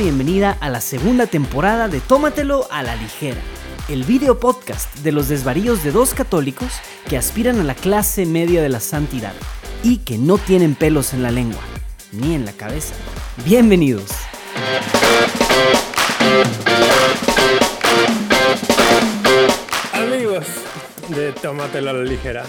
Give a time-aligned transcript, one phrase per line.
[0.00, 3.36] bienvenida a la segunda temporada de Tómatelo a la ligera,
[3.90, 6.72] el video podcast de los desvaríos de dos católicos
[7.06, 9.34] que aspiran a la clase media de la santidad
[9.82, 11.60] y que no tienen pelos en la lengua
[12.12, 12.94] ni en la cabeza.
[13.44, 14.06] Bienvenidos.
[19.92, 20.46] Amigos
[21.08, 22.44] de Tómatelo a la ligera.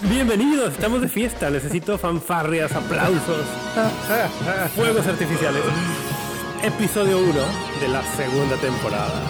[0.00, 1.50] Bienvenidos, estamos de fiesta.
[1.50, 3.44] Necesito fanfarrias, aplausos,
[4.74, 5.62] fuegos artificiales.
[6.64, 7.32] Episodio 1
[7.80, 9.22] de la segunda temporada.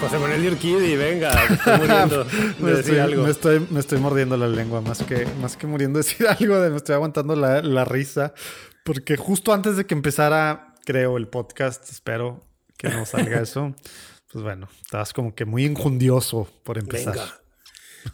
[0.00, 3.22] José Manuel Yurquidi, venga, te estoy muriendo de Me decir estoy, algo.
[3.22, 6.58] me, estoy, me estoy mordiendo la lengua, más que, más que muriendo de decir algo,
[6.58, 8.32] de, me estoy aguantando la, la risa,
[8.84, 12.40] porque justo antes de que empezara, creo, el podcast, espero
[12.78, 13.74] que no salga eso,
[14.32, 17.14] pues bueno, estabas como que muy injundioso por empezar.
[17.14, 17.40] Venga.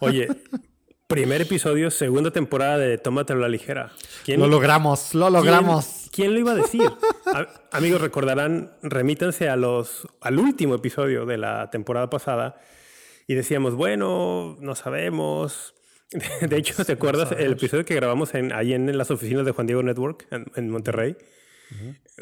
[0.00, 0.28] Oye,
[1.08, 3.92] primer episodio, segunda temporada de Tómatelo a la ligera.
[4.26, 6.08] ¿Quién, Lo logramos, lo logramos.
[6.12, 6.82] ¿Quién, lo iba a decir?
[7.24, 12.60] A- amigos, recordarán, remítanse a los, al último episodio de la temporada pasada
[13.26, 15.74] y decíamos, bueno, no sabemos.
[16.42, 19.66] De hecho, ¿te acuerdas el episodio que grabamos en, ahí en, las oficinas de Juan
[19.66, 21.16] Diego Network en, en Monterrey?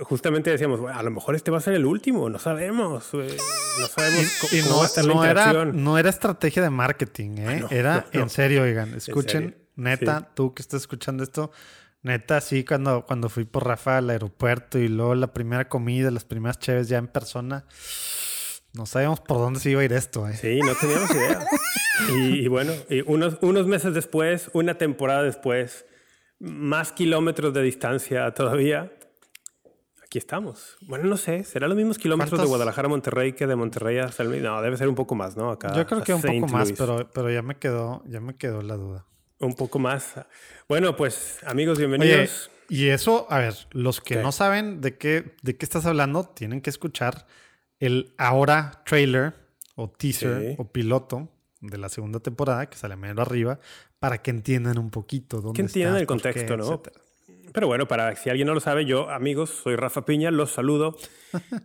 [0.00, 3.08] Justamente decíamos, bueno, a lo mejor este va a ser el último, no sabemos.
[3.14, 3.36] eh,
[3.80, 5.84] No sabemos co- Y cómo no, va a estar la no era, interacción.
[5.84, 7.61] no era estrategia de marketing, ¿eh?
[7.61, 8.20] no, era no, no.
[8.22, 8.94] en serio, oigan.
[8.94, 10.27] Escuchen, serio, neta, sí.
[10.34, 11.50] tú que estás escuchando esto,
[12.03, 16.25] neta, sí, cuando, cuando fui por Rafa al aeropuerto y luego la primera comida, las
[16.25, 17.64] primeras cheves ya en persona,
[18.75, 20.36] no sabíamos por dónde se iba a ir esto, ¿eh?
[20.36, 21.47] Sí, no teníamos idea.
[22.10, 25.86] Y, y bueno, y unos, unos meses después, una temporada después,
[26.38, 28.92] más kilómetros de distancia todavía,
[30.06, 30.76] aquí estamos.
[30.82, 32.46] Bueno, no sé, ¿será los mismos kilómetros de.
[32.46, 34.40] Guadalajara a Monterrey que de Monterrey a San Luis?
[34.42, 35.50] No, debe ser un poco más, ¿no?
[35.50, 35.74] Acá.
[35.74, 38.76] Yo creo que un poco más, pero, pero ya me quedó, ya me quedó la
[38.76, 39.04] duda.
[39.38, 40.14] Un poco más.
[40.69, 42.50] Bueno, pues, amigos, Oye, bienvenidos.
[42.69, 44.22] y eso, a ver, los que ¿Qué?
[44.22, 47.26] no saben de qué, de qué estás hablando, tienen que escuchar
[47.81, 49.34] el ahora trailer
[49.75, 50.54] o teaser Sí.
[50.58, 51.28] o piloto
[51.60, 53.58] de la segunda temporada que sale medio arriba
[53.98, 56.64] para que entiendan un poquito dónde que entiendan el qué, contexto, ¿no?
[56.64, 57.00] etcétera.
[57.52, 60.96] Pero bueno, para si alguien no lo sabe, yo, amigos, soy Rafa Piña, los saludo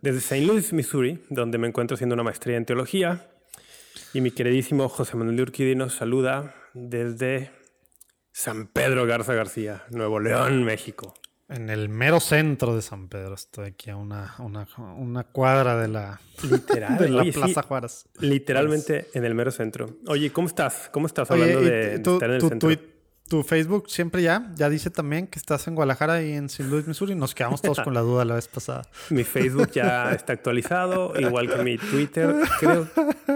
[0.00, 0.46] desde St.
[0.46, 3.28] Louis, Missouri, donde me encuentro haciendo una maestría en teología.
[4.14, 7.50] Y mi queridísimo José Manuel de Urquidi nos saluda desde
[8.32, 11.14] San Pedro Garza García, Nuevo León, México.
[11.48, 14.66] En el mero centro de San Pedro, estoy aquí a una, una,
[14.96, 16.18] una cuadra de la,
[16.48, 16.96] Literal.
[16.98, 18.06] de la Oye, sí, Plaza Juárez.
[18.20, 19.98] literalmente en el mero centro.
[20.06, 20.88] Oye, ¿cómo estás?
[20.90, 22.70] ¿Cómo estás Oye, hablando de, estar en el centro?
[23.32, 26.64] Tu Facebook siempre ya, ya dice también que estás en Guadalajara y en St.
[26.64, 27.14] Louis, Missouri.
[27.14, 28.82] Nos quedamos todos con la duda la vez pasada.
[29.08, 32.34] Mi Facebook ya está actualizado, igual que mi Twitter.
[32.60, 32.86] Creo,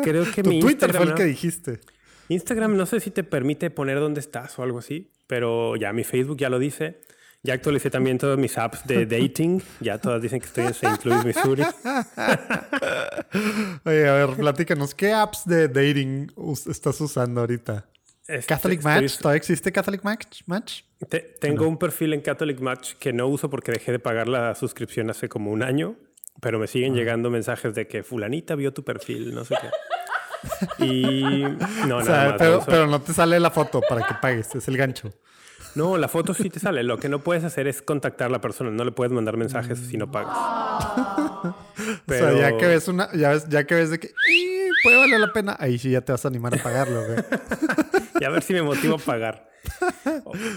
[0.03, 1.81] creo que Tu mi Twitter fue Instagram, el que dijiste.
[2.29, 6.05] Instagram no sé si te permite poner dónde estás o algo así, pero ya mi
[6.05, 7.01] Facebook ya lo dice.
[7.43, 9.63] Ya actualicé también todas mis apps de dating.
[9.81, 10.99] Ya todas dicen que estoy en St.
[11.05, 11.63] Louis, Missouri.
[13.85, 16.31] Oye, a ver, platícanos, ¿qué apps de dating
[16.69, 17.87] estás usando ahorita?
[18.29, 19.19] Este, ¿Catholic estoy- Match?
[19.19, 20.41] ¿Todavía existe Catholic Match?
[20.47, 20.83] Match?
[21.09, 24.55] te- tengo un perfil en Catholic Match que no uso porque dejé de pagar la
[24.55, 25.95] suscripción hace como un año,
[26.41, 30.85] pero me siguen llegando mensajes de que fulanita vio tu perfil, no sé qué.
[30.85, 31.43] Y
[31.89, 34.67] no, O nada más, no pero, no te sale la foto para que pagues, es
[34.69, 35.13] el gancho.
[35.75, 36.83] No, la foto sí te sale.
[36.83, 38.71] Lo que no puedes hacer es contactar a la persona.
[38.71, 40.35] No le puedes mandar mensajes si no pagas.
[42.07, 44.71] Pero- O sea, ya que ves una, ya ves, ya que ves de que "Ih,
[44.83, 47.19] puede valer la pena, ahí sí ya te vas a animar a pagarlo, güey.
[48.21, 49.51] Y a ver si me motivo a pagar.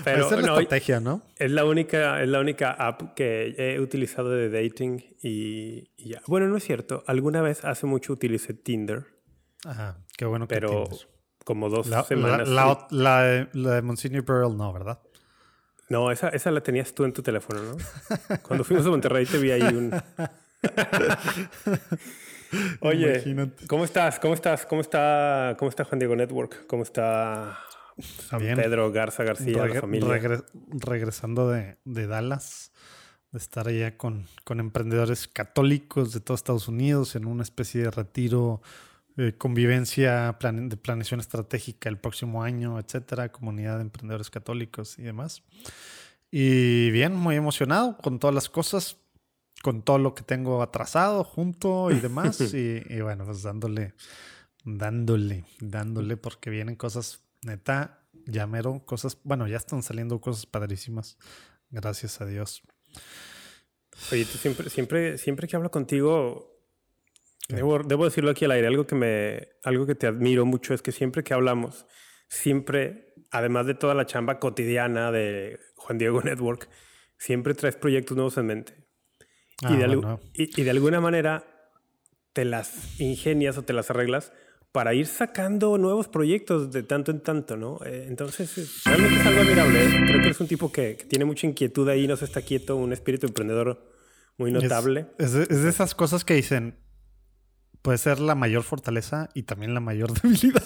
[0.04, 1.24] Pero Esa es la estrategia, ¿no?
[1.38, 6.22] es la única, es la única app que he utilizado de dating y, y ya.
[6.28, 7.04] Bueno, no es cierto.
[7.08, 9.06] Alguna vez hace mucho utilicé Tinder,
[9.66, 10.84] Ajá, qué bueno que pero
[11.44, 12.48] como dos La, semanas.
[12.48, 15.00] la, la de- la de Monsignor Pearl no, ¿verdad?
[15.90, 17.78] No, esa, esa la tenías tú en tu teléfono, ¿no?
[18.44, 19.92] Cuando fuimos a Monterrey te vi ahí un...
[22.82, 23.68] Oye, Imagínate.
[23.68, 24.20] ¿cómo estás?
[24.20, 24.66] ¿Cómo estás?
[24.66, 26.66] ¿Cómo está, cómo está Juan Diego Network?
[26.68, 27.60] ¿Cómo está
[28.00, 28.56] San Bien.
[28.56, 30.08] Pedro Garza García, la Regre- familia?
[30.10, 32.72] regre- regresando de, de Dallas,
[33.32, 37.92] de estar allá con, con emprendedores católicos de todo Estados Unidos en una especie de
[37.92, 38.62] retiro,
[39.18, 45.44] eh, convivencia de planeación estratégica el próximo año, etcétera, comunidad de emprendedores católicos y demás.
[46.32, 48.98] Y bien, muy emocionado con todas las cosas,
[49.62, 52.40] con todo lo que tengo atrasado junto y demás.
[52.54, 53.94] y, y bueno, pues dándole,
[54.64, 61.18] dándole, dándole, porque vienen cosas neta, ya mero, cosas, bueno, ya están saliendo cosas padrísimas.
[61.70, 62.64] Gracias a Dios.
[64.12, 66.64] Oye, tú siempre, siempre, siempre que hablo contigo,
[67.48, 70.82] debo, debo decirlo aquí al aire, algo que me, algo que te admiro mucho es
[70.82, 71.86] que siempre que hablamos,
[72.28, 76.70] siempre, además de toda la chamba cotidiana de Juan Diego Network,
[77.18, 78.79] siempre traes proyectos nuevos en mente.
[79.62, 81.44] Y, de y, de alguna manera
[82.34, 84.32] te las ingenias o te las arreglas
[84.72, 87.80] para ir sacando nuevos proyectos de tanto en tanto, ¿no?
[87.86, 89.84] Eh, entonces, realmente es algo admirable.
[89.84, 89.90] ¿eh?
[90.08, 92.76] Creo que es un tipo que, que, tiene mucha inquietud ahí, no se está quieto,
[92.76, 93.84] un espíritu emprendedor
[94.38, 95.08] muy notable.
[95.18, 96.76] Es, es, de esas cosas que dicen,
[97.82, 100.64] puede ser la mayor fortaleza y también la mayor debilidad.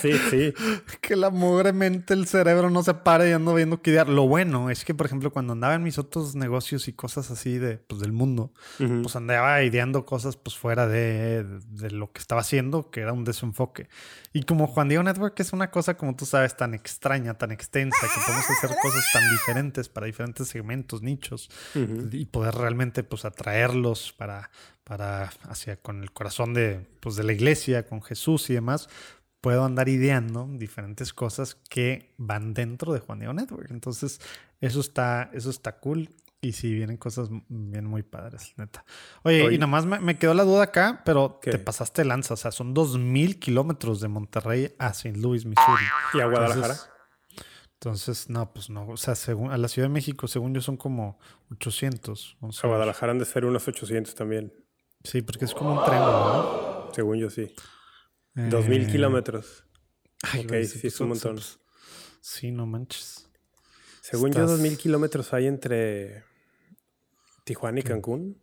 [0.00, 0.54] sí, sí.
[1.00, 4.08] Que la mugre mente, el cerebro no se pare y ando viendo que idear.
[4.08, 7.58] Lo bueno es que, por ejemplo, cuando andaba en mis otros negocios y cosas así
[7.58, 12.40] de, pues, del mundo, pues andaba ideando cosas pues fuera de, de, lo que estaba
[12.40, 13.88] haciendo, que era un desenfoque.
[14.32, 17.98] Y como Juan Diego Network es una cosa, como tú sabes, tan extraña, tan extensa,
[18.02, 24.12] que podemos hacer cosas tan diferentes para diferentes segmentos, nichos, y poder realmente pues atraerlos
[24.12, 24.50] para
[24.84, 28.88] para hacia con el corazón de, pues, de la iglesia, con Jesús y demás,
[29.40, 33.70] puedo andar ideando diferentes cosas que van dentro de Juan Diego Network.
[33.70, 34.20] Entonces,
[34.60, 36.08] eso está, eso está cool.
[36.44, 38.84] Y sí, vienen cosas bien muy padres, neta.
[39.22, 42.34] Oye, y nada más me, quedó la duda acá, pero te pasaste lanza.
[42.34, 45.16] O sea, son 2.000 kilómetros de Monterrey a St.
[45.20, 45.84] Louis, Missouri.
[46.14, 46.76] ¿Y a Guadalajara?
[47.74, 48.88] Entonces, no, pues no.
[48.88, 51.18] O sea, según, a la Ciudad de México, según yo, son como
[51.52, 52.38] 800.
[52.62, 54.52] A Guadalajara han de ser unos 800 también.
[55.04, 56.94] Sí, porque es como un triángulo, ¿no?
[56.94, 57.54] Según yo, sí.
[58.34, 59.64] Dos mil eh, kilómetros.
[60.22, 61.40] Ay, ok, sí, es un montón.
[62.20, 63.28] Sí, no manches.
[64.00, 66.24] Según yo, dos mil kilómetros hay entre
[67.44, 68.42] Tijuana y Cancún.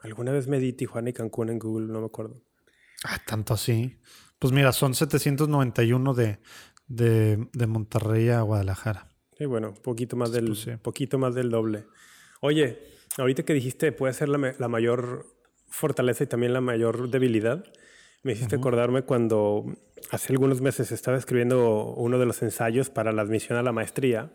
[0.00, 2.40] Alguna vez me di Tijuana y Cancún en Google, no me acuerdo.
[3.04, 3.98] Ah, tanto así.
[4.38, 6.38] Pues mira, son 791 de,
[6.86, 9.08] de, de Monterrey a Guadalajara.
[9.36, 11.86] Sí, bueno, poquito más del, poquito más del doble.
[12.40, 12.78] Oye,
[13.16, 15.26] ahorita que dijiste puede ser la, la mayor
[15.68, 17.64] fortaleza y también la mayor debilidad.
[18.22, 19.64] Me hiciste acordarme cuando
[20.10, 24.30] hace algunos meses estaba escribiendo uno de los ensayos para la admisión a la maestría.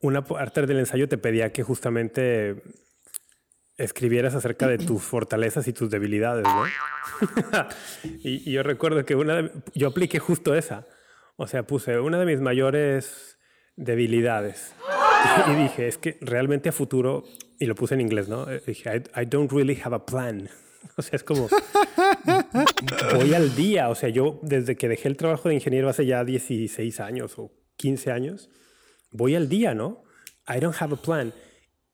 [0.00, 2.62] Una parte del ensayo te pedía que justamente
[3.76, 6.64] escribieras acerca de tus fortalezas y tus debilidades, ¿no?
[8.22, 10.86] y, yo recuerdo que una yo apliqué justo esa.
[11.36, 13.38] O sea, puse una de mis mayores
[13.76, 14.74] debilidades.
[15.48, 17.24] y dije, es que realmente a futuro
[17.58, 18.50] y lo puse en inglés, ¿no?
[18.50, 20.48] Eh, dije, I, don't really have a plan.
[20.96, 21.48] O sea, es como,
[23.14, 23.88] voy al día.
[23.88, 27.50] O sea, yo desde que dejé el trabajo de ingeniero hace ya 16 años o
[27.76, 28.48] 15 años,
[29.10, 30.04] voy al día, ¿no?
[30.48, 31.34] I don't have a plan.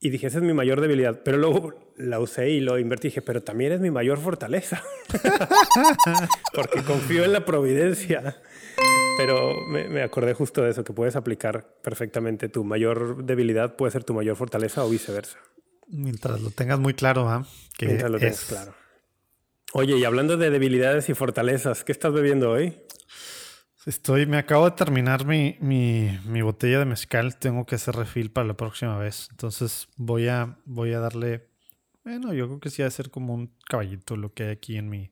[0.00, 1.22] Y dije, esa es mi mayor debilidad.
[1.24, 3.08] Pero luego la usé y lo invertí.
[3.08, 4.82] Dije, pero también es mi mayor fortaleza.
[6.54, 8.42] Porque confío en la providencia.
[9.16, 12.48] Pero me, me, acordé justo de eso, que puedes aplicar perfectamente.
[12.48, 15.38] Tu mayor debilidad puede ser tu mayor fortaleza o viceversa.
[15.88, 17.46] Mientras lo tengas muy claro, ¿ah?
[17.80, 18.74] Mientras lo tengas claro.
[19.72, 22.76] Oye, y hablando de debilidades y fortalezas, ¿qué estás bebiendo hoy?
[23.86, 27.36] Estoy, me acabo de terminar mi, mi, mi, botella de mezcal.
[27.38, 29.28] Tengo que hacer refill para la próxima vez.
[29.32, 31.48] Entonces voy a, voy a darle.
[32.02, 34.76] Bueno, yo creo que sí va a ser como un caballito lo que hay aquí
[34.76, 35.10] en mi,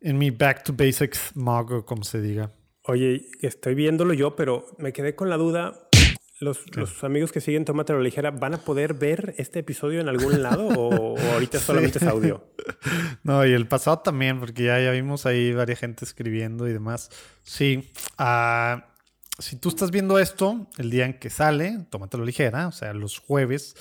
[0.00, 2.52] en mi back to basics mug, o como se diga.
[2.82, 5.83] Oye, estoy viéndolo yo, pero me quedé con la duda.
[6.44, 10.42] Los, amigos que siguen Tómate la Ligera, ¿van a poder ver este episodio en algún
[10.42, 12.44] lado o, ahorita solamente es audio?
[13.22, 17.10] No, y el pasado también, porque ya, ya vimos ahí varias gente escribiendo y demás.
[17.42, 18.80] Sí, uh,
[19.38, 23.18] si tú estás viendo esto el día en que sale, Tómatelo Ligera, o sea, los
[23.18, 23.76] jueves,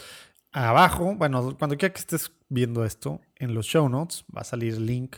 [0.54, 4.76] abajo, bueno, cuando quiera que estés viendo esto, en los show notes va a salir
[4.76, 5.18] el link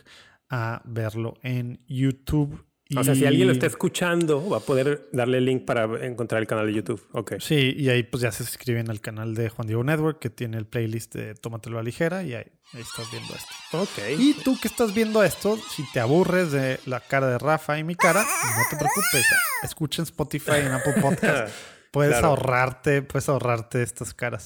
[0.50, 5.40] a verlo en YouTube o sea, si alguien lo está escuchando, va a poder darle
[5.40, 7.02] el link para encontrar el canal de YouTube.
[7.14, 7.36] Ok.
[7.40, 10.58] Sí, y ahí pues ya se suscriben al canal de Juan Diego Network, que tiene
[10.58, 13.82] el playlist de Tómatelo a ligera, y ahí, estás viendo esto.
[13.82, 14.20] Ok.
[14.20, 17.84] Y tú que estás viendo esto, si te aburres de la cara de Rafa y
[17.84, 19.26] mi cara, no te preocupes.
[19.64, 21.54] Escucha en Spotify, en Apple Podcast.
[21.92, 24.44] Puedes ahorrarte, puedes ahorrarte estas caras.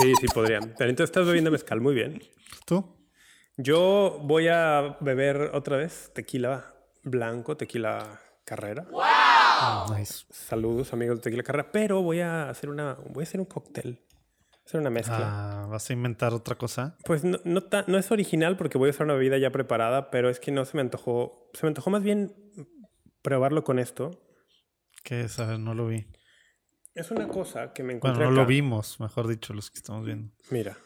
[0.00, 0.72] Sí, sí, podrían.
[0.78, 2.22] Pero entonces estás bebiendo mezcal, muy bien.
[2.64, 2.96] ¿Tú?
[3.56, 6.75] Yo voy a beber otra vez tequila
[7.06, 8.86] blanco, tequila carrera.
[8.90, 9.02] ¡Wow!
[9.02, 10.24] Ah, nice.
[10.30, 14.02] Saludos amigos de tequila carrera, pero voy a hacer una, voy a hacer un cóctel.
[14.66, 15.18] Hacer una mezcla.
[15.62, 16.96] Ah, ¿Vas a inventar otra cosa?
[17.04, 20.28] Pues no, no, no, es original porque voy a usar una bebida ya preparada, pero
[20.28, 21.50] es que no se me antojó.
[21.54, 22.34] Se me antojó más bien
[23.22, 24.10] probarlo con esto.
[25.04, 25.38] ¿Qué es?
[25.38, 26.06] A ver, no lo vi.
[26.94, 28.24] Es una cosa que me encontré.
[28.24, 30.32] Bueno, no lo vimos, mejor dicho, los que estamos viendo.
[30.50, 30.76] Mira.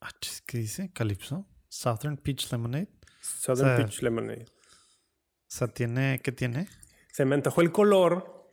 [0.00, 0.10] Ah,
[0.46, 0.92] ¿Qué dice?
[0.92, 1.46] Calypso.
[1.68, 2.88] Southern Peach Lemonade.
[3.20, 4.46] Southern Peach Lemonade.
[5.48, 6.68] O sea, tiene, ¿qué tiene?
[7.10, 8.50] Se me antojó el color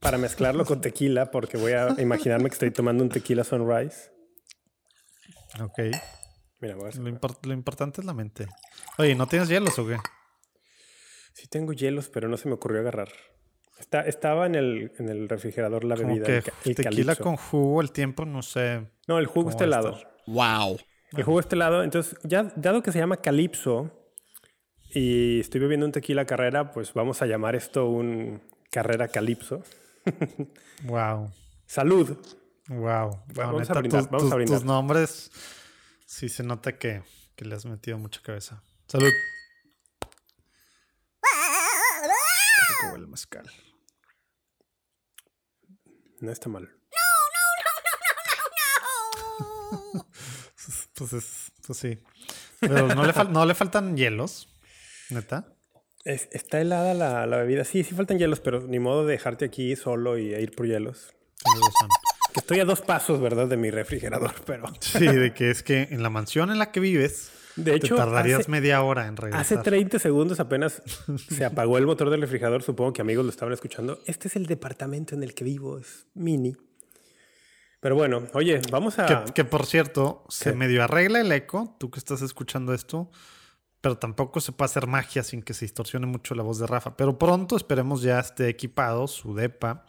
[0.00, 4.10] para mezclarlo con tequila, porque voy a imaginarme que estoy tomando un tequila sunrise.
[5.60, 5.78] Ok.
[6.60, 8.48] Mira, voy a lo, lo, importante es la mente.
[8.98, 9.96] Oye, ¿no tienes hielos o qué?
[11.34, 13.08] Sí tengo hielos, pero no se me ocurrió agarrar.
[13.78, 16.24] Está, estaba en el, en el refrigerador la Como bebida.
[16.24, 17.22] que el tequila calipso.
[17.22, 18.88] con jugo, el tiempo, no sé.
[19.06, 20.00] No, el jugo está helado.
[20.26, 20.78] Wow.
[21.12, 21.84] El jugo está helado.
[21.84, 24.01] Entonces, ya dado que se llama calipso
[24.94, 29.62] y estoy bebiendo un tequila carrera, pues vamos a llamar esto un carrera calipso.
[30.84, 31.30] Wow.
[31.66, 32.16] Salud.
[32.68, 33.22] Wow.
[33.34, 34.58] Vamos a brindar, vamos a brindar.
[34.58, 35.30] tus nombres
[36.06, 37.02] sí se nota que,
[37.36, 38.60] que le has metido mucha cabeza.
[38.88, 39.12] Salud.
[42.96, 43.48] El mezcal.
[46.20, 46.68] No está mal.
[50.94, 51.98] Pues, es- pues sí.
[52.60, 54.48] Pero no le, fal- no le faltan hielos.
[55.12, 55.54] Neta.
[56.04, 57.64] Es- está helada la, la bebida.
[57.64, 61.14] Sí, sí faltan hielos, pero ni modo de dejarte aquí solo y ir por hielos.
[62.32, 63.46] Que estoy a dos pasos, ¿verdad?
[63.46, 64.64] De mi refrigerador, pero...
[64.80, 68.00] Sí, de que es que en la mansión en la que vives, De hecho, te
[68.00, 69.40] tardarías hace- media hora en regresar.
[69.42, 70.82] Hace 30 segundos apenas
[71.28, 72.62] se apagó el motor del refrigerador.
[72.62, 74.00] Supongo que amigos lo estaban escuchando.
[74.06, 75.78] Este es el departamento en el que vivo.
[75.78, 76.56] Es mini.
[77.80, 79.06] Pero bueno, oye, vamos a...
[79.26, 83.10] Que, que, por cierto, se medio arregla el eco, tú que estás escuchando esto,
[83.82, 86.96] pero tampoco se puede hacer magia sin que se distorsione mucho la voz de Rafa.
[86.96, 89.84] Pero pronto esperemos ya esté equipado su depa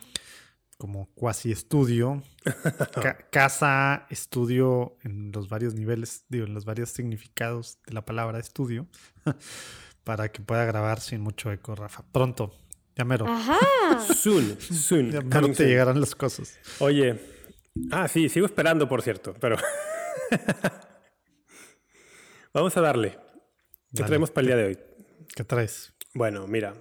[0.77, 2.21] como cuasi estudio,
[3.01, 8.39] ca- casa, estudio en los varios niveles, digo, en los varios significados de la palabra
[8.39, 8.87] estudio,
[10.03, 12.03] para que pueda grabar sin mucho eco, Rafa.
[12.11, 12.53] Pronto,
[12.97, 13.25] ya mero,
[14.15, 15.11] Soon, soon.
[15.11, 15.67] ya mero te soon.
[15.69, 16.57] llegarán las cosas.
[16.79, 17.21] Oye,
[17.91, 19.55] ah, sí, sigo esperando, por cierto, pero
[22.53, 23.17] vamos a darle.
[23.93, 24.07] ¿Qué Dale.
[24.07, 24.77] traemos para el día de hoy?
[25.35, 25.93] ¿Qué traes?
[26.15, 26.73] Bueno, mira,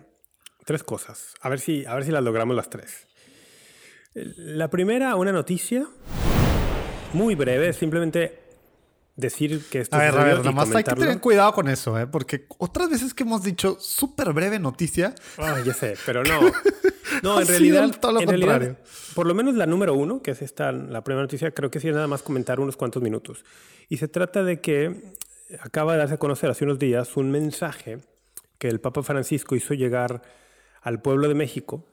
[0.65, 1.35] tres cosas.
[1.41, 3.07] A ver si, a ver si las logramos las tres.
[4.15, 5.87] La primera, una noticia
[7.13, 8.39] muy breve, simplemente
[9.17, 11.99] decir que esto A ver, a ver, nada más hay que tener cuidado con eso,
[11.99, 12.07] ¿eh?
[12.07, 16.41] Porque otras veces que hemos dicho súper breve noticia, Ah, ya sé, pero no.
[17.23, 18.77] No, en realidad, todo lo en realidad, contrario.
[19.15, 21.89] por lo menos la número uno, que es esta, la primera noticia, creo que sí
[21.89, 23.45] es nada más comentar unos cuantos minutos.
[23.91, 25.15] Y se trata de que
[25.61, 27.99] acaba de darse a conocer hace unos días un mensaje
[28.59, 30.23] que el Papa Francisco hizo llegar
[30.81, 31.85] al pueblo de México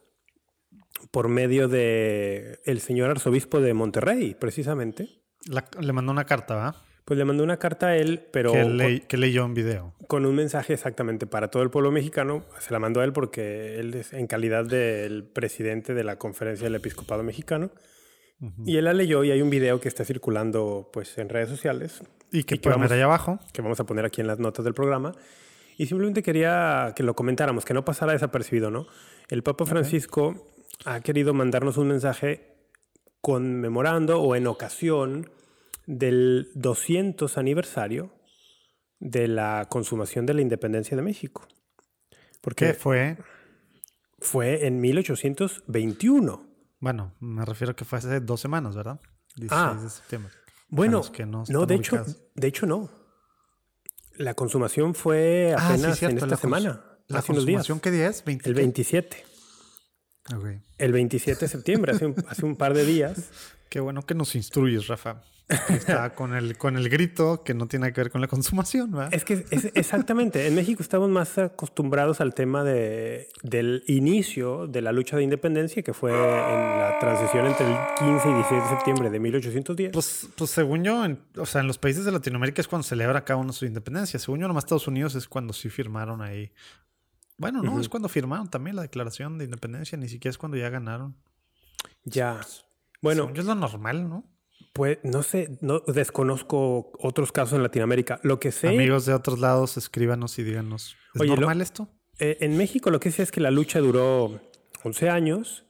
[1.11, 5.09] por medio de el señor arzobispo de Monterrey, precisamente.
[5.45, 6.75] la- le mandó una carta, ¿va?
[7.05, 9.93] Pues le mandó una carta a él, pero Que, le- que leyó en video.
[10.07, 12.43] con un mensaje exactamente para todo el pueblo mexicano.
[12.59, 16.65] Se la mandó a él porque él es en calidad del presidente de la conferencia
[16.65, 17.71] del episcopado mexicano.
[18.65, 22.01] Y él la leyó y hay un video que está circulando pues en redes sociales
[22.31, 23.39] Y que Y que vamos- allá abajo.
[23.51, 25.11] que vamos a poner aquí en las notas del programa.
[25.77, 28.87] Y simplemente quería que lo comentáramos, que no pasara desapercibido, ¿no?
[29.29, 30.47] El Papa Francisco
[30.85, 32.55] ha querido mandarnos un mensaje
[33.21, 35.29] conmemorando o en ocasión
[35.85, 38.11] del 200 aniversario
[38.99, 41.45] de la consumación de la independencia de México.
[42.09, 43.17] Que Porque fue,
[44.19, 46.48] fue en 1821.
[46.79, 48.99] Bueno, me refiero que fue hace dos semanas, ¿verdad?
[49.35, 49.79] 16 Ah.
[49.81, 50.31] de septiembre.
[50.69, 52.03] Bueno, que no no, de hecho,
[52.35, 52.89] de hecho no.
[54.15, 57.59] La consumación fue Ah, sí, apenas cierto, en esta la semana, ¿La hace unos días.
[57.59, 58.23] consumación qué día es?
[58.25, 58.59] ¿20 El qué?
[58.61, 59.25] 27.
[60.35, 60.45] Ok.
[60.77, 63.29] El 27 de septiembre, hace un, hace un par de días.
[63.69, 65.21] Qué bueno que nos instruyes, Rafa.
[65.49, 69.09] Está con el, con el grito que no tiene que ver con la consumación, ¿verdad?
[69.11, 74.81] Es que es, exactamente, en México estamos más acostumbrados al tema de, del inicio de
[74.81, 78.69] la lucha de independencia, que fue en la transición entre el 15 y 16 de
[78.69, 79.91] septiembre de 1810.
[79.91, 83.25] Pues, pues según yo, en, o sea, en los países de Latinoamérica es cuando celebra
[83.25, 84.19] cada uno su independencia.
[84.19, 86.51] Según yo, nomás Estados Unidos es cuando sí firmaron ahí.
[87.37, 90.69] Bueno, no, es cuando firmaron también la declaración de independencia, ni siquiera es cuando ya
[90.69, 91.15] ganaron.
[92.03, 92.41] ya.
[93.01, 94.25] Bueno, Según yo es lo normal, ¿no?
[94.79, 98.19] Pues no sé, no desconozco otros casos en Latinoamérica.
[98.23, 100.95] Lo que sé, Amigos de otros lados, escríbanos y díganos.
[101.15, 101.89] ¿Es Oye, lo- normal esto?
[102.19, 104.39] eh, en México lo que sé es que la lucha duró
[104.83, 105.65] 11 años.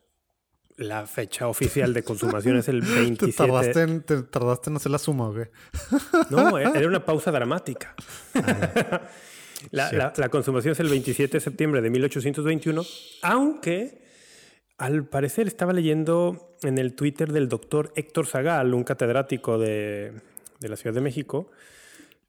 [0.77, 3.33] La fecha oficial de consumación es el ¿Te 27.
[3.35, 5.47] tardaste, en, te tardaste en hacer la suma, güey?
[6.29, 7.95] No, e- era una pausa dramática.
[9.71, 12.83] la, la- la consumación es el 27 de septiembre de 1821,
[13.23, 14.07] aunque
[14.79, 20.13] al parecer estaba leyendo en el Twitter del doctor Héctor Zagal, un catedrático de,
[20.59, 21.51] de la Ciudad de México,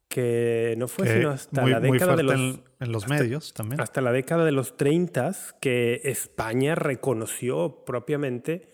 [0.09, 2.35] que no fue Que sino hasta muy, la década de los...
[2.35, 3.81] en, en los medios también.
[3.81, 8.69] Hasta la década de los 30 que España reconoció propiamente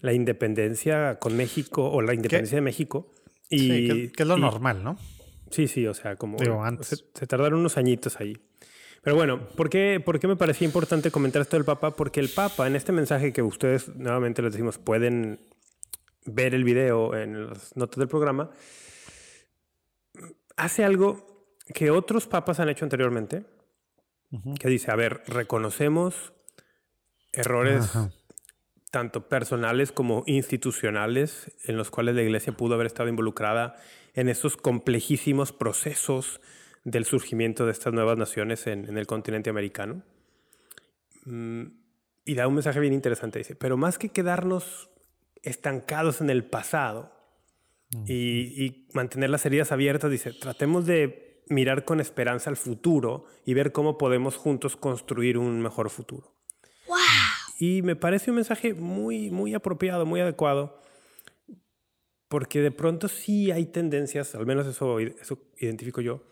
[0.00, 3.12] la independencia con México o la independencia de México.
[3.50, 4.96] Y, sí, que, que es lo y- normal, ¿no?
[5.50, 6.86] Sí, sí, o sea, como Digo, antes.
[6.86, 8.38] Se, se tardaron unos añitos ahí.
[9.02, 11.96] Pero bueno, ¿por qué, ¿por qué me parecía importante comentar esto del Papa?
[11.96, 15.40] Porque el Papa, en este mensaje que ustedes nuevamente les decimos, pueden
[16.26, 18.50] ver el video en las notas del programa,
[20.56, 23.44] hace algo que otros papas han hecho anteriormente,
[24.58, 26.32] que dice, a ver, reconocemos
[27.32, 27.92] Errores
[28.90, 33.76] tanto personales como institucionales en los cuales la iglesia pudo haber estado involucrada
[34.14, 36.40] en esos complejísimos procesos
[36.84, 40.02] del surgimiento de estas nuevas naciones en, el continente americano.
[41.24, 41.64] Mm,
[42.24, 44.90] y da un mensaje bien interesante, dice, pero más que quedarnos
[45.42, 47.12] estancados en el pasado
[48.06, 53.54] y, y mantener las heridas abiertas, dice, tratemos de mirar con esperanza al futuro y
[53.54, 56.32] ver cómo podemos juntos construir un mejor futuro.
[56.86, 56.96] ¡Wow!
[57.58, 60.80] Y me parece un mensaje muy, muy apropiado, muy adecuado,
[62.28, 66.22] porque de pronto sí hay tendencias, al menos eso, eso identifico yo,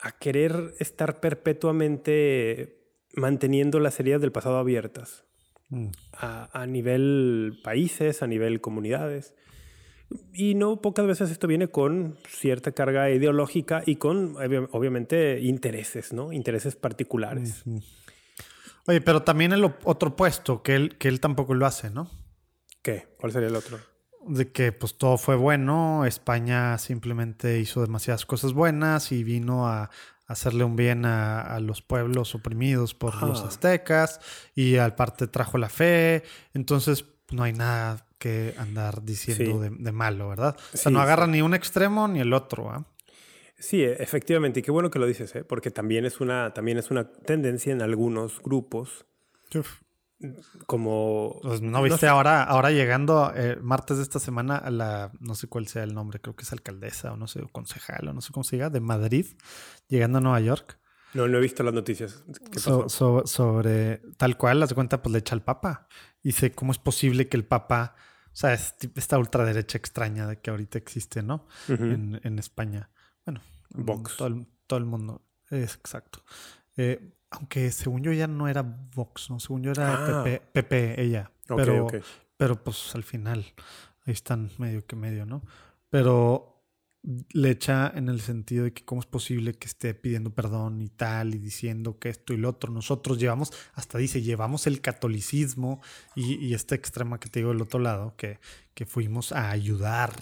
[0.00, 2.80] a querer estar perpetuamente
[3.14, 5.24] manteniendo las heridas del pasado abiertas.
[5.68, 5.88] Mm.
[6.12, 9.34] A, a, nivel países, a nivel comunidades.
[10.32, 14.36] Y no pocas veces esto viene con cierta carga ideológica y con,
[14.72, 16.32] obviamente, intereses, ¿no?
[16.32, 17.62] Intereses particulares.
[18.86, 22.10] Oye, pero también el otro puesto, que él, que él tampoco lo hace, ¿no?
[22.82, 23.06] ¿Qué?
[23.18, 23.78] ¿Cuál sería el otro?
[24.26, 29.90] De que pues todo fue bueno, España simplemente hizo demasiadas cosas buenas y vino a
[30.26, 34.20] hacerle un bien a, los pueblos oprimidos por los aztecas
[34.54, 36.22] y al parte trajo la fe,
[36.54, 40.56] entonces no hay nada que andar diciendo de, malo, ¿verdad?
[40.72, 42.84] O sea, no agarra ni un extremo ni el otro, ¿ah?
[43.58, 45.44] Sí, e, efectivamente, y qué bueno que lo dices, ¿eh?
[45.44, 49.04] porque también es una, también es una tendencia en algunos grupos.
[50.66, 51.38] Como.
[51.42, 55.48] Pues, no viste ahora, ahora llegando eh, martes de esta semana a la, no sé
[55.48, 58.20] cuál sea el nombre, creo que es alcaldesa o no sé, o concejal o no
[58.20, 59.26] sé cómo se diga, de Madrid,
[59.88, 60.78] llegando a Nueva York.
[61.14, 62.24] No, no he visto las noticias.
[63.24, 65.88] sobre tal cual, las cuenta, pues le echa al Papa.
[66.22, 67.96] Y sé cómo es posible que el Papa,
[68.26, 71.48] o sea, es esta ultraderecha extraña de que ahorita existe, ¿no?
[71.68, 72.90] en, en España
[73.24, 74.16] bueno, Vox.
[74.16, 75.22] Todo el, mundo.
[75.48, 76.22] Es exacto.
[76.76, 79.40] Eh, aunque según yo ya no era Vox, ¿no?
[79.40, 81.00] Según yo era Pepe, ah.
[81.00, 81.30] ella.
[81.46, 81.88] Pero,
[82.36, 83.44] pero pues al final
[84.04, 85.42] ahí están medio que medio, ¿no?
[85.88, 86.50] Pero
[87.32, 90.88] le echa en el sentido de que cómo es posible que esté pidiendo perdón y
[90.88, 92.72] tal y diciendo que esto y lo otro.
[92.72, 95.80] Nosotros llevamos, hasta dice, llevamos el catolicismo
[96.14, 98.38] y, y esta extrema que te digo del otro lado, que,
[98.74, 100.12] que fuimos a ayudar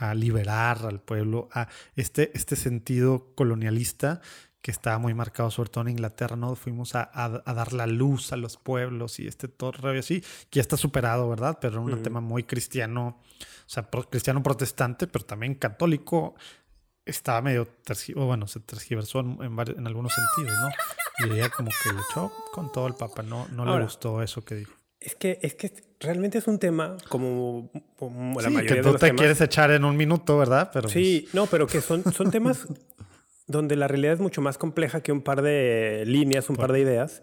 [0.00, 4.22] a liberar al pueblo, a este, este sentido colonialista
[4.62, 6.54] que estaba muy marcado sobre todo en Inglaterra, ¿no?
[6.54, 7.10] Fuimos a,
[7.44, 11.58] dar la luz a los pueblos y este todo así, que ya está superado, ¿verdad?
[11.60, 16.34] Pero era un tema muy cristiano, o sea, cristiano protestante, pero también católico,
[17.06, 17.68] estaba medio,
[18.14, 21.26] bueno, se tergiversó en, en, algunos sentidos, ¿no?
[21.26, 24.44] Y ella como que le echó con todo el Papa, no, no le gustó eso
[24.44, 24.72] que dijo.
[25.00, 27.70] Es que, es que realmente es un tema como,
[28.00, 30.70] la mayoría que tú te quieres echar en un minuto, ¿verdad?
[30.72, 32.66] Pero sí, pues no, pero que son, son temas
[33.50, 36.80] donde la realidad es mucho más compleja que un par de líneas, un par de
[36.80, 37.22] ideas.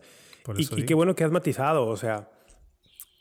[0.58, 2.30] Y, qué bueno que has matizado, o sea,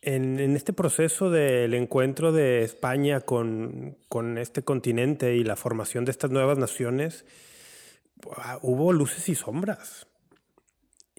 [0.02, 6.04] en, en este proceso del encuentro de España con, con, este continente y la formación
[6.04, 7.24] de estas nuevas naciones,
[8.36, 10.06] ah, hubo luces y sombras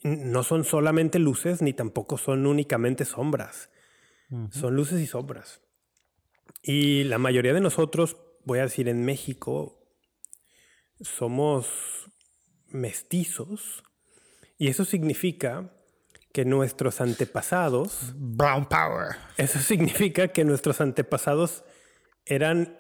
[0.04, 3.70] no son solamente luces ni tampoco son únicamente sombras.
[4.52, 5.62] Son luces y sombras.
[6.62, 9.80] Y la mayoría de nosotros, voy a decir en México,
[11.02, 11.68] somos
[12.68, 13.84] mestizos.
[14.58, 15.72] Y eso significa
[16.34, 18.14] que nuestros antepasados...
[18.16, 19.16] Brown Power.
[19.38, 21.64] Eso significa que nuestros antepasados
[22.26, 22.80] eran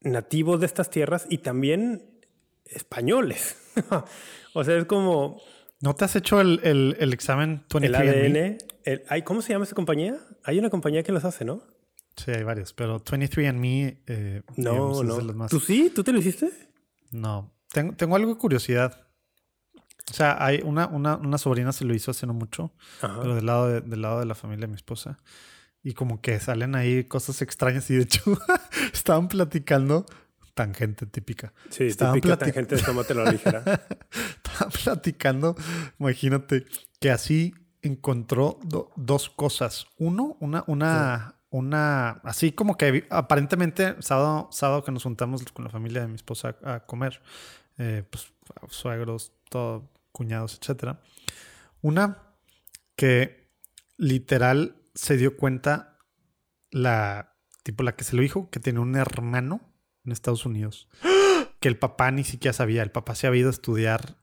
[0.00, 2.20] nativos de estas tierras y también
[2.64, 3.56] españoles.
[4.54, 5.40] o sea, es como
[5.82, 8.58] ¿No te has hecho el, el, examen 23andMe?
[8.84, 9.24] El ADN.
[9.24, 10.16] ¿Cómo se llama esa compañía?
[10.44, 11.64] Hay una compañía que los hace, ¿no?
[12.16, 15.48] Sí, hay varios, pero 23andMe eh, no, no.
[15.48, 15.90] ¿Tú sí?
[15.92, 16.50] ¿Tú te lo hiciste?
[17.12, 17.52] No.
[17.68, 19.06] Tengo, tengo algo de curiosidad.
[20.10, 23.46] O sea, hay una, una, una sobrina se lo hizo hace no mucho, pero del
[23.46, 25.18] lado de, del lado de la familia de mi esposa.
[25.82, 28.22] Y como que salen ahí cosas extrañas y de hecho
[28.92, 30.06] estaban platicando
[30.54, 31.52] tangente típica.
[31.70, 33.62] Sí, Estaban típica tangente de tomate la ligera.
[34.44, 35.56] Estaban platicando,
[35.98, 36.66] imagínate,
[37.00, 38.58] que así encontró
[38.96, 39.86] dos cosas.
[39.98, 45.70] Uno, una, una, una, así como que aparentemente sábado, sábado que nos juntamos con la
[45.70, 47.20] familia de mi esposa a, comer,
[47.76, 48.32] eh, pues
[48.70, 51.02] suegros, todo, cuñados, etcétera.
[51.82, 52.22] Una
[52.96, 53.50] que
[53.98, 55.98] literal se dio cuenta
[56.70, 59.60] la, tipo la que se lo dijo, que tiene un hermano
[60.06, 60.88] en Estados Unidos.
[61.60, 62.82] Que el papá ni siquiera sabía.
[62.82, 64.16] El papá se había ido a estudiar,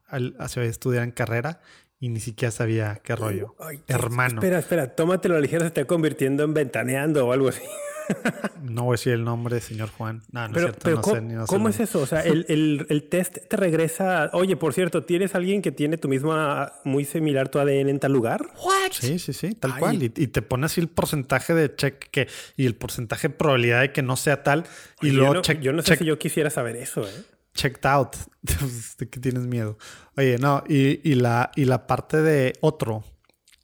[0.47, 1.61] se había estudiar en carrera
[1.99, 3.55] y ni siquiera sabía qué rollo.
[3.87, 4.35] Hermano.
[4.35, 7.61] Espera, espera, tómatelo a ligera, se está convirtiendo en ventaneando o algo así.
[8.63, 10.23] no voy a decir el nombre, señor Juan.
[10.31, 10.79] No, no pero, es cierto.
[10.83, 11.99] pero no ¿cómo, sé, ni no sé cómo es eso?
[12.01, 14.31] O sea, el, el- el test te regresa.
[14.33, 18.13] Oye, por cierto, ¿tienes alguien que tiene tu misma, muy similar tu ADN en tal
[18.13, 18.41] lugar?
[18.63, 18.93] What?
[18.93, 19.79] Sí, sí, sí, tal Ay.
[19.79, 20.01] cual.
[20.03, 23.81] Y, y te pone así el porcentaje de check que, y el porcentaje de probabilidad
[23.81, 24.63] de que no sea tal.
[25.01, 27.03] Y Oye, luego yo no, check, yo no sé check- si yo quisiera saber eso,
[27.07, 27.11] ¿eh?
[27.59, 28.15] Checked out.
[28.97, 29.77] ¿De qué tienes miedo?
[30.17, 33.03] Oye, no, y, y la, y la parte de otro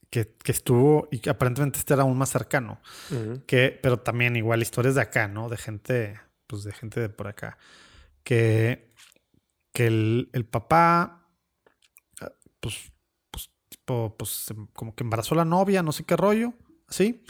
[0.10, 2.80] que, que estuvo, y que aparentemente este era aún más cercano,
[3.48, 5.50] que, pero también igual historias de acá, ¿no?
[5.50, 7.58] De gente, pues de gente de por acá.
[8.24, 8.92] Que,
[9.74, 11.28] que el, el papá,
[12.22, 12.92] ah, pues,
[13.32, 16.54] pues, tipo, pues, se- como que embarazó a la novia, no sé qué rollo,
[16.88, 17.24] así.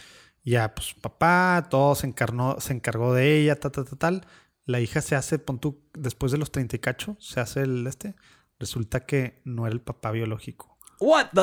[0.43, 4.27] Ya, pues, papá, todo se encarnó, se encargó de ella, tal, tal, tal, tal.
[4.65, 7.85] La hija se hace, pon tú, después de los 30 y cacho, se hace el
[7.87, 8.15] este.
[8.59, 10.77] Resulta que no era el papá biológico.
[10.99, 11.41] What the?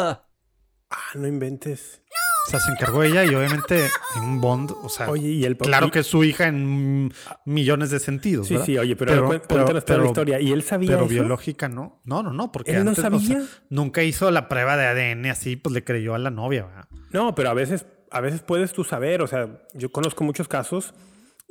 [0.90, 2.02] Ah, no inventes.
[2.48, 5.56] O sea, se encargó ella y obviamente en un bond, o sea, Oye, y el
[5.56, 5.68] papá.
[5.68, 7.12] Claro que es su hija en
[7.46, 8.48] millones de sentidos.
[8.48, 8.66] Sí, ¿verdad?
[8.66, 9.42] sí, oye, pero, Pero-
[9.86, 10.40] pero- la historia.
[10.40, 11.08] ¿Y él sabía Pero eso?
[11.10, 12.00] biológica no.
[12.04, 13.46] No, no, no, porque ¿Él no antes, o sea, sabía?
[13.70, 16.66] nunca hizo la prueba de ADN así, pues le creyó a la novia.
[16.66, 16.88] ¿verdad?
[17.12, 19.22] No, pero a veces, a veces puedes tú saber.
[19.22, 20.94] O sea, yo conozco muchos casos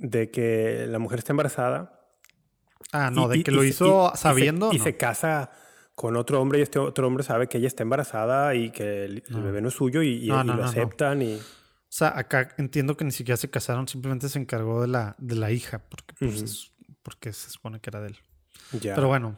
[0.02, 2.00] de que la mujer está embarazada.
[2.92, 4.74] Ah, no, y- de que y- lo hizo y- y se- sabiendo.
[4.74, 5.52] Y se, casa
[5.96, 9.24] con otro hombre y este otro hombre sabe que ella está embarazada y que el,
[9.30, 11.22] bebé no es suyo y, No, lo aceptan.
[11.22, 11.40] Y, O
[11.94, 15.52] sea, acá entiendo que ni siquiera se casaron, simplemente se encargó de la, de la
[15.52, 16.72] hija, porque, pues, es-
[17.04, 18.18] porque se supone que era de él.
[18.82, 18.96] ya.
[18.96, 19.38] Pero bueno,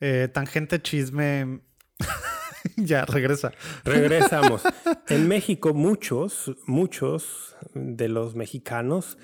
[0.00, 1.60] eh, tangente chisme.
[2.76, 3.52] ya, regresa.
[3.84, 4.62] Regresamos.
[5.08, 9.16] en México, muchos, muchos de los mexicanos,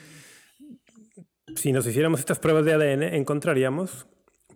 [1.56, 4.06] si nos hiciéramos estas pruebas de ADN, encontraríamos,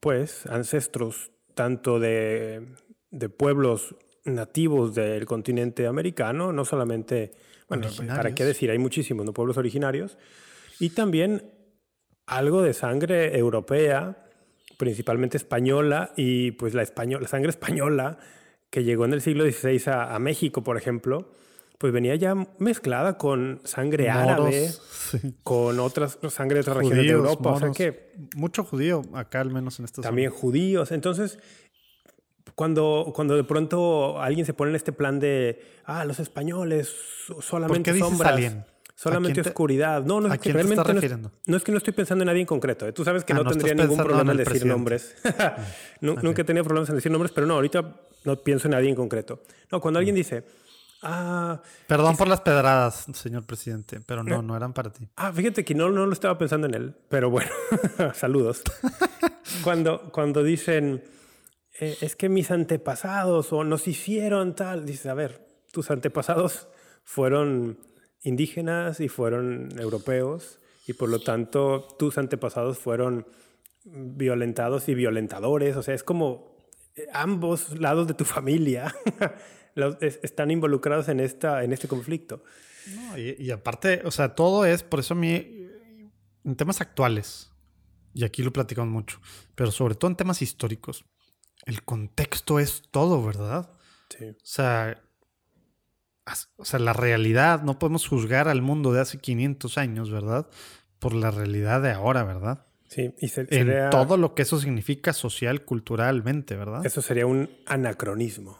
[0.01, 2.66] pues, ancestros tanto de,
[3.11, 7.33] de pueblos nativos del continente americano, no solamente,
[7.68, 8.70] bueno, ¿para qué decir?
[8.70, 9.33] Hay muchísimos, ¿no?
[9.33, 10.18] Pueblos originarios,
[10.79, 11.53] y también
[12.27, 14.24] algo de sangre europea,
[14.77, 18.18] principalmente española, y pues la, española, la sangre española
[18.70, 21.31] que llegó en el siglo XVI a, a México, por ejemplo,
[21.79, 25.35] pues venía ya mezclada con sangre árabe, Moros, sí.
[25.45, 27.77] con otras sangre de otras regiones de Europa, o sea moros.
[27.77, 30.91] que Mucho judío acá, al menos en esta también judíos.
[30.93, 31.38] Entonces,
[32.55, 36.93] cuando, cuando de pronto alguien se pone en este plan de, ah, los españoles
[37.27, 38.64] so- ¿Por solamente qué sombras, alien?
[38.97, 40.03] solamente ¿A quién te- oscuridad.
[40.05, 41.12] No, no ¿A es que realmente no es,
[41.47, 42.88] no es que no estoy pensando en nadie en concreto.
[42.88, 42.93] ¿eh?
[42.93, 45.14] Tú sabes que Ah, no, tendría ningún problema en decir nombres.
[46.01, 48.88] Nu- Nunca he tenido problemas en decir nombres, pero no, ahorita no pienso en nadie
[48.88, 49.43] en concreto.
[49.71, 50.43] No, cuando alguien dice,
[51.02, 55.08] ah, Perdón por las pedradas, señor presidente, pero no, no eran para ti.
[55.16, 57.50] Ah, fíjate que no, no lo estaba pensando en él, pero bueno,
[58.14, 58.62] saludos.
[59.62, 61.02] cuando, cuando dicen,
[61.80, 66.68] eh, es que mis antepasados o nos hicieron tal, dices, a ver, tus antepasados
[67.04, 67.78] fueron
[68.22, 73.26] indígenas y fueron europeos y por lo tanto tus antepasados fueron
[73.84, 76.56] violentados y violentadores, o sea, es como
[76.96, 78.94] eh, ambos lados de tu familia
[79.79, 82.43] los- es- están involucrados en, esta, en este conflicto.
[82.95, 86.09] No, y, y aparte, o sea, todo es, por eso a mí, eh,
[86.45, 87.51] en temas actuales,
[88.14, 89.21] y aquí lo platicamos mucho,
[89.55, 91.05] pero sobre todo en temas históricos,
[91.67, 93.71] el contexto es todo, ¿verdad?
[94.17, 94.25] Sí.
[94.31, 95.03] O sea,
[96.57, 100.47] o sea, la realidad, no podemos juzgar al mundo de hace 500 años, ¿verdad?
[100.99, 102.67] Por la realidad de ahora, ¿verdad?
[102.87, 106.85] Sí, y se- En todo lo que eso significa social, culturalmente, ¿verdad?
[106.87, 108.59] Eso sería un anacronismo.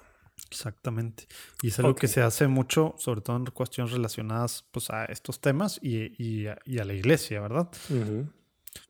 [0.51, 1.27] Exactamente.
[1.63, 2.13] Y es algo que Ok.
[2.13, 6.59] se hace mucho, sobre todo en cuestiones relacionadas pues, a estos temas y, y a,
[6.65, 7.69] y a la iglesia, ¿verdad?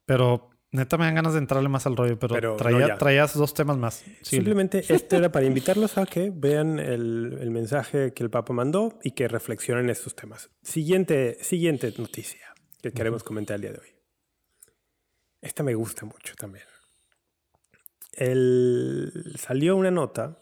[0.07, 2.99] Pero neta me dan ganas de entrarle más al rollo, pero, Pero no, traía- ya.
[2.99, 3.95] traías dos temas más.
[3.97, 4.19] Síguele.
[4.23, 8.99] Simplemente esto era para invitarlos a que vean el, el mensaje que el Papa mandó
[9.03, 10.51] y que reflexionen estos temas.
[10.63, 13.89] Siguiente, siguiente noticia que queremos comentar el día de hoy.
[15.41, 16.65] Esta me gusta mucho también.
[18.13, 20.39] El, salió una nota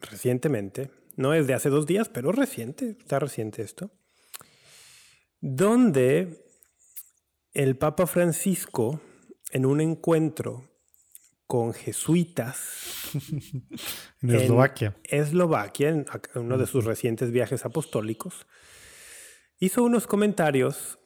[0.00, 3.90] recientemente, no es de hace dos días, pero reciente, está reciente esto,
[5.40, 6.44] donde
[7.52, 9.00] el Papa Francisco,
[9.50, 10.68] en un encuentro
[11.46, 13.62] con jesuitas en
[14.22, 14.96] en Eslovaquia.
[15.04, 18.46] Eslovaquia, en uno de sus recientes viajes apostólicos,
[19.58, 20.98] hizo unos comentarios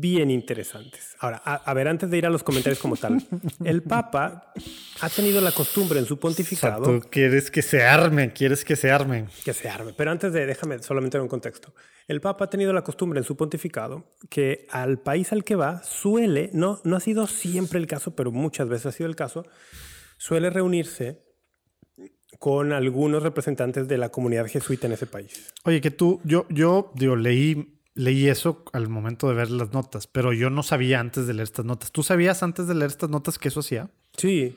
[0.00, 1.16] bien interesantes.
[1.18, 3.22] Ahora, a, a ver, antes de ir a los comentarios como tal,
[3.64, 4.52] el Papa
[5.00, 8.64] ha tenido la costumbre en su O sea, pontificado tú quieres que se arme, quieres
[8.64, 9.26] que se arme.
[9.44, 9.92] que se arme.
[9.96, 11.74] Pero antes de, déjame solamente dar un contexto.
[12.06, 15.82] El Papa ha tenido la costumbre en su pontificado que al país al que va
[15.82, 19.44] suele, no, no ha sido siempre el caso, pero muchas veces ha sido el caso,
[20.16, 21.22] suele reunirse
[22.38, 25.52] con algunos representantes de la comunidad jesuita en ese país.
[25.64, 30.06] Oye, que tú, yo, yo, digo, leí leí eso al momento de ver las notas,
[30.06, 31.90] pero yo no sabía antes de leer estas notas.
[31.92, 33.90] ¿Tú sabías antes de leer estas notas que eso hacía?
[34.16, 34.56] Sí,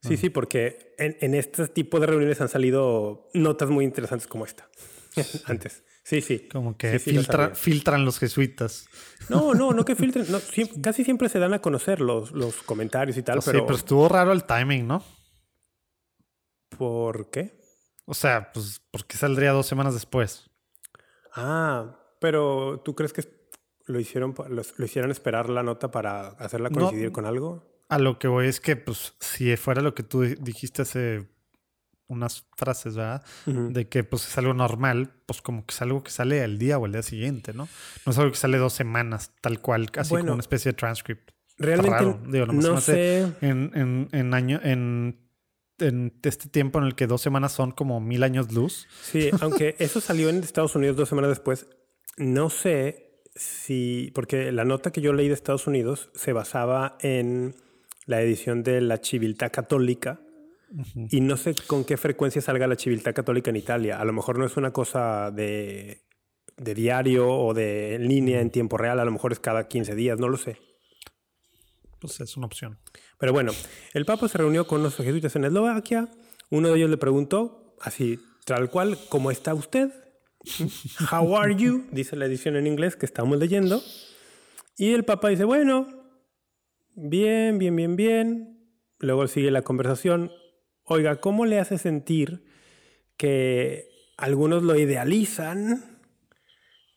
[0.00, 4.44] sí, sí, porque en, en este tipo de reuniones han salido notas muy interesantes como
[4.44, 4.68] esta.
[5.46, 5.82] antes.
[6.02, 6.48] Sí, sí.
[6.52, 8.86] Como que Sí, filtra- filtran los jesuitas.
[9.30, 10.26] No, no, no que filtren.
[10.30, 10.38] no,
[10.82, 14.32] casi siempre se dan a conocer los, los comentarios y tal, sí, pero, estuvo raro
[14.32, 15.02] el timing, ¿no?
[16.76, 17.58] ¿por qué?
[18.04, 20.50] O sea, pues, ¿por qué saldría dos semanas después?
[21.34, 23.22] Ah, pero ¿tú crees que
[23.84, 26.78] lo hicieron, los- lo hicieron esperar la nota para hacerla No.
[26.88, 27.82] coincidir con algo?
[27.90, 31.28] A lo que voy es que, pues, si fuera lo que tú di- dijiste hace
[32.06, 33.22] unas frases, ¿verdad?
[33.46, 33.72] Ujú.
[33.72, 36.78] De que, pues, es algo normal, pues, como que es algo que sale al día
[36.78, 37.68] o al día siguiente, ¿no?
[38.06, 40.76] No es algo que sale dos semanas, tal cual, casi Bueno, como una especie de
[40.78, 41.30] transcript.
[41.58, 43.20] Realmente raro, digo, no sé.
[43.42, 45.20] En, en, en año, en,
[45.78, 48.88] en este tiempo en el que dos semanas son como mil años luz.
[49.02, 51.66] Sí, aunque eso salió en Estados Unidos dos semanas después,
[52.16, 57.54] no sé si, porque la nota que yo leí de Estados Unidos se basaba en
[58.06, 60.20] la edición de la Civiltà Católica
[61.10, 64.00] y no sé con qué frecuencia salga la Civiltà Católica en Italia.
[64.00, 66.02] A lo mejor no es una cosa de,
[66.56, 70.18] de diario o de línea en tiempo real, a lo mejor es cada 15 días,
[70.18, 70.58] no lo sé.
[72.00, 72.78] Pues es una opción.
[73.18, 73.52] Pero bueno,
[73.94, 76.08] el Papa se reunió con los jesuitas en Eslovaquia.
[76.50, 79.90] Uno de ellos le preguntó, así, tal cual, ¿cómo está usted?
[81.10, 81.86] How are you?
[81.90, 83.82] Dice la edición en inglés que estamos leyendo.
[84.76, 85.86] Y el Papa dice, bueno,
[86.94, 88.58] bien, bien, bien, bien.
[88.98, 90.30] Luego sigue la conversación.
[90.84, 92.44] Oiga, ¿cómo le hace sentir
[93.16, 95.98] que algunos lo idealizan,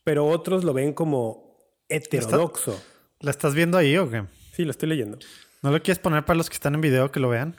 [0.03, 1.57] pero otros lo ven como
[1.89, 2.81] heterodoxo?
[3.19, 4.25] ¿La estás viendo ahí o qué?
[4.53, 5.17] Sí, lo estoy leyendo.
[5.63, 7.55] ¿No lo quieres poner para los que están en video que lo vean?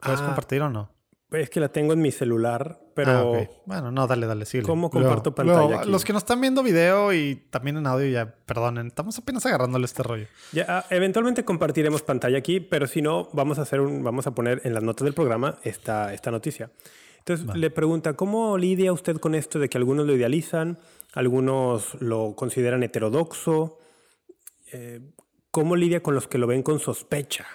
[0.00, 0.26] ¿Puedes Ah.
[0.26, 0.90] compartir o no?
[1.32, 3.48] Es que la tengo en mi celular, pero Ah, ok.
[3.66, 4.64] Bueno, no, dale, dale, sigue.
[4.64, 5.90] ¿Cómo comparto pantalla aquí?
[5.90, 9.84] Los que nos están viendo video y también en audio, ya, perdonen, estamos apenas agarrándole
[9.86, 10.26] este rollo.
[10.52, 14.34] ya, ah, eventualmente compartiremos pantalla aquí, pero si no, vamos a hacer un, vamos a
[14.34, 16.70] poner en las notas del programa esta, esta noticia.
[17.18, 20.78] Entonces le pregunta, ¿cómo lidia usted con esto de que algunos lo idealizan,
[21.14, 23.78] algunos lo consideran heterodoxo?
[24.72, 25.00] Eh,
[25.52, 27.46] ¿Cómo lidia con los que lo ven con sospecha?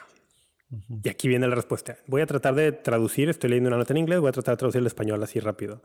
[0.70, 1.98] Y aquí viene la respuesta.
[2.08, 4.60] Voy a tratar de traducir, estoy leyendo una nota en inglés, voy a tratar de
[4.60, 5.82] traducir el español así rápido.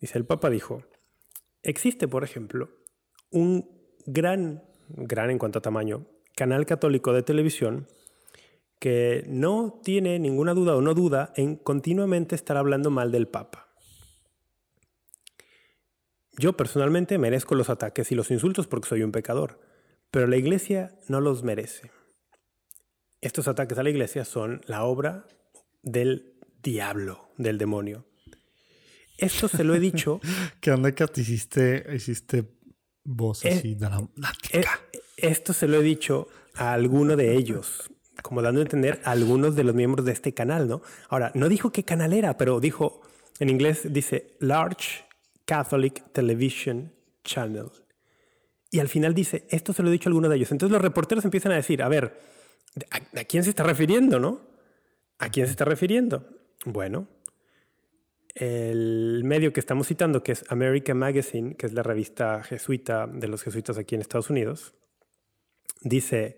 [0.00, 0.82] Dice, el Papa dijo,
[1.62, 2.70] existe, por ejemplo,
[3.30, 3.70] un
[4.06, 7.86] gran, gran en cuanto a tamaño, canal católico de televisión
[8.78, 13.68] que no tiene ninguna duda o no duda en continuamente estar hablando mal del Papa.
[16.36, 19.60] Yo personalmente merezco los ataques y los insultos porque soy un pecador,
[20.10, 21.90] pero la iglesia no los merece.
[23.24, 25.24] Estos ataques a la iglesia son la obra
[25.82, 28.04] del diablo, del demonio.
[29.16, 30.20] Esto se lo he dicho
[30.60, 32.44] ¿Qué onda que te hiciste, hiciste
[33.02, 34.78] voz Eh, así dramática?
[34.92, 37.90] Eh, esto se lo he dicho a alguno de ellos,
[38.22, 40.82] como dando a entender a algunos de los miembros de este canal, ¿no?
[41.08, 43.00] Ahora, no dijo qué canal era, pero dijo,
[43.38, 45.06] en inglés dice Large
[45.46, 46.92] Catholic Television
[47.24, 47.70] Channel.
[48.70, 50.52] Y al final dice, esto se lo he dicho a alguno de ellos.
[50.52, 52.33] Entonces los reporteros empiezan a decir, a ver,
[52.90, 54.40] ¿a, quién se está refiriendo, no?
[55.18, 56.28] ¿A quién se está refiriendo?
[56.64, 57.08] Bueno,
[58.34, 63.28] el medio que estamos citando, que es American Magazine, que es la revista jesuita de
[63.28, 64.74] los jesuitas aquí en Estados Unidos,
[65.82, 66.36] dice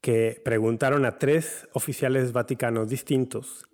[0.00, 3.66] que preguntaron a tres oficiales vaticanos distintos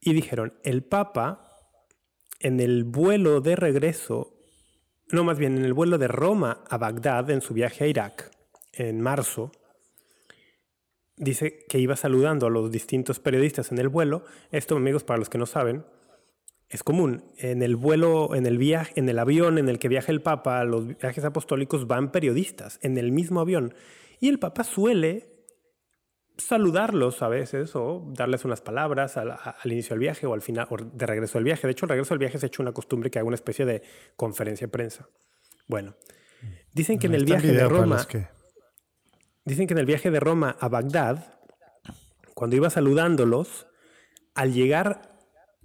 [0.00, 1.48] y dijeron, el Papa
[2.40, 4.36] en el vuelo de regreso,
[5.10, 8.30] no más bien en el vuelo de Roma a Bagdad en su viaje a Irak
[8.72, 9.50] en marzo,
[11.18, 14.24] dice que iba saludando a los distintos periodistas en el vuelo.
[14.50, 15.84] Esto, amigos, para los que no saben,
[16.68, 17.24] es común.
[17.38, 20.64] En el vuelo, en el viaje, en el avión en el que viaja el Papa,
[20.64, 23.74] los viajes apostólicos van periodistas en el mismo avión.
[24.20, 25.34] Y el Papa suele
[26.36, 30.66] saludarlos a veces o darles unas palabras al, al inicio del viaje o al final
[30.70, 31.66] o de regreso del viaje.
[31.66, 33.64] De hecho, el regreso del viaje se ha hecho una costumbre que haga una especie
[33.64, 33.82] de
[34.16, 35.08] conferencia de prensa.
[35.66, 35.96] Bueno,
[36.72, 38.37] dicen que en el viaje de Roma, que-
[39.48, 41.34] dicen que en el viaje de Roma a Bagdad,
[42.34, 43.66] cuando iba saludándolos,
[44.34, 45.18] al llegar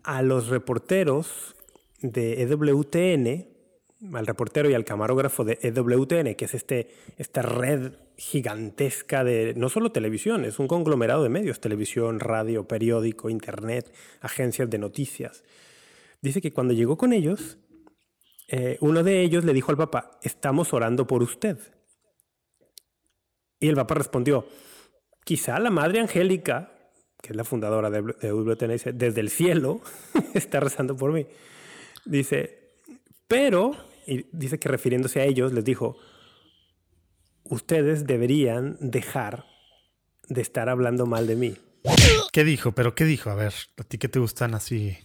[0.04, 1.56] a los reporteros
[2.02, 3.48] de EWTN,
[4.16, 9.70] al reportero y al camarógrafo de EWTN, que es este, esta red gigantesca de no
[9.70, 13.92] solo televisión, es un conglomerado de medios, televisión, radio, periódico, internet,
[14.22, 15.44] agencias de noticias.
[16.22, 17.58] Dice que cuando llegó con ellos,
[18.48, 21.58] eh, uno de ellos le dijo al Papa, estamos orando por usted.
[23.64, 24.46] Y el Papa respondió,
[25.24, 26.74] quizá la Madre Angélica,
[27.22, 29.80] que es la fundadora de, de WTN, dice, desde el cielo
[30.34, 31.26] está rezando por mí.
[32.04, 32.74] Dice,
[33.26, 33.72] pero
[34.06, 35.96] y dice que refiriéndose a ellos les dijo,
[37.46, 39.46] ustedes deberían dejar
[40.28, 41.58] de estar hablando mal de mí.
[42.34, 42.74] ¿Qué dijo?
[42.74, 43.30] ¿Pero qué dijo?
[43.30, 44.98] A ver, ¿a ti qué te gustan así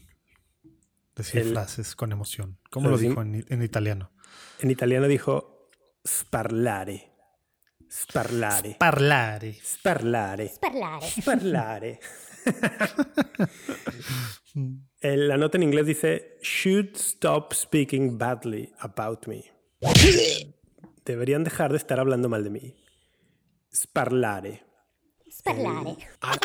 [1.14, 2.58] decir frases con emoción?
[2.70, 4.10] ¿Cómo lo dijo en, en, italiano?
[4.58, 5.70] En italiano dijo
[6.04, 7.07] sparlare.
[7.88, 8.72] Sparlare.
[8.72, 9.56] Sparlare.
[9.62, 10.48] Sparlare.
[10.48, 11.06] Sparlare.
[11.06, 12.00] Sparlare.
[15.02, 19.44] la nota en inglés dice, should stop speaking badly about me.
[21.04, 22.74] Deberían dejar de estar hablando mal de mí.
[23.74, 24.62] Sparlare.
[25.30, 25.96] Sparlare.
[26.20, 26.38] Ah,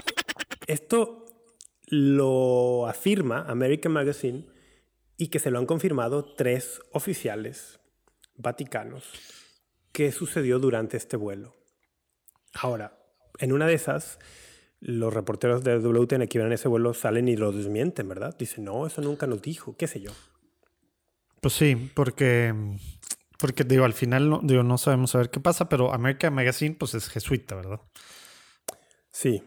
[0.67, 1.25] esto
[1.87, 4.45] lo afirma American Magazine
[5.17, 7.79] y que se lo han confirmado tres oficiales
[8.35, 9.42] vaticanos
[9.93, 11.55] que sucedió durante este vuelo.
[12.53, 12.99] Ahora,
[13.39, 14.19] en una de esas,
[14.81, 18.35] los reporteros de WTN que iban en ese vuelo salen y lo desmienten, ¿verdad?
[18.37, 20.11] Dicen, no, eso nunca nos dijo, qué sé yo.
[21.39, 22.53] Pues sí, porque,
[23.37, 26.75] porque digo, al final no, digo, no sabemos a ver qué pasa, pero American Magazine
[26.77, 27.79] pues es jesuita, ¿verdad?
[29.11, 29.43] Sí.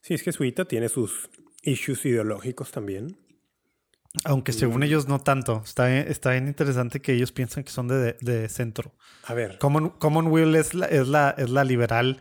[0.00, 1.30] Sí, es jesuita, tiene sus
[1.62, 3.16] issues ideológicos también.
[4.24, 5.62] Aunque según ellos no tanto.
[5.64, 8.92] Está, está bien interesante que ellos piensan que son de, de centro.
[9.24, 9.58] A ver.
[9.58, 12.20] Common, Commonwealth es la, es, la, es la liberal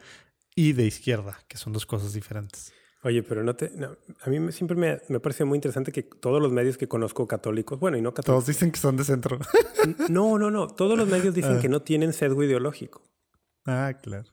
[0.55, 2.73] y de izquierda, que son dos cosas diferentes.
[3.03, 3.71] Oye, pero no te.
[4.23, 7.79] a mí siempre me, me parece muy interesante que todos los medios que conozco católicos,
[7.79, 8.33] bueno, y no católicos.
[8.45, 9.37] Todos dicen que son de centro.
[10.09, 10.67] no, no, no.
[10.67, 11.61] Todos los medios dicen Ah.
[11.61, 13.03] que no tienen sesgo ideológico.
[13.65, 14.29] Ah, claro.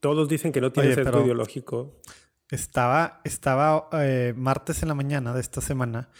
[0.00, 2.00] Todos dicen que no tienen Oye, sesgo pero- ideológico.
[2.50, 6.10] Estaba, estaba eh, martes en la mañana de esta semana.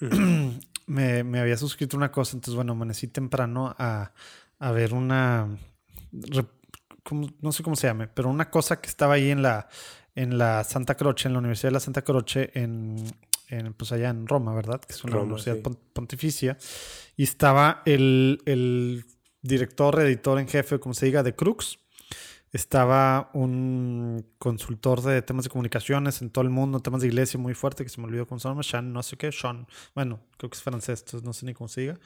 [0.86, 4.12] me, me había suscrito una cosa, entonces, bueno, amanecí temprano a,
[4.58, 5.48] a ver una.
[7.40, 9.68] no sé cómo se llame, pero una cosa que estaba ahí en la,
[10.14, 12.96] en la Santa Croce, en la Universidad de la Santa Croce, en,
[13.48, 14.80] en, pues allá en Roma, ¿verdad?
[14.80, 15.78] Que es una Roma, universidad sí.
[15.92, 16.58] pontificia.
[17.16, 19.04] Y estaba el, el
[19.42, 21.78] director, editor en jefe, como se diga, de Crux.
[22.52, 27.54] Estaba un consultor de temas de comunicaciones en todo el mundo, temas de iglesia muy
[27.54, 30.50] fuerte, que se me olvidó cómo se llama, Sean, no sé qué, Sean, bueno, creo
[30.50, 32.00] que es francés, entonces no sé ni cómo se diga.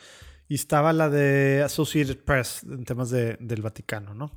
[0.47, 4.31] Y estaba la de Associated Press en temas de- del Vaticano, ¿no?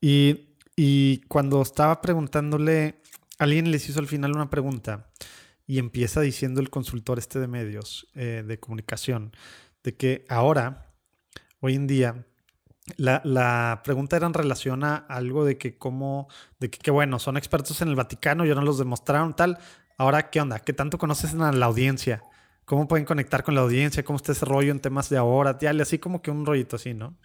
[0.00, 3.00] Y, y cuando estaba preguntándole,
[3.38, 5.12] alguien les hizo al final una pregunta
[5.68, 9.30] y empieza diciendo el consultor este de medios, eh, de comunicación,
[9.84, 10.92] de que ahora,
[11.60, 12.26] hoy en día,
[12.96, 17.36] la, la pregunta era en relación a algo de que cómo, de que, bueno, son
[17.36, 19.58] expertos en el Vaticano, ya no los demostraron tal.
[19.98, 20.58] Ahora, ¿qué onda?
[20.58, 22.22] ¿Qué tanto conocen a la audiencia?
[22.64, 24.04] ¿Cómo pueden conectar con la audiencia?
[24.04, 25.58] ¿Cómo está ese rollo en temas de ahora?
[25.60, 27.16] Ya, así como que un rollito así, ¿no?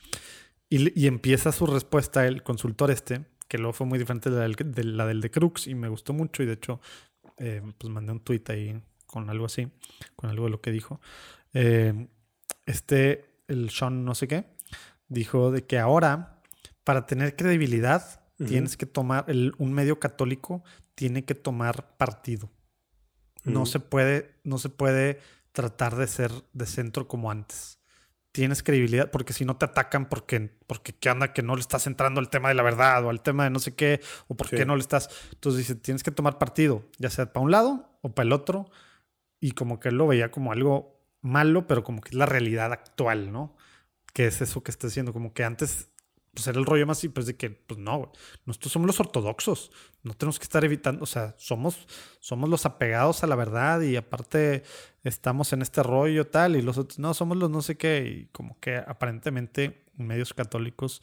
[0.69, 4.47] Y, y empieza su respuesta el consultor este, que luego fue muy diferente de la
[4.47, 6.81] del, de la Crux y me gustó mucho y de hecho,
[7.37, 9.67] eh, pues mandé un tweet ahí con algo así,
[10.15, 10.99] con algo de lo que dijo.
[11.53, 12.07] Eh,
[12.65, 14.56] este, el Sean no sé qué,
[15.07, 16.41] dijo de que ahora,
[16.83, 20.63] para tener credibilidad, tienes que tomar, el- un medio católico
[20.95, 22.49] tiene que tomar partido.
[23.43, 23.65] No Ujú.
[23.67, 25.19] se puede, no se puede
[25.53, 27.79] tratar de ser de centro como antes.
[28.31, 31.87] Tienes credibilidad porque si no te atacan porque, porque qué anda que no le estás
[31.87, 34.47] entrando al tema de la verdad o al tema de no sé qué o por
[34.49, 34.57] Sí.
[34.57, 35.09] qué no le estás.
[35.33, 38.69] Entonces dice, tienes que tomar partido, ya sea para un lado o para el otro.
[39.39, 42.71] Y como que él lo veía como algo malo, pero como que es la realidad
[42.73, 43.55] actual, ¿no?
[44.17, 45.89] Que es eso que está haciendo, como que antes
[46.33, 48.09] pues era el rollo más así, pues de que, pues no, güey,
[48.45, 49.71] nosotros somos los ortodoxos,
[50.03, 51.87] no tenemos que estar evitando, o sea, somos,
[52.19, 54.61] somos los apegados a la verdad y aparte
[55.03, 58.25] estamos en este rollo tal y los otros, no, somos los no sé qué, y
[58.27, 61.01] como que aparentemente en medios católicos,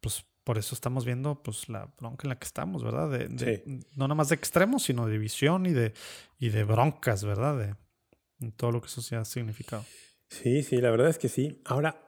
[0.00, 3.10] pues por eso estamos viendo pues la bronca en la que estamos, ¿verdad?
[3.10, 3.64] De, de-
[3.96, 5.94] No nada más de extremos, sino de división y de,
[6.38, 7.58] y de broncas, ¿verdad?
[7.58, 7.74] De,
[8.40, 9.84] en todo lo que eso se ha significado.
[10.28, 11.60] Sí, sí, la verdad es que sí.
[11.64, 12.00] Ahora,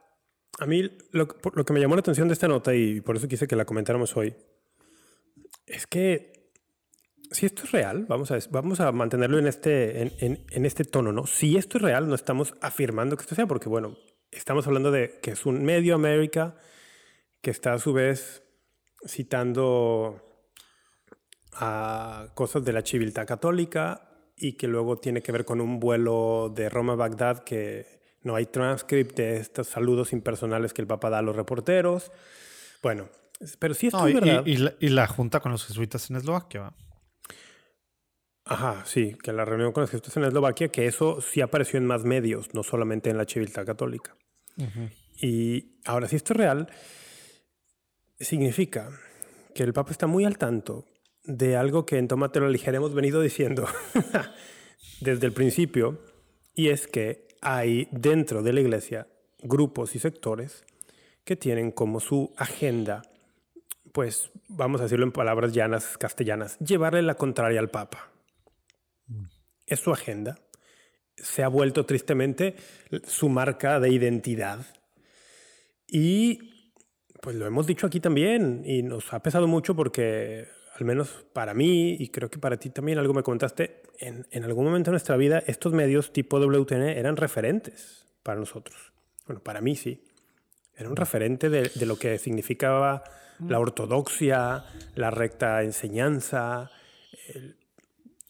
[0.59, 3.47] a mí lo, que me llamó la atención de esta nota y por eso quise
[3.47, 4.35] que la comentáramos hoy,
[5.67, 6.51] es que
[7.31, 11.13] si esto es real, vamos a, vamos a mantenerlo en este, en, en- este tono,
[11.13, 11.27] ¿no?
[11.27, 13.97] Si esto es real, no estamos afirmando que esto sea, porque bueno,
[14.31, 16.57] estamos hablando de que es un medio América
[17.43, 18.45] que está a su vez
[19.07, 20.23] citando
[21.53, 26.53] a cosas de la civiltad católica y que luego tiene que ver con un vuelo
[26.55, 31.09] de Roma a Bagdad que no hay transcript de estos saludos impersonales que el Papa
[31.11, 32.11] da a los reporteros.
[32.83, 33.09] Bueno,
[33.59, 34.43] pero si esto No, verdad.
[34.45, 36.75] y- y la, y la junta con los jesuitas en Eslovaquia, ¿va?
[38.45, 41.87] Ajá, sí, que la reunión con los jesuitas en Eslovaquia, que eso sí apareció en
[41.87, 44.17] más medios, no solamente en la civiltad católica.
[45.21, 46.69] Y ahora, si esto es real,
[48.21, 48.91] significa
[49.55, 50.85] que el Papa está muy al tanto
[51.25, 53.67] de algo que en Tómate la ligera hemos venido diciendo
[55.01, 55.99] desde el principio,
[56.55, 59.07] y es que hay dentro de la iglesia
[59.43, 60.65] grupos y sectores
[61.25, 63.03] que tienen como su agenda,
[63.93, 68.11] pues vamos a decirlo en palabras llanas, castellanas, llevarle la contraria al Papa.
[69.67, 70.39] Es su agenda.
[71.17, 72.57] Se ha vuelto tristemente
[73.05, 74.65] su marca de identidad.
[75.89, 76.73] Y
[77.21, 80.47] pues lo hemos dicho aquí también y nos ha pesado mucho porque
[80.79, 84.45] al menos para mí y creo que para ti también algo me comentaste, en, en
[84.45, 88.93] algún momento de nuestra vida estos medios tipo WTN eran referentes para nosotros.
[89.27, 90.03] Bueno, para mí sí.
[90.77, 93.03] Era un referente de, de lo que significaba
[93.49, 94.65] la ortodoxia,
[94.95, 96.71] la recta enseñanza.
[97.35, 97.57] el-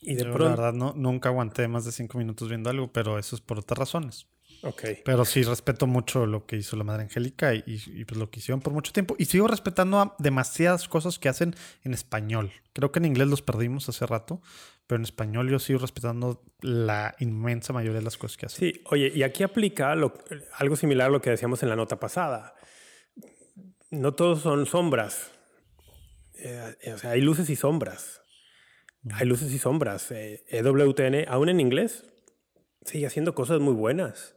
[0.01, 0.45] y de Yo, pronto...
[0.45, 3.59] la verdad, no, nunca aguanté más de cinco minutos viendo algo, pero eso es por
[3.59, 4.27] otras razones.
[4.63, 4.83] Ok.
[5.05, 8.41] Pero sí respeto mucho lo que hizo la Madre Angélica y, y, pues lo que
[8.41, 9.15] hicieron por mucho tiempo.
[9.19, 11.55] Y sigo respetando a demasiadas cosas que hacen
[11.85, 12.53] en español.
[12.73, 14.41] Creo que en inglés los perdimos hace rato,
[14.87, 18.59] pero en español yo sigo respetando la inmensa mayoría de las cosas que hacen.
[18.73, 20.15] Sí, oye, y aquí aplica lo-
[20.59, 22.55] algo similar a lo que decíamos en la nota pasada.
[23.91, 25.31] No todos son sombras.
[26.39, 28.21] Eh, eh, o sea, hay luces y sombras.
[29.13, 30.11] Hay luces y sombras.
[30.11, 32.05] Eh, EWTN, aún en inglés,
[32.85, 34.36] sigue haciendo cosas muy buenas.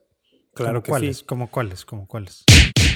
[0.54, 1.18] Claro ¿Como que cuáles?
[1.20, 1.26] sí.
[1.26, 1.86] ¿Como cuáles?
[1.86, 2.44] ¿Como cuáles?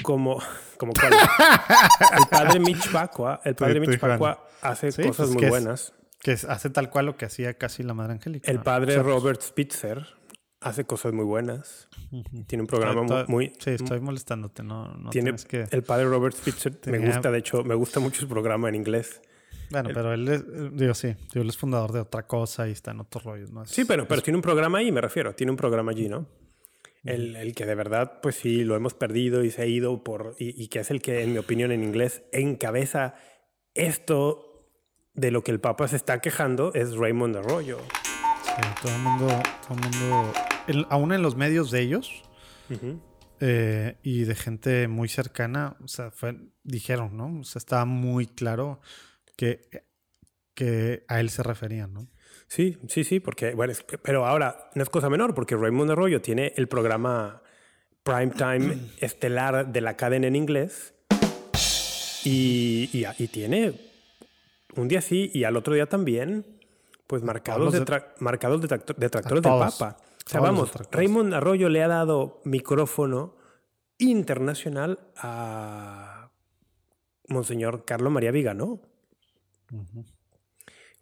[0.02, 0.38] Como,
[0.78, 1.14] como cuál.
[1.14, 4.00] el padre Mitch Pacua, el padre Mitch.
[4.00, 5.50] Pacua hace Sí, cosas pues, muy ¿qué es?
[5.52, 5.94] buenas.
[6.20, 8.50] Que hace tal cual lo que hacía casi la Madre Angélica.
[8.52, 10.06] El padre Robert Spitzer
[10.62, 11.90] hace cosas muy buenas.
[12.48, 14.64] Tiene un programa Estoy- muy, muy- Sí, estoy molestándote.
[14.64, 15.68] No, no tiene tienes que...
[15.70, 18.76] el padre Robert Spitzer me Tenía- gusta de hecho me gusta mucho su programa en
[18.76, 19.22] inglés
[19.70, 20.44] Bueno, pero él es,
[20.74, 23.64] digo, sí, digo, él es fundador de otra cosa y está en otros rollos, ¿no?
[23.64, 26.26] Es- sí pero pero tiene un programa ahí me refiero tiene un programa allí no
[27.06, 30.36] el, el que de verdad pues sí lo hemos perdido y se ha ido por
[30.40, 33.16] y, y que es el que en mi opinión en inglés encabeza
[33.74, 34.70] esto
[35.14, 37.80] de lo que el Papa se está quejando es Raymond Arroyo
[38.44, 39.28] Sí, todo el mundo,
[39.68, 40.34] todo el mundo,
[40.68, 42.24] el- aún en los medios de ellos
[43.40, 47.40] eh, y de gente muy cercana, o sea, fue, dijeron, ¿no?
[47.40, 48.80] O sea, estaba muy claro
[49.38, 49.70] que,
[50.54, 52.08] que a él se referían, ¿no?
[52.54, 56.22] Sí, sí, sí, porque, bueno, es pero ahora no es cosa menor, porque Raymond Arroyo
[56.22, 57.42] tiene el programa
[58.04, 60.94] Primetime estelar de la cadena en inglés
[62.24, 63.74] y, y, y tiene
[64.76, 66.46] un día sí y al otro día también,
[67.08, 69.60] pues marcados, detra- marcados detractores A del.
[69.80, 69.98] Papa.
[70.24, 70.72] O sea, vamos.
[70.92, 73.36] Raymond Arroyo le ha dado micrófono
[73.98, 76.30] internacional a
[77.28, 78.80] Monseñor Carlos María Viganó
[79.72, 80.06] Ujú.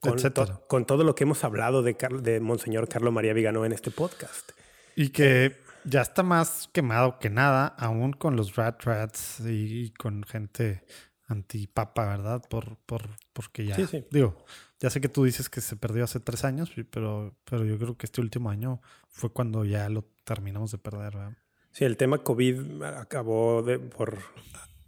[0.01, 3.65] Con, to- con todo lo que hemos hablado de, Car- de Monseñor Carlos María Viganó
[3.65, 4.51] en este podcast.
[4.95, 10.23] Y que ya está más quemado que nada, aún con los rat rats y con
[10.23, 10.83] gente
[11.27, 12.41] antipapa, ¿verdad?
[12.49, 14.05] Por, por, porque ya, Sí, sí.
[14.11, 14.43] digo,
[14.79, 17.95] ya sé que tú dices que se perdió hace tres años, pero, pero yo creo
[17.97, 21.37] que este último año fue cuando ya lo terminamos de perder, ¿verdad?
[21.71, 24.17] Sí, el tema COVID acabó de- por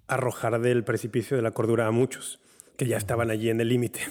[0.08, 2.40] arrojar del precipicio de la cordura a muchos
[2.78, 4.02] que ya estaban allí en el límite.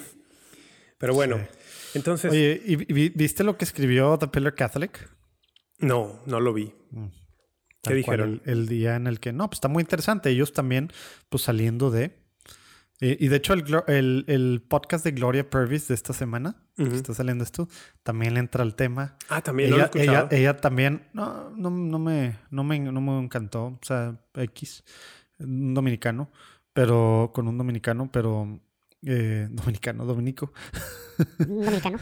[1.03, 1.97] Pero bueno, Sí.
[1.97, 5.09] entonces, Oye, ¿y vi- viste lo que escribió The Pillar Catholic?
[5.79, 6.71] no, no lo vi.
[6.91, 7.07] Mm.
[7.83, 8.41] ¿Qué dijeron?
[8.45, 10.29] El, el día en el que, no, pues está muy interesante.
[10.29, 10.93] Ellos también,
[11.27, 12.15] pues saliendo de...
[13.01, 16.83] eh, y de hecho, el, el, el podcast de Gloria Purvis de esta semana, que
[16.85, 17.67] está saliendo esto,
[18.03, 19.17] también le entra al tema.
[19.27, 20.27] Ah, también lo he Ella, escuchado.
[20.31, 24.85] ella, ella también, no, no, no, me, no, me, no me encantó, o sea, X,
[25.39, 26.31] un dominicano,
[26.71, 28.61] pero con un dominicano, pero
[29.05, 30.53] eh, dominicano, dominico.
[31.37, 31.99] dominicano.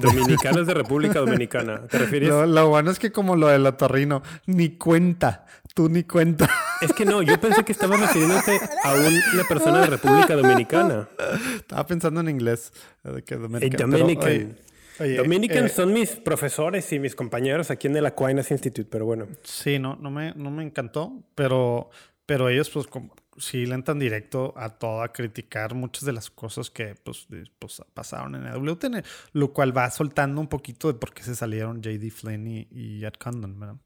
[0.00, 1.86] Dominicanos de República Dominicana.
[1.86, 2.28] ¿Te refieres?
[2.30, 6.48] Lo, lo bueno es que como lo del otorrino, ni cuenta, tú ni cuenta.
[6.80, 8.94] Es que no, yo pensé que estabas refiriéndote a
[9.34, 11.08] una persona de República Dominicana.
[11.56, 12.72] Estaba pensando en inglés.
[13.02, 13.90] De que Dominican.
[13.90, 14.28] pero, Dominican.
[14.28, 14.54] oye,
[15.00, 19.04] oye, Dominican eh, son mis profesores y mis compañeros aquí en el Aquinas Institute, pero
[19.04, 19.26] bueno.
[19.42, 21.90] Sí, no, no me, no me encantó, pero,
[22.26, 26.30] pero ellos pues como, sí le entran directo a todo, a criticar muchas de las
[26.30, 29.02] cosas que pues, de- pues, pasaron en WTN,
[29.32, 33.04] lo cual va soltando un poquito de por qué se salieron JD Flynn y, y
[33.04, 33.76] Ed Condon, ¿verdad?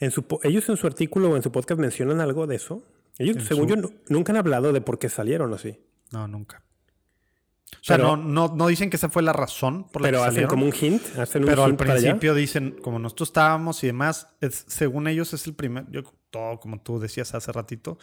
[0.00, 2.82] En su, ellos en su artículo o en su podcast mencionan algo de eso.
[3.18, 5.78] Ellos, En según su- yo, nu- nunca han hablado de por qué salieron así.
[6.12, 6.62] No, nunca.
[7.74, 10.18] O sea, Pero- no, no, no dicen que esa fue la razón por la Pero
[10.18, 10.50] que hacen salieron.
[10.50, 11.02] como un hint.
[11.18, 15.32] Hacen un Pero al para principio dicen, como nosotros estábamos y demás, es- según ellos
[15.34, 17.98] es el primer, yo, todo como tú decías hace ratito,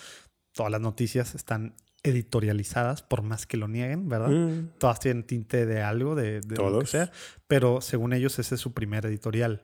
[0.53, 4.30] todas las noticias están editorializadas, por más que lo nieguen, ¿verdad?
[4.30, 4.70] Mm.
[4.78, 6.89] Todas tienen tinte de algo, de, de lo que Todos.
[6.89, 7.11] sea,
[7.47, 9.63] pero según ellos ese es su primer editorial.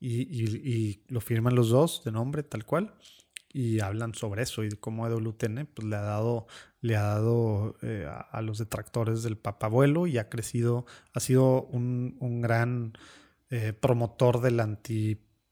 [0.00, 2.94] Y, y- y lo firman los dos de nombre, tal cual,
[3.52, 6.46] y hablan sobre eso y cómo EWTN pues, le ha dado,
[6.80, 11.64] le ha dado eh, a, a los detractores del papabuelo y ha crecido, ha sido
[11.64, 12.92] un, un gran
[13.50, 14.60] eh, promotor del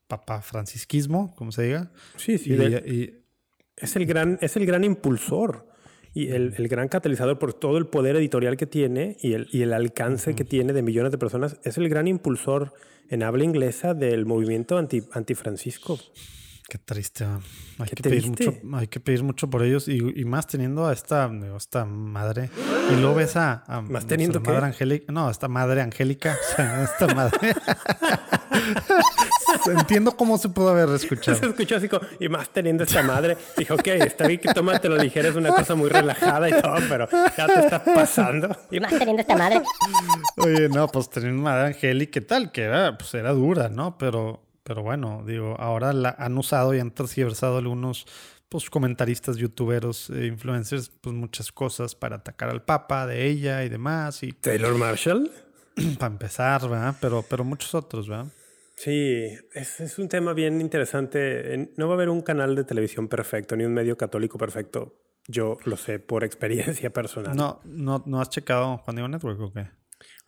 [0.06, 1.90] papa francisquismo, como se diga.
[2.16, 2.52] Sí, sí.
[2.54, 3.14] Y,
[3.76, 5.68] es, el gran, es el gran impulsor
[6.14, 9.62] y el, el gran catalizador por todo el poder editorial que tiene y el, y
[9.62, 11.60] el alcance que tiene de millones de personas.
[11.62, 12.72] Es el gran impulsor
[13.10, 15.98] en habla inglesa del movimiento anti, antifrancisco.
[16.70, 17.24] Qué triste.
[17.26, 17.40] ¿va?
[17.80, 20.86] Hay, Qué que pedir mucho, hay que pedir mucho por ellos y, y más teniendo
[20.86, 22.48] a esta, digo, esta madre.
[22.90, 24.50] Y luego ves a, a ¿Más teniendo qué?
[24.50, 25.12] madre Angélica.
[25.12, 26.38] No, esta madre Angélica.
[26.52, 27.38] o sea, esta madre.
[29.66, 31.36] Entiendo cómo se pudo haber escuchado.
[31.36, 33.36] Se escuchó así como, y más teniendo esta madre.
[33.56, 37.08] Dijo, ok, está bien que tómatelo ligero, es una cosa muy relajada y todo, pero
[37.36, 38.56] ya te estás pasando.
[38.70, 39.62] Y más teniendo esta madre.
[40.36, 42.52] Oye, no, pues teniendo madre Angélica, ¿qué tal?
[42.52, 43.98] Que era, pues era dura, ¿no?
[43.98, 44.40] Pero,
[44.70, 48.06] pero bueno, digo, ahora la han usado y han tergiversado algunos
[48.48, 53.68] pues, comentaristas, youtuberos, eh, influencers, pues muchas cosas para atacar al Papa, de ella y
[53.68, 55.28] demás, y Taylor Marshall.
[55.98, 56.94] para empezar, ¿verdad?
[57.00, 58.26] Pero, pero muchos otros, ¿verdad?
[58.76, 61.72] Sí, es, es un tema bien interesante.
[61.76, 64.94] No va a haber un canal de televisión perfecto, ni un medio católico perfecto.
[65.26, 67.34] Yo lo sé por experiencia personal.
[67.34, 69.79] No, no, no has checado Juan Diego Network o qué?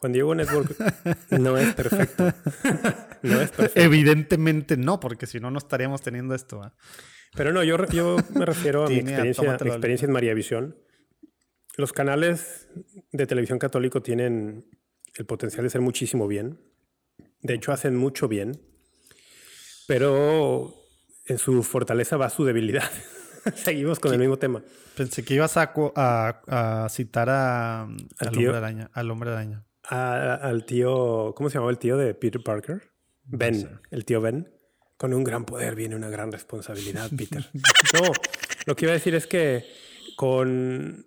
[0.03, 0.77] Juan Diego Network
[1.31, 2.25] no es perfecto.
[3.23, 3.81] no es perfecto.
[3.81, 6.59] Evidentemente no, porque si no, no estaríamos teniendo esto.
[6.59, 6.75] ¿verdad?
[7.37, 10.77] Pero no, yo, yo me refiero a mi experiencia, mi experiencia en María Visión.
[11.77, 12.69] Los canales
[13.13, 14.67] de televisión católico tienen
[15.15, 16.59] el potencial de ser muchísimo bien.
[17.41, 18.61] De hecho, hacen mucho bien.
[19.87, 20.75] Pero
[21.27, 22.91] en su fortaleza va su debilidad.
[23.55, 24.63] Seguimos con el mismo tema.
[24.97, 27.99] Pensé que ibas a, cu- a- a citar a, al,
[28.33, 28.51] tío?
[28.51, 29.65] hombre araña, al hombre araña.
[29.85, 32.91] A- al tío, ¿cómo se llamaba el tío de Peter Parker?
[33.25, 34.53] Ben, el tío Ben.
[34.97, 37.45] Con un gran poder viene una gran responsabilidad, Peter.
[37.95, 38.13] No,
[38.67, 39.65] lo que iba a decir es que
[40.17, 41.07] con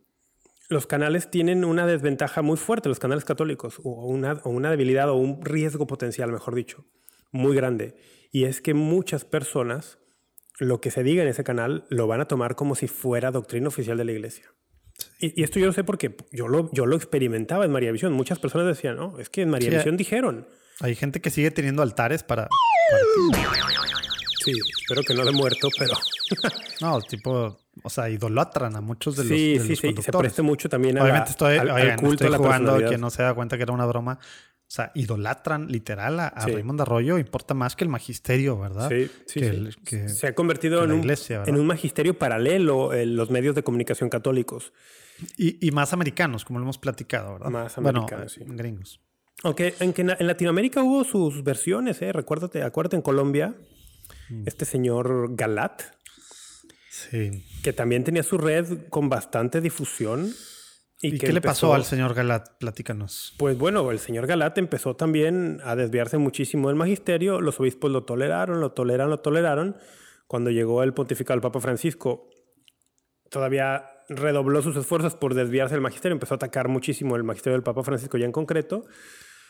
[0.69, 5.09] los canales tienen una desventaja muy fuerte, los canales católicos, o una, o una debilidad
[5.09, 6.85] o un riesgo potencial, mejor dicho,
[7.31, 7.95] muy grande.
[8.31, 9.99] Y es que muchas personas,
[10.59, 13.67] lo que se diga en ese canal, lo van a tomar como si fuera doctrina
[13.69, 14.51] oficial de la iglesia.
[15.19, 18.13] Y, y esto yo lo sé porque yo lo, yo lo experimentaba en María Visión.
[18.13, 20.47] Muchas personas decían, no, es que en María Sí, Visión dijeron.
[20.81, 22.47] Hay gente que sigue teniendo altares para.
[24.43, 25.93] Sí, espero que no de muerto, pero
[26.81, 27.57] No, tipo.
[27.83, 30.69] O sea, idolatran a muchos de los, sí, de sí, los sí, se preste mucho
[30.69, 32.89] también a la- Obviamente estoy, al, culto estoy a la jugando personalidad.
[32.89, 34.17] que no se da cuenta que era una broma.
[34.67, 36.51] O sea, idolatran literal a, a Sí.
[36.51, 37.17] Raymond Arroyo.
[37.19, 38.89] Importa más que el magisterio, ¿verdad?
[38.89, 39.55] Sí, sí, que sí.
[39.55, 41.53] el- que- se ha convertido en un, iglesia, ¿verdad?
[41.53, 44.73] en un magisterio paralelo en los medios de comunicación católicos.
[45.37, 47.49] y, y más americanos, como lo hemos platicado, ¿verdad?
[47.49, 48.41] Más Bueno, americanos, sí.
[48.45, 48.99] gringos.
[49.43, 52.11] Aunque, aunque en, en Latinoamérica hubo sus versiones, ¿eh?
[52.11, 53.55] Recuérdate, acuérdate en Colombia,
[54.29, 54.43] Mm.
[54.47, 55.83] este señor Galat,
[56.89, 57.45] Sí.
[57.63, 60.33] que también tenía su red con bastante difusión.
[61.01, 62.57] ¿Y, qué le pasó al señor Galat?
[62.57, 63.35] Platícanos.
[63.37, 67.41] Pues bueno, el señor Galat empezó también a desviarse muchísimo del magisterio.
[67.41, 69.75] Los obispos lo toleraron, lo toleraron, lo toleraron.
[70.27, 72.29] Cuando llegó el pontificado del Papa Francisco,
[73.29, 76.13] todavía redobló sus esfuerzos por desviarse del magisterio.
[76.13, 78.85] Empezó a atacar muchísimo el magisterio del Papa Francisco ya en concreto.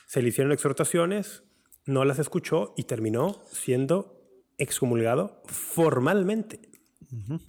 [0.07, 1.43] Se le hicieron exhortaciones,
[1.85, 4.19] no las escuchó y terminó siendo
[4.57, 6.59] excomulgado formalmente.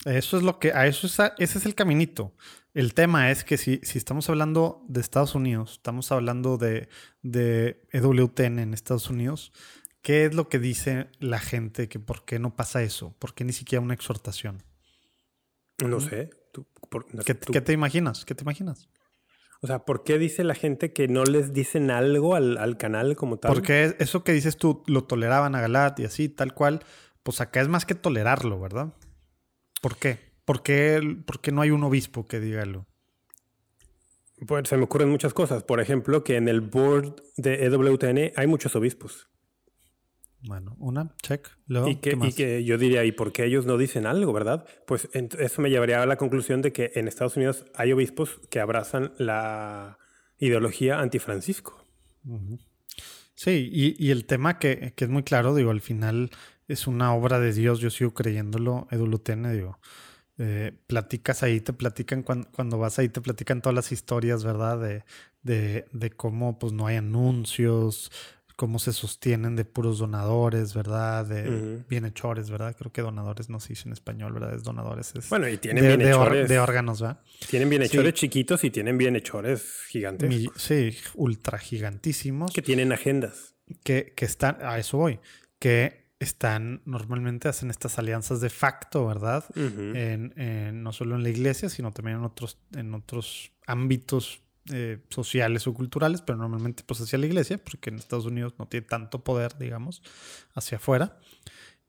[0.05, 2.35] Eso es lo que, a eso es, a- ese es el caminito.
[2.77, 6.91] El tema es que si, si estamos hablando de Estados Unidos, estamos hablando de,
[7.23, 9.51] de EWTN en Estados Unidos,
[10.03, 13.17] ¿qué es lo que dice la gente que por qué no pasa eso?
[13.19, 14.63] ¿Por qué ni siquiera una exhortación?
[15.83, 16.29] No sé.
[16.53, 18.27] tú- por- no sé, ¿Qué, tú- qué te imaginas?
[18.27, 18.91] ¿Qué te imaginas?
[19.63, 23.17] o sea, ¿por qué dice la gente que no les dicen algo al, al canal
[23.17, 23.55] como tal?
[23.55, 26.85] Porque eso que dices tú, lo toleraban a Galat y así, tal cual,
[27.23, 28.93] pues acá es más que tolerarlo, ¿verdad?
[29.81, 30.26] ¿Por qué?
[30.47, 32.87] ¿Por qué, por qué no hay un obispo que diga algo?
[34.47, 35.65] Pues se me ocurren muchas cosas.
[35.65, 39.29] Por ejemplo, que en el board de EWTN hay muchos obispos.
[40.43, 41.49] Bueno, una, check.
[41.67, 42.29] Luego, y, que, ¿qué más?
[42.29, 44.65] y que yo diría, ¿y por qué ellos no dicen algo, verdad?
[44.87, 48.61] Pues eso me llevaría a la conclusión de que en Estados Unidos hay obispos que
[48.61, 49.99] abrazan la
[50.39, 51.85] ideología antifrancisco.
[53.35, 56.31] Sí, y, y el tema que, que es muy claro, digo, al final
[56.69, 59.81] es una obra de Dios, yo sigo creyéndolo, Edulutene, digo.
[60.39, 64.79] Eh, platicas ahí, te platican cuando, cuando vas ahí, te platican todas las historias, ¿verdad?
[64.81, 65.05] De,
[65.43, 68.11] de, de cómo pues no hay anuncios,
[68.57, 71.27] cómo se sostienen de puros donadores, ¿verdad?
[71.27, 72.75] De bienhechores, ¿verdad?
[72.79, 74.55] Creo que donadores no se dice en español, ¿verdad?
[74.55, 75.15] Es donadores.
[75.15, 75.99] Es Bueno, y tienen de, de or-
[76.31, 76.49] bienhechores.
[76.49, 77.21] de órganos, ¿verdad?
[77.51, 78.21] Tienen bienhechores Sí.
[78.21, 82.53] chiquitos y tienen bienhechores gigantes sí, ultra gigantísimos.
[82.53, 83.55] que tienen agendas.
[83.85, 85.19] que, que están, a eso voy,
[85.59, 89.45] que están, normalmente hacen estas alianzas de facto, ¿verdad?
[89.51, 89.95] Ujú.
[89.95, 94.41] En, en- no solo en la iglesia, sino también en otros, en otros ámbitos
[94.73, 98.67] eh, sociales o culturales, pero normalmente pues hacia la iglesia, porque en Estados Unidos no
[98.67, 100.03] tiene tanto poder, digamos,
[100.55, 101.19] hacia afuera.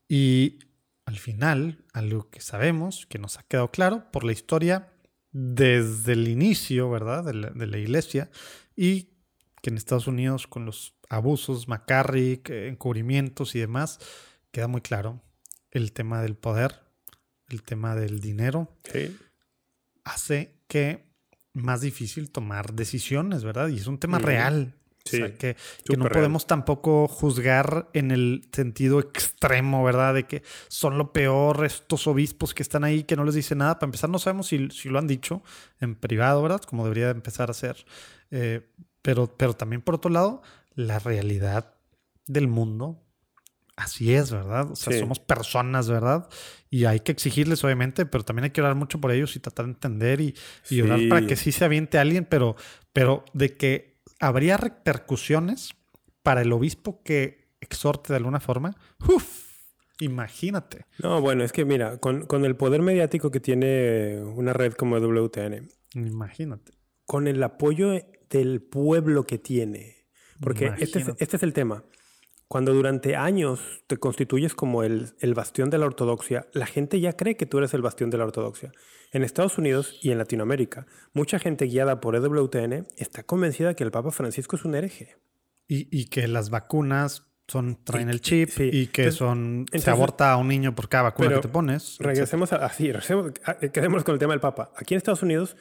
[0.08, 0.58] Y
[1.06, 4.92] al final, algo que sabemos, que nos ha quedado claro por la historia
[5.32, 8.30] desde el inicio, ¿verdad?, de la, de la iglesia,
[8.76, 9.08] y
[9.62, 13.98] que en Estados Unidos con los abusos, McCarrick, encubrimientos y demás,
[14.50, 15.22] queda muy claro
[15.70, 16.80] el tema del poder,
[17.48, 19.16] el tema del dinero, Sí.
[20.04, 21.06] hace que
[21.52, 23.68] más difícil tomar decisiones, ¿verdad?
[23.68, 24.74] Y es un tema real.
[25.04, 25.56] Sí, o sea, que,
[25.86, 26.12] que no real.
[26.18, 30.12] podemos tampoco juzgar en el sentido extremo, ¿verdad?
[30.14, 33.78] De que son lo peor estos obispos que están ahí, que no les dice nada.
[33.78, 35.42] Para empezar, no sabemos si, si lo han dicho
[35.80, 36.60] en privado, ¿verdad?
[36.60, 37.86] Como debería de empezar a ser.
[38.30, 38.68] Eh,
[39.00, 40.42] pero, pero también, por otro lado,
[40.78, 41.74] la realidad
[42.26, 43.02] del mundo,
[43.74, 44.70] así es, ¿verdad?
[44.70, 45.00] O sea, Sí.
[45.00, 46.28] somos personas, ¿verdad?
[46.70, 49.64] Y hay que exigirles, obviamente, pero también hay que orar mucho por ellos y tratar
[49.66, 50.34] de entender y,
[50.70, 51.08] y orar Sí.
[51.08, 52.54] para que sí se aviente alguien, pero,
[52.92, 55.70] pero de que habría repercusiones
[56.22, 58.76] para el obispo que exhorte de alguna forma.
[59.08, 59.48] ¡Uf!
[60.00, 60.86] Imagínate.
[61.02, 64.96] No, bueno, es que mira, con, con el poder mediático que tiene una red como
[65.00, 66.72] WTN, Imagínate.
[67.04, 67.90] con el apoyo
[68.30, 69.96] del pueblo que tiene.
[70.40, 71.84] Porque este es, este es el tema.
[72.48, 77.14] Cuando durante años te constituyes como el, el bastión de la ortodoxia, la gente ya
[77.14, 78.72] cree que tú eres el bastión de la ortodoxia.
[79.12, 83.90] En Estados Unidos y en Latinoamérica, mucha gente guiada por EWTN está convencida que el
[83.90, 85.16] Papa Francisco es un hereje.
[85.66, 88.70] Y, y que las vacunas son, traen Y- el chip sí.
[88.72, 91.48] y que Entonces- son, se entonces- aborta a un niño por cada vacuna Pero que
[91.48, 91.96] te pones.
[91.98, 94.72] Regresemos a, así, regresemos, a- quedémonos con el tema del Papa.
[94.76, 95.56] Aquí en Estados Unidos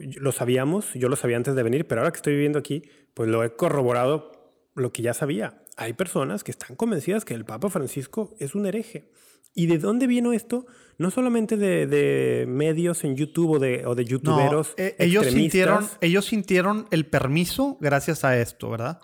[0.00, 2.82] lo sabíamos, yo lo sabía antes de venir, pero ahora que estoy viviendo aquí,
[3.14, 4.32] pues lo he corroborado
[4.74, 5.62] lo que ya sabía.
[5.76, 9.10] Hay personas que están convencidas que el Papa Francisco es un hereje.
[9.54, 10.64] ¿Y de dónde vino esto?
[10.96, 14.72] No solamente de, de medios en YouTube o de, o de No, youtuberos.
[14.78, 18.98] eh, ellos, sintieron, ellos sintieron el permiso gracias a esto, ¿verdad?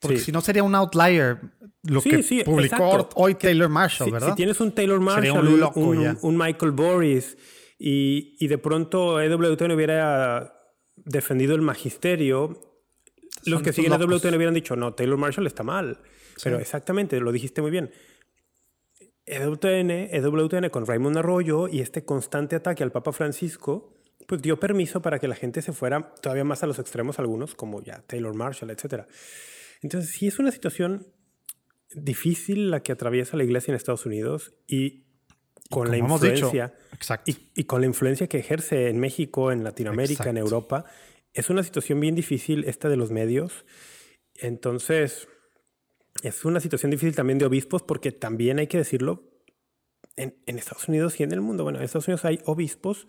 [0.00, 0.26] Porque Sí.
[0.26, 1.40] si no sería un outlier
[1.82, 3.08] lo Sí, que sí, publicó exacto.
[3.16, 4.28] hoy Taylor Marshall, ¿verdad?
[4.30, 6.16] si tienes un Taylor Marshall, un un, loco un- ya.
[6.22, 7.36] un Michael Boris,
[7.82, 10.52] y, y de pronto EWTN hubiera
[10.96, 12.60] defendido el magisterio,
[13.46, 14.22] los Son que siguen a locos.
[14.22, 15.98] EWTN hubieran dicho, no, Taylor Marshall está mal.
[16.44, 17.90] Pero exactamente, lo dijiste muy bien.
[19.24, 25.00] EWTN, EWTN con Raymond Arroyo y este constante ataque al Papa Francisco, pues dio permiso
[25.00, 28.34] para que la gente se fuera todavía más a los extremos algunos, como ya Taylor
[28.34, 29.06] Marshall, etc.
[29.80, 31.06] Entonces, sí es una situación
[31.94, 35.06] difícil la que atraviesa la iglesia en Estados Unidos y
[35.70, 37.30] con la dicho, influencia Exacto.
[37.30, 40.56] y, y con la influencia que ejerce en México, en Latinoamérica, en Exacto.
[40.56, 40.84] Europa,
[41.32, 43.64] es una situación bien difícil esta de los medios.
[44.34, 45.28] Entonces,
[46.22, 49.30] es una situación difícil también de obispos porque también hay que decirlo,
[50.16, 53.06] en, en Estados Unidos y en el mundo, bueno, en Estados Unidos hay obispos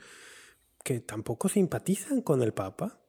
[0.84, 3.00] que tampoco simpatizan con el Papa.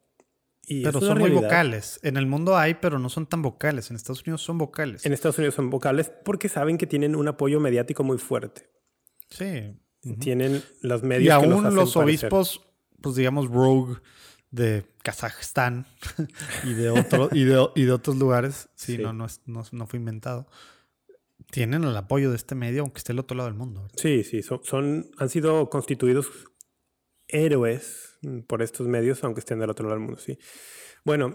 [0.65, 1.43] Y pero son muy realidad.
[1.43, 2.01] vocales.
[2.03, 3.91] En el mundo hay, pero no son tan vocales.
[3.91, 5.05] En Estados Unidos son vocales.
[5.05, 8.71] En Estados Unidos son vocales porque saben que tienen un apoyo mediático muy fuerte.
[9.33, 9.79] Sí.
[10.21, 12.33] Tienen los Y medios que los, aún hacen los parecer.
[12.33, 12.61] obispos,
[13.01, 13.97] pues digamos, rogue
[14.51, 15.87] de Kazajstán
[16.65, 19.03] y de, otro, y de, y de otros lugares, sí, Sí.
[19.03, 20.47] No, no, es- no, no fue inventado,
[21.51, 23.83] tienen el apoyo de este medio, aunque esté al otro lado del mundo.
[23.83, 23.97] ¿verdad?
[23.97, 26.31] Sí, sí, son, son- han sido constituidos
[27.29, 30.39] héroes por estos medios, aunque estén del otro lado del mundo, sí.
[31.05, 31.35] Bueno,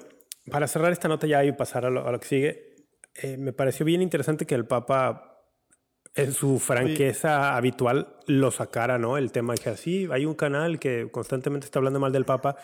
[0.52, 2.76] para cerrar esta nota ya y pasar a lo, a lo que sigue,
[3.16, 5.37] eh, me pareció bien interesante que el Papa,
[6.18, 9.18] en su franqueza habitual, lo sacara, ¿no?
[9.18, 12.58] El tema, dije, sí, hay un canal que constantemente está hablando mal del Papa.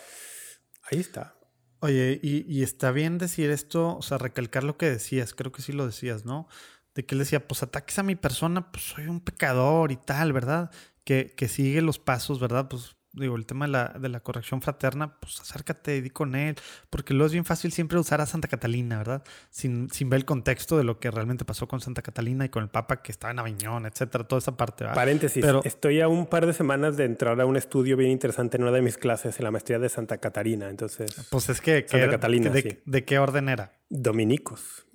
[0.92, 1.36] Ahí está.
[1.80, 5.62] Oye, y, y está bien decir esto, o sea, recalcar lo que decías, creo que
[5.62, 6.48] sí lo decías, ¿no?
[6.96, 10.34] De que él decía, pues ataques a mi persona, pues soy un pecador y tal,
[10.34, 10.72] ¿verdad?
[11.04, 12.68] Que, que sigue los pasos, ¿verdad?
[12.70, 16.34] Pues digo, el tema de la, de la corrección fraterna, pues acércate y di con
[16.36, 16.56] él,
[16.90, 19.24] porque luego es bien fácil siempre usar a Santa Catalina, ¿verdad?
[19.52, 22.64] Sin, sin ver el contexto de lo que realmente pasó con Santa Catalina y con
[22.64, 24.96] el Papa que estaba en Aviñón, etcétera, toda esa parte, ¿verdad?
[24.96, 28.58] Paréntesis, Pero- estoy a un par de semanas de entrar a un estudio bien interesante
[28.58, 30.70] en una de mis clases en la maestría de Santa Catarina.
[30.70, 32.80] Entonces, Pues es que, que Santa era- Catalina, de, sí.
[32.86, 33.74] ¿de qué orden era?
[33.90, 34.88] dominicos.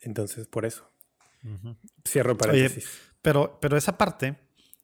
[0.00, 0.90] Entonces, por eso.
[2.06, 2.88] Cierro paréntesis.
[3.22, 4.36] Pero, pero esa parte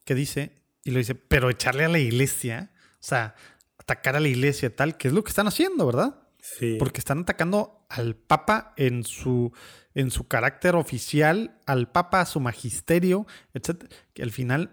[0.04, 0.52] que dice,
[0.84, 2.70] y lo dice, pero echarle a la iglesia,
[3.04, 3.34] o sea,
[3.76, 6.22] atacar a la iglesia tal, que es lo que están haciendo, ¿verdad?
[6.40, 6.76] sí.
[6.78, 9.52] Porque están atacando al Papa en su,
[9.94, 13.84] en su carácter oficial, al Papa, a su magisterio, etc.
[14.14, 14.70] Que al final,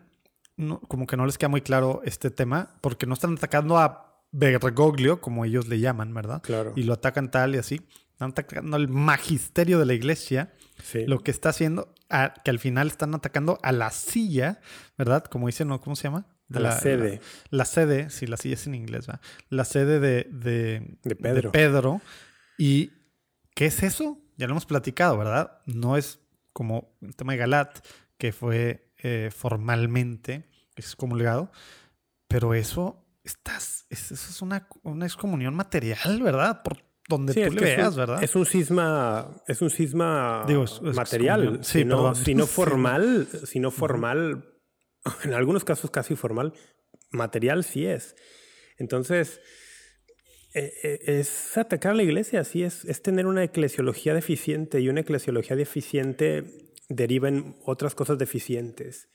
[0.57, 4.21] no- como que no les queda muy claro este tema, porque no están atacando a
[4.31, 6.41] Bergoglio, como ellos le llaman, ¿verdad?
[6.41, 6.73] Claro.
[6.77, 7.81] Y lo atacan tal y así.
[8.11, 10.53] Están atacando al magisterio de la iglesia
[10.83, 11.05] Sí.
[11.05, 14.59] lo que está haciendo, a- que al final están atacando a la silla,
[14.97, 15.23] ¿verdad?
[15.25, 15.79] Como dicen, ¿no?
[15.81, 16.25] ¿cómo se llama?
[16.59, 17.21] La, sede.
[17.49, 19.21] La, sede, si la silla es en inglés, ¿verdad?
[19.49, 21.51] La sede de, de, de Pedro.
[21.51, 22.01] Pedro.
[22.57, 22.91] ¿Y
[23.55, 24.19] qué es eso?
[24.37, 25.61] Ya lo hemos platicado, ¿verdad?
[25.65, 26.19] No es
[26.53, 27.85] como el tema de Galat,
[28.17, 31.51] que fue eh, formalmente excomulgado,
[32.27, 36.61] pero eso, estás, eso es una, una excomunión material, ¿verdad?
[36.63, 36.77] Por
[37.07, 38.23] donde tú le veas, ¿verdad?
[38.23, 40.45] Es un cisma, es un cisma
[40.93, 44.45] material, sí, no, sino formal, sino formal,
[45.23, 46.53] en algunos casos casi formal,
[47.11, 48.15] material sí es.
[48.77, 49.41] Entonces,
[50.53, 54.89] e, e, es atacar a la iglesia, sí, es, es tener una eclesiología deficiente y
[54.89, 56.43] una eclesiología deficiente
[56.89, 59.07] deriva en otras cosas deficientes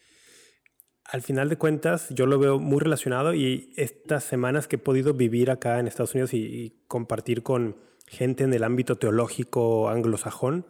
[1.11, 5.15] al final de cuentas, yo lo veo muy relacionado y estas semanas que he podido
[5.15, 7.77] vivir acá en Estados Unidos y, compartir con
[8.07, 10.67] gente en el ámbito teológico anglosajón,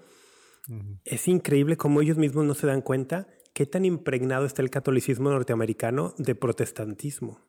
[1.04, 5.30] es increíble cómo ellos mismos no se dan cuenta qué tan impregnado está el catolicismo
[5.30, 7.40] norteamericano de protestantismo.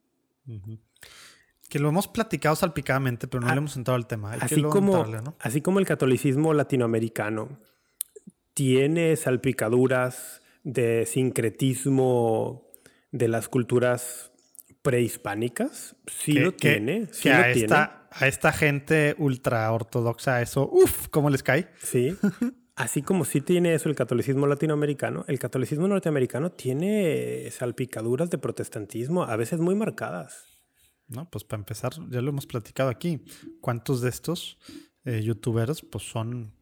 [1.67, 4.31] Que lo hemos platicado salpicadamente, pero no ah, le hemos entrado al tema.
[4.35, 5.05] así, como,
[5.37, 7.59] así como el catolicismo latinoamericano
[8.53, 12.71] tiene salpicaduras de sincretismo
[13.11, 14.31] de las culturas
[14.81, 15.97] prehispánicas.
[16.07, 17.09] Sí lo tiene.
[17.11, 21.67] Sí a, esta, a esta gente ultra ortodoxa, eso, uff, ¿cómo les cae?
[21.83, 22.15] Sí.
[22.77, 29.23] Así como sí tiene eso el catolicismo latinoamericano, el catolicismo norteamericano tiene salpicaduras de protestantismo,
[29.23, 30.61] a veces muy marcadas.
[31.07, 33.25] No, pues para empezar, ya lo hemos platicado aquí.
[33.61, 34.59] ¿Cuántos de estos
[35.05, 36.53] eh, youtubers pues son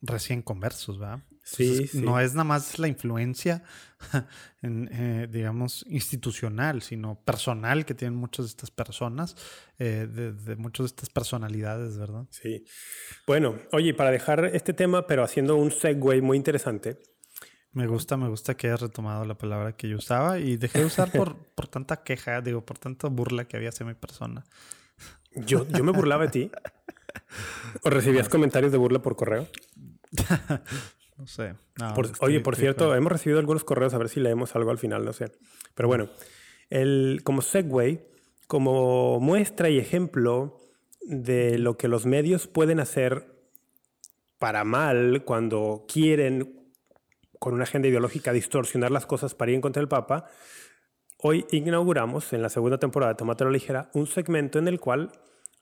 [0.00, 1.22] recién conversos, ¿verdad?
[1.44, 3.64] Sí, No es nada más la influencia,
[4.62, 9.36] eh, digamos, institucional, sino personal que tienen muchas de estas personas,
[9.78, 12.26] eh, de, muchas de estas personalidades, ¿verdad?
[12.30, 12.64] Sí.
[13.26, 16.98] Bueno, oye, para dejar este tema, pero haciendo un segue muy interesante.
[17.72, 20.84] Me gusta, me gusta que hayas retomado la palabra que yo usaba y dejé de
[20.84, 24.44] usar por, por tanta queja, digo, por tanta burla que había hacia mi persona.
[25.34, 26.50] Yo, yo me burlaba de ti.
[27.82, 29.48] ¿O recibías comentarios de burla por correo?
[31.16, 31.54] No sé.
[32.20, 35.12] oye, por cierto, hemos recibido algunos correos, a ver si leemos algo al final, no
[35.12, 35.32] sé.
[35.74, 36.08] Pero bueno,
[36.70, 38.08] el, como segue,
[38.46, 40.58] como muestra y ejemplo
[41.02, 43.32] de lo que los medios pueden hacer
[44.38, 46.68] para mal cuando quieren,
[47.38, 50.26] con una agenda ideológica, distorsionar las cosas para ir en contra del Papa,
[51.18, 55.12] hoy inauguramos en la segunda temporada de Tomate la Ligera un segmento en el cual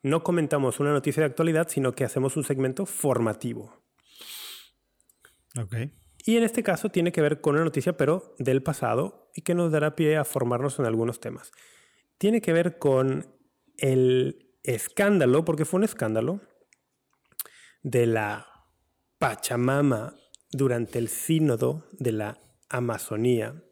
[0.02, 3.80] no comentamos una noticia de actualidad, sino que hacemos un segmento formativo.
[6.24, 9.54] Y en este caso tiene que ver con una noticia, pero del pasado, y que
[9.54, 11.50] nos dará pie a formarnos en algunos temas.
[12.18, 13.34] Tiene que ver con
[13.78, 16.40] el escándalo, porque fue un escándalo,
[17.82, 18.46] de la
[19.18, 20.14] Pachamama
[20.50, 23.62] durante el sínodo de la Amazonía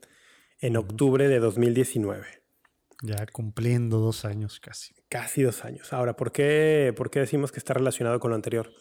[0.61, 2.27] en octubre de 2019.
[3.03, 4.95] Ya cumpliendo dos años casi.
[5.09, 5.93] Casi dos años.
[5.93, 8.73] Ahora, ¿por qué, ¿por qué decimos que está relacionado con lo anterior?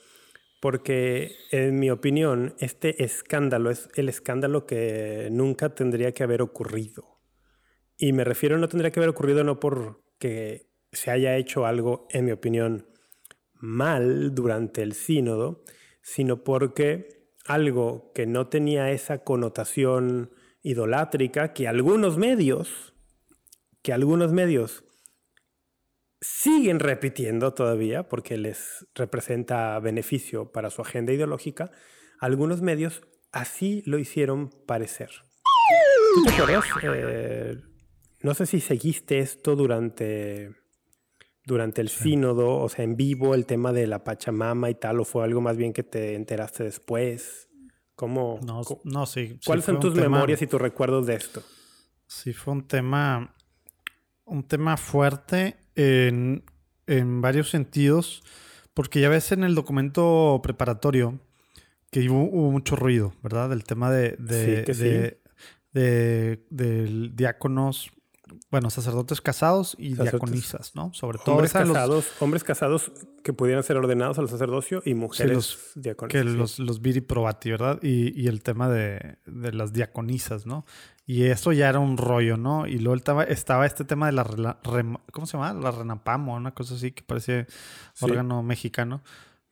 [0.60, 7.22] Porque, en mi opinión, este escándalo es el escándalo que nunca tendría que haber ocurrido.
[7.98, 12.26] Y me refiero no tendría que haber ocurrido no porque se haya hecho algo, en
[12.26, 12.88] mi opinión,
[13.54, 15.64] mal durante el sínodo,
[16.02, 20.32] sino porque algo que no tenía esa connotación
[20.62, 22.94] idolátrica que algunos medios,
[23.82, 24.84] que algunos medios
[26.22, 31.72] siguen repitiendo todavía, porque les representa beneficio para su agenda ideológica,
[32.20, 35.12] algunos medios así lo hicieron parecer.
[36.16, 36.66] ¿Tú te acuerdas?
[36.84, 37.58] Eh,
[38.22, 40.56] no sé si seguiste esto durante,
[41.46, 45.06] durante el sínodo, o sea, en vivo, el tema de la Pachamama y tal, o
[45.06, 47.48] fue algo más bien que te enteraste después.
[47.96, 48.40] ¿Cómo?
[48.46, 49.40] No, no sí.
[49.46, 51.44] ¿Cuáles son tus memorias y tus recuerdos de esto?
[52.06, 53.36] Sí, fue un tema,
[54.26, 56.44] un tema fuerte en,
[57.22, 58.24] varios sentidos,
[58.74, 61.20] porque ya ves en el documento preparatorio
[61.92, 63.50] que hubo, mucho ruido, ¿verdad?
[63.50, 65.22] Del tema de, de,
[66.50, 67.92] de, diáconos,
[68.52, 70.94] bueno, sacerdotes casados y diaconisas, ¿no?
[70.94, 72.92] Sobre todo hombres casados, hombres casados
[73.24, 76.24] que pudieran ser ordenados al sacerdocio y mujeres diaconisas.
[76.24, 77.80] Que los, los viri probati, ¿verdad?
[77.82, 80.66] Y, y el tema de, las diaconisas, ¿no?
[81.10, 82.68] Y eso ya era un rollo, ¿no?
[82.68, 82.96] Y luego
[83.30, 84.60] estaba, este tema de la...
[85.14, 85.54] ¿Cómo se llama?
[85.54, 87.48] La Renapamo, una cosa así que parece
[88.02, 89.02] órgano mexicano.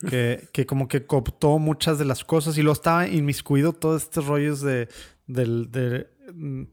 [0.10, 4.28] Que, que, como que cooptó muchas de las cosas y luego estaba inmiscuido todos estos
[4.28, 4.90] rollos de,
[5.28, 6.10] de,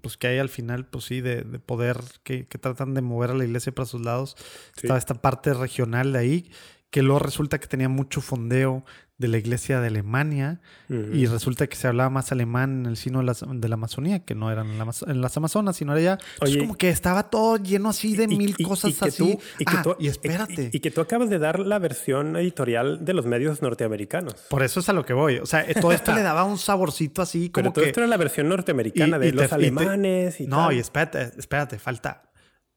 [0.02, 3.44] pues que hay al final, pues sí, de, poder que, tratan de mover a la
[3.44, 4.36] iglesia para sus lados.
[4.76, 6.50] Estaba esta parte regional de ahí
[6.90, 8.84] que luego resulta que tenía mucho fondeo
[9.18, 13.20] de la iglesia de Alemania y resulta que se hablaba más alemán en el sino
[13.20, 16.18] de la, de la Amazonía, que no eran en, las Amazonas, sino era ya.
[16.34, 19.38] Entonces, como que estaba todo lleno así de mil cosas así.
[19.58, 20.70] y, que ah, y espérate.
[20.72, 24.34] Y, que tú acabas de dar la versión editorial de los medios norteamericanos.
[24.50, 25.38] Por eso es a lo que voy.
[25.38, 28.16] O sea, todo esto le daba un saborcito así como Pero todo esto era la
[28.16, 32.30] versión norteamericana de los alemanes y, No, y espérate, espérate, falta.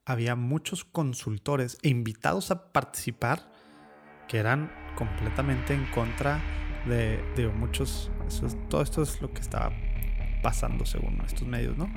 [0.04, 3.50] Había muchos consultores e invitados a participar
[4.28, 6.40] que eran completamente en contra
[6.86, 8.10] de, muchos,
[8.68, 9.72] todo esto es lo que estaba
[10.42, 11.88] pasando según estos medios, ¿no?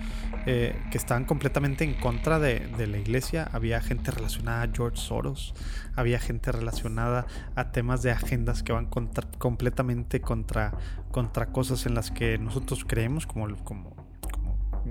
[0.45, 3.47] Eh, que estaban completamente en contra de, la iglesia.
[3.51, 5.53] Había gente relacionada a George Soros,
[5.95, 10.73] había gente relacionada a temas de agendas que van completamente contra,
[11.11, 13.95] contra cosas en las que nosotros creemos, como, como,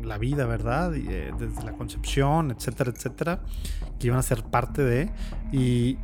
[0.04, 0.94] la vida, ¿verdad?
[0.94, 3.40] Y, eh, desde la concepción, etcétera, etcétera,
[3.98, 5.10] que iban a ser parte de.
[5.50, 5.98] Y,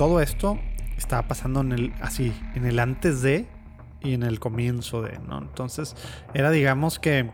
[0.00, 0.58] todo esto
[1.00, 3.46] estaba pasando en el así, en el antes de
[4.02, 5.38] y en el comienzo de, ¿no?
[5.38, 5.96] Entonces,
[6.34, 7.30] era digamos que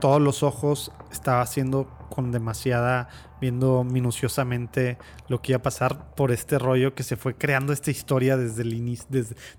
[0.00, 3.08] todos los ojos estaba haciendo con demasiada
[3.40, 4.96] viendo minuciosamente
[5.28, 8.62] lo que iba a pasar por este rollo que se fue creando esta historia desde
[8.62, 9.06] el inicio,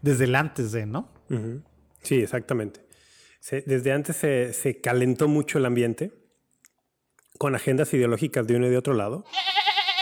[0.01, 1.11] desde, el antes de, ¿no?
[2.01, 2.81] Sí, exactamente.
[3.51, 6.11] desde antes se, se, calentó mucho el ambiente
[7.37, 9.25] con agendas ideológicas de uno y de otro lado.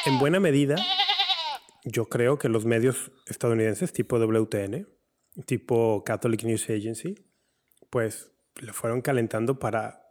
[0.06, 0.76] En buena medida,
[1.86, 4.88] yo creo que los medios estadounidenses tipo WTN,
[5.46, 7.16] tipo Catholic News Agency,
[7.90, 10.02] pues le fueron calentando para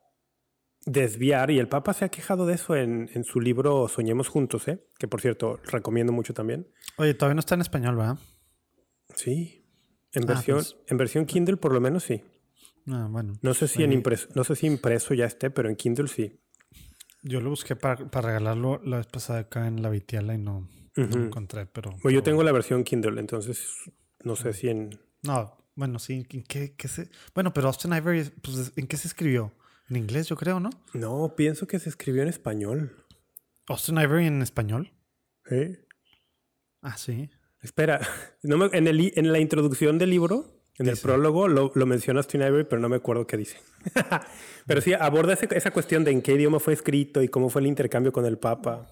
[0.87, 4.87] desviar, y el Papa se ha quejado de eso en, su libro Soñemos Juntos, ¿eh?
[4.99, 6.69] que por cierto recomiendo mucho también.
[6.97, 8.19] Oye, todavía no está en español, ¿verdad?
[9.15, 9.67] Sí,
[10.13, 10.77] en, ah, versión, pues.
[10.87, 12.23] en versión Kindle por lo menos sí.
[12.87, 13.33] Ah, bueno.
[13.41, 16.41] No sé, si en impreso, no sé si impreso ya esté, pero en Kindle sí.
[17.23, 20.69] Yo lo busqué para, para regalarlo la vez pasada acá en la Vitiala y no,
[20.97, 21.93] encontré, pero...
[22.09, 23.67] yo tengo la versión Kindle, entonces
[24.23, 24.99] no sé si en...
[25.23, 27.11] No, bueno, sí, ¿en qué, se...?
[27.35, 29.53] Bueno, pero Austin Ivory, pues, ¿en qué se escribió?
[29.89, 30.71] En inglés, yo creo, ¿no?
[30.93, 32.97] No, pienso que se escribió en español.
[33.67, 34.93] ¿Austin Ivory en español?
[35.51, 35.87] ¿Eh?
[36.81, 37.31] Ah, sí.
[37.61, 38.01] Espera,
[38.43, 42.65] en, el, en la introducción del libro, en el prólogo, lo, lo menciona Austin Ivory,
[42.65, 43.59] pero no me acuerdo qué dice.
[44.67, 47.67] pero sí, aborda esa cuestión de en qué idioma fue escrito y cómo fue el
[47.69, 48.89] intercambio con el Papa.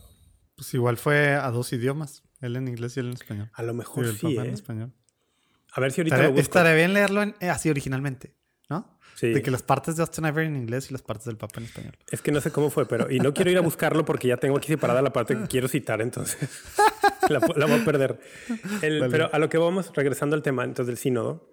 [0.56, 3.50] Pues igual fue a dos idiomas, él en inglés y él en español.
[3.54, 4.50] A lo mejor sí, en ¿eh?
[4.50, 4.92] español.
[5.72, 8.34] A ver si ahorita estaría, lo Estaría bien leerlo eh, así originalmente,
[8.68, 8.98] ¿no?
[9.14, 9.28] Sí.
[9.28, 11.64] De que las partes de Austin Ivory en inglés y las partes del Papa en
[11.64, 11.96] español.
[12.10, 13.10] Es que no sé cómo fue, pero...
[13.10, 15.68] Y no quiero ir a buscarlo porque ya tengo aquí separada la parte que quiero
[15.68, 16.48] citar, entonces
[17.28, 18.20] la, voy a perder.
[18.80, 21.50] pero a lo que vamos, regresando al tema entonces del sínodo,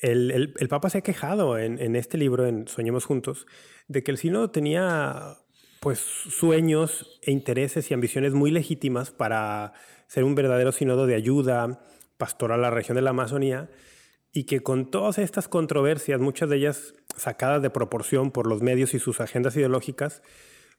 [0.00, 3.46] el, el, el Papa se ha quejado en, en este libro, en Soñemos Juntos,
[3.88, 5.38] de que el sínodo tenía
[5.84, 9.74] pues sueños e intereses y ambiciones muy legítimas para
[10.06, 11.82] ser un verdadero sínodo de ayuda
[12.16, 13.68] pastoral a la región de la Amazonía
[14.32, 18.94] y que con todas estas controversias, muchas de ellas sacadas de proporción por los medios
[18.94, 20.22] y sus agendas ideológicas,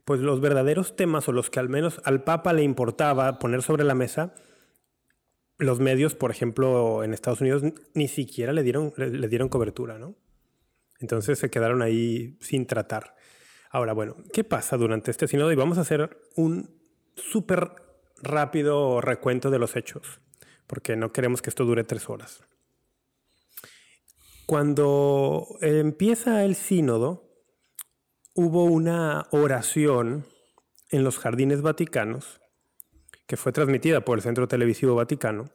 [0.06, 3.84] pues los verdaderos temas o los que al menos al Papa le importaba poner sobre
[3.84, 4.34] la mesa,
[5.60, 7.62] los medios, por ejemplo, en Estados Unidos
[7.94, 10.16] ni siquiera le dieron, le dieron cobertura, ¿no?
[11.00, 13.15] Entonces se quedaron ahí sin tratar.
[13.76, 15.52] Ahora, bueno, ¿qué pasa durante este sínodo?
[15.52, 16.80] Y vamos a hacer un
[17.18, 17.72] súper
[18.24, 20.22] rápido recuento de los hechos,
[20.66, 22.46] porque no queremos que esto dure tres horas.
[24.46, 27.30] Cuando empieza el sínodo,
[28.34, 30.26] hubo una oración
[30.90, 32.40] en los jardines vaticanos
[33.28, 35.50] que fue transmitida por el Centro Televisivo Vaticano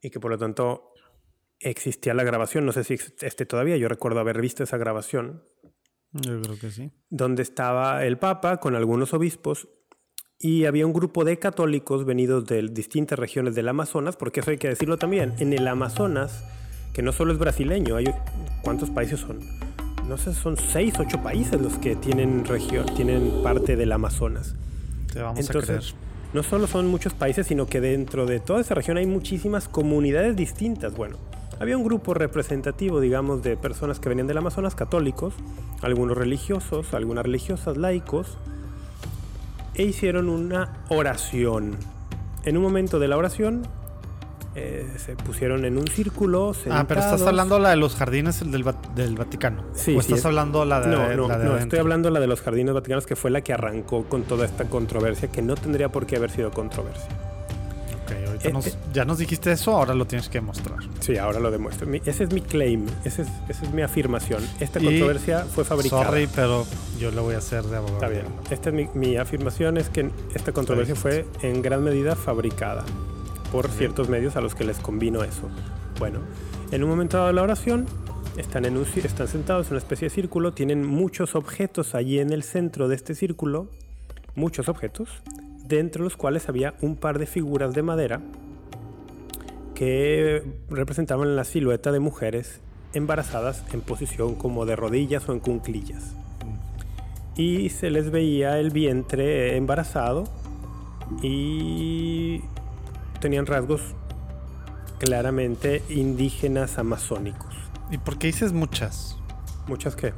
[0.00, 0.90] y que por lo tanto
[1.60, 2.66] existía la grabación.
[2.66, 5.44] No sé si esté todavía, yo recuerdo haber visto esa grabación
[6.14, 6.90] yo creo que sí.
[7.10, 9.68] Donde estaba el Papa con algunos obispos
[10.38, 14.58] y había un grupo de católicos venidos de distintas regiones del Amazonas, porque eso hay
[14.58, 16.44] que decirlo también, en el Amazonas,
[16.92, 18.06] que no solo es brasileño, hay
[18.62, 19.40] ¿cuántos países son?
[20.08, 24.54] No sé, son seis, ocho países los que tienen región, tienen parte del Amazonas.
[25.12, 25.82] Te vamos a creer.
[26.34, 30.36] No solo son muchos países, sino que dentro de toda esa región hay muchísimas comunidades
[30.36, 30.94] distintas.
[30.94, 31.16] Bueno,
[31.60, 35.34] había un grupo representativo, digamos, de personas que venían del Amazonas, católicos,
[35.82, 38.38] algunos religiosos, algunas religiosas, laicos,
[39.74, 41.76] e hicieron una oración.
[42.44, 43.66] En un momento de la oración
[44.54, 46.52] eh, se pusieron en un círculo.
[46.70, 49.64] Ah, pero estás hablando la de los jardines del, del Vaticano.
[49.72, 49.96] Sí.
[49.96, 53.06] ¿O estás hablando la de No, no, no estoy hablando la de los jardines vaticanos,
[53.06, 56.30] que fue la que arrancó con toda esta controversia, que no tendría por qué haber
[56.30, 57.08] sido controversia.
[58.34, 60.78] Ahorita nos- Este- ya nos dijiste eso, ahora lo tienes que mostrar.
[61.00, 61.86] Sí, ahora lo demuestro.
[61.86, 64.42] Mi- ese es mi claim, ese es- esa es mi afirmación.
[64.60, 66.04] Esta Y- controversia fue fabricada.
[66.04, 66.66] Sorry, pero
[66.98, 67.96] yo lo voy a hacer de abogado.
[67.96, 68.26] Está bien.
[68.50, 72.84] Esta es mi, mi afirmación es que esta controversia fue en gran medida fabricada
[73.52, 75.48] por ciertos medios a los que les convino eso.
[75.98, 76.18] Bueno,
[76.72, 77.86] en un momento dado de la oración,
[78.36, 82.32] están, en un están sentados en una especie de círculo, tienen muchos objetos allí en
[82.32, 83.68] el centro de este círculo,
[84.34, 85.08] muchos objetos,
[85.66, 88.20] dentro de los cuales había un par de figuras de madera
[89.74, 92.60] que representaban la silueta de mujeres
[92.92, 96.14] embarazadas en posición como de rodillas o en cunclillas
[97.36, 100.24] y se les veía el vientre embarazado
[101.22, 102.40] y
[103.20, 103.80] tenían rasgos
[104.98, 107.54] claramente indígenas amazónicos.
[107.90, 109.16] ¿Y por qué dices muchas?
[109.66, 110.12] Muchas que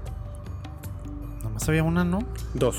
[1.43, 2.19] Nomás había una, ¿no?
[2.55, 2.77] dos,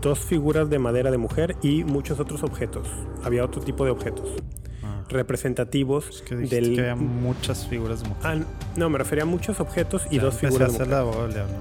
[0.00, 2.86] dos figuras de madera de mujer y muchos otros objetos.
[3.24, 4.28] Había otro tipo de objetos
[4.82, 8.24] Ah, representativos es que del que había muchas figuras de mujer.
[8.24, 8.36] Ah,
[8.76, 10.88] no, me refería a muchos objetos y Ya dos figuras de mujer.
[10.88, 11.54] la del diablo.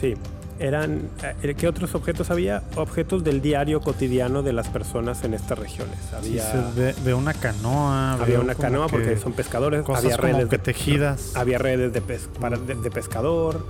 [0.00, 0.14] Sí,
[0.58, 1.02] eran
[1.42, 2.62] eh, ¿qué otros objetos había?
[2.76, 5.96] Objetos del diario cotidiano de las personas en estas regiones.
[6.22, 8.14] Sí, Había se ve, veo una canoa.
[8.14, 11.36] Había una como canoa porque que son pescadores, Cosas había como redes, que de, tejidas.
[11.36, 13.66] había redes de, pes- para- de- de pescador,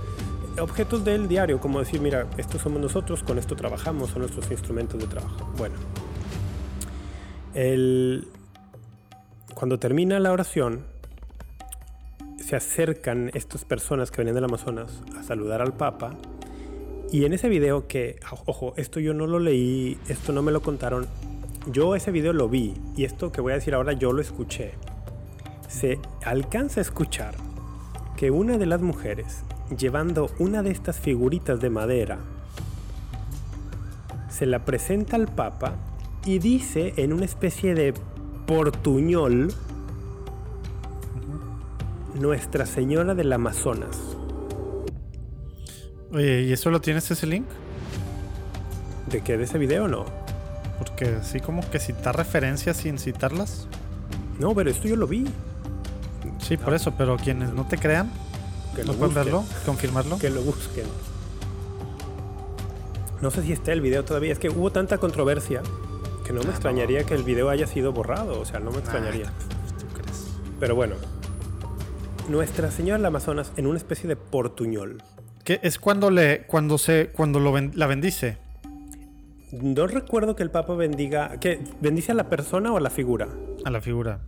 [0.59, 4.99] objetos del diario, como decir, mira, estos somos nosotros, con esto trabajamos, son nuestros instrumentos
[4.99, 5.51] de trabajo.
[5.57, 5.75] Bueno,
[7.53, 8.27] el-
[9.53, 10.85] cuando termina la oración,
[12.37, 16.15] se acercan estas personas que venían del Amazonas a saludar al Papa.
[17.11, 20.61] Y en ese video que, ojo, esto yo no lo leí, esto no me lo
[20.61, 21.07] contaron,
[21.71, 24.73] yo ese video lo vi y esto que voy a decir ahora yo lo escuché.
[25.67, 27.35] Se alcanza a escuchar
[28.17, 29.43] que una de las mujeres,
[29.77, 32.19] llevando una de estas figuritas de madera,
[34.29, 35.75] se la presenta al Papa
[36.25, 37.93] y dice en una especie de
[38.45, 39.53] portuñol,
[42.15, 43.97] Nuestra Señora del Amazonas.
[46.13, 47.45] Oye, ¿y eso lo tienes ese link?
[49.11, 49.37] ¿De qué?
[49.37, 50.05] ¿De ese video no?
[50.77, 53.67] Porque así como que citar referencias sin citarlas.
[54.39, 55.25] No, pero esto yo lo vi.
[56.39, 58.09] Sí, por eso, pero quienes no te crean,
[58.75, 59.33] Que ¿no lo pueden busquen.
[59.33, 59.43] verlo?
[59.65, 60.17] ¿Confirmarlo?
[60.19, 60.85] Que lo busquen.
[63.21, 64.31] No sé si está el video todavía.
[64.33, 65.61] Es que hubo tanta controversia
[66.25, 68.39] que no me extrañaría que el video haya sido borrado.
[68.39, 69.31] O sea, no me extrañaría.
[69.79, 70.27] ¿Tú crees?
[70.59, 70.95] Pero bueno.
[72.29, 75.01] Nuestra Señora del Amazonas en una especie de portuñol.
[75.43, 78.37] Que es cuando le, cuando se, cuando lo ben- la bendice.
[79.51, 81.39] No recuerdo que el Papa bendiga.
[81.39, 83.27] ¿Que bendice a la persona o a la figura?
[83.63, 84.19] A la figura.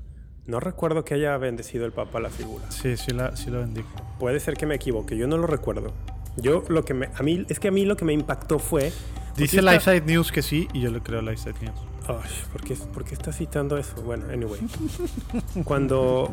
[0.48, 2.72] No recuerdo que haya bendecido el Papa la figura.
[2.72, 3.90] Sí, sí la, sí la bendijo.
[4.18, 5.92] Puede ser que me equivoque, yo no lo recuerdo.
[6.38, 7.10] Yo lo que me.
[7.16, 8.94] A mí, es que a mí lo que me impactó fue.
[9.36, 11.80] Dice Lifeside News que sí, y yo le creo a Lifeside News.
[12.08, 14.02] Ay, ¿por qué, por qué está citando eso?
[14.04, 14.62] Bueno, anyway.
[15.66, 16.32] Cuando,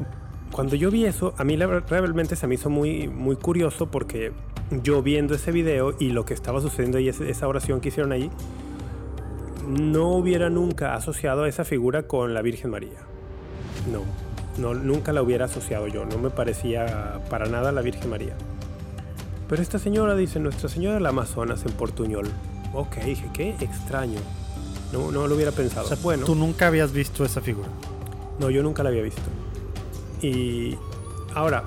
[0.52, 4.32] cuando yo vi eso, a mí realmente se me hizo muy, muy curioso porque
[4.82, 8.30] yo viendo ese video y lo que estaba sucediendo y esa oración que hicieron ahí,
[9.66, 13.13] no hubiera nunca asociado a esa figura con la Virgen María.
[13.90, 14.02] No,
[14.58, 16.04] no, nunca la hubiera asociado yo.
[16.04, 18.34] No me parecía para nada la Virgen María.
[19.48, 22.28] Pero esta señora dice, Nuestra Señora del Amazonas en Portuñol.
[22.72, 24.18] Ok, dije, qué extraño.
[24.92, 25.86] No, no lo hubiera pensado.
[25.86, 26.24] O sea, bueno.
[26.24, 27.68] tú nunca habías visto esa figura.
[28.38, 29.22] No, yo nunca la había visto.
[30.22, 30.76] Y
[31.34, 31.64] ahora,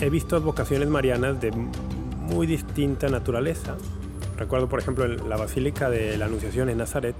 [0.00, 3.76] he visto advocaciones marianas de muy distinta naturaleza.
[4.36, 7.16] Recuerdo, por ejemplo, en la Basílica de la Anunciación en Nazaret,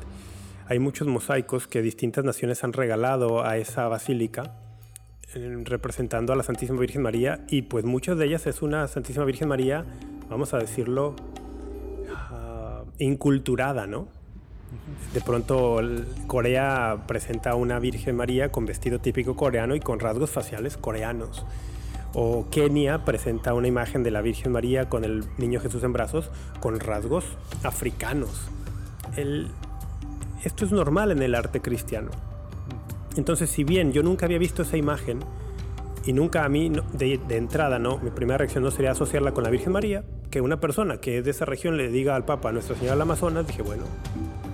[0.69, 4.55] hay muchos mosaicos que distintas naciones han regalado a esa basílica
[5.35, 9.25] eh, representando a la Santísima Virgen María y pues muchas de ellas es una Santísima
[9.25, 9.85] Virgen María,
[10.29, 11.17] vamos a decirlo,
[12.15, 14.09] ah, inculturada, ¿no?
[15.15, 15.81] De pronto
[16.27, 21.47] Corea presenta a una Virgen María con vestido típico coreano y con rasgos faciales coreanos.
[22.15, 26.31] O Kenia presenta una imagen de la Virgen María con el niño Jesús en brazos
[26.61, 27.25] con rasgos
[27.63, 28.51] africanos.
[29.17, 29.49] El-
[30.45, 32.11] esto es normal en el arte cristiano.
[33.17, 35.21] Entonces, si bien yo nunca había visto esa imagen
[36.05, 39.51] y nunca a mí de entrada, no, mi primera reacción no sería asociarla con la
[39.51, 42.77] Virgen María, que una persona que es de esa región le diga al Papa Nuestra
[42.77, 43.85] Señora del Amazonas, dije, bueno,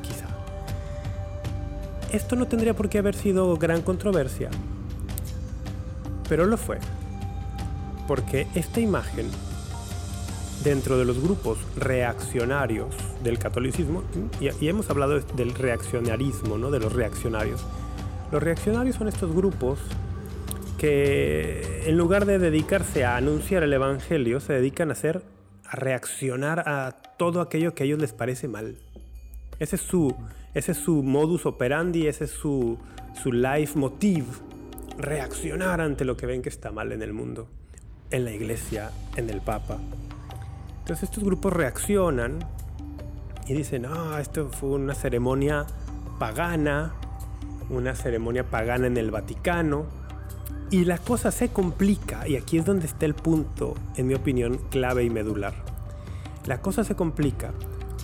[0.03, 0.26] quizá.
[2.12, 4.51] Esto no tendría por qué haber sido gran controversia,
[6.28, 6.78] pero lo fue,
[8.09, 9.26] porque esta imagen
[10.65, 14.03] dentro de los grupos reaccionarios del catolicismo,
[14.41, 16.71] y, hemos hablado del reaccionarismo, ¿no?
[16.71, 17.65] de los reaccionarios.
[18.33, 19.79] Los reaccionarios son estos grupos
[20.79, 25.23] que en lugar de dedicarse a anunciar el evangelio, se dedican a hacer
[25.67, 28.77] a reaccionar a todo aquello que a ellos les parece mal.
[29.59, 30.15] Ese es su,
[30.53, 32.79] ese es su modus operandi, ese es su,
[33.23, 34.27] su life motive,
[34.99, 37.49] reaccionar ante lo que ven que está mal en el mundo,
[38.11, 39.79] en la iglesia, en el Papa.
[40.85, 42.41] Entonces estos grupos reaccionan
[43.49, 45.64] y dicen, ah, esto fue una ceremonia
[46.18, 46.93] pagana,
[47.70, 49.87] una ceremonia pagana en el Vaticano.
[50.70, 54.61] Y la cosa se complica, y aquí es donde está el punto, en mi opinión,
[54.70, 55.55] clave y medular.
[56.45, 57.53] La cosa se complica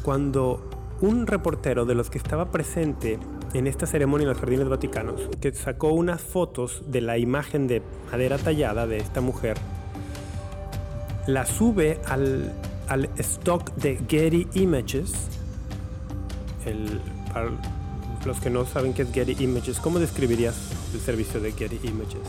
[0.03, 0.67] cuando
[1.03, 3.19] un reportero de los que estaba presente
[3.53, 7.83] en esta ceremonia en los jardines vaticanos, que sacó unas fotos de la imagen de
[8.11, 9.59] madera tallada de esta mujer,
[11.33, 12.53] la sube al,
[12.89, 15.13] al stock de Getty Images.
[16.67, 17.01] El,
[17.33, 17.51] para
[18.27, 20.57] los que no saben qué es Getty Images, ¿cómo describirías
[20.93, 22.21] el servicio de Getty Images?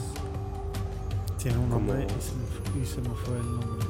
[1.42, 3.86] Tiene un nombre y se, me fue, el nombre.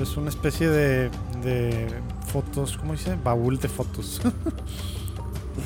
[0.00, 1.10] Es una especie de,
[1.44, 1.88] de
[2.26, 3.16] fotos, ¿cómo dice?
[3.22, 4.20] Baúl de fotos.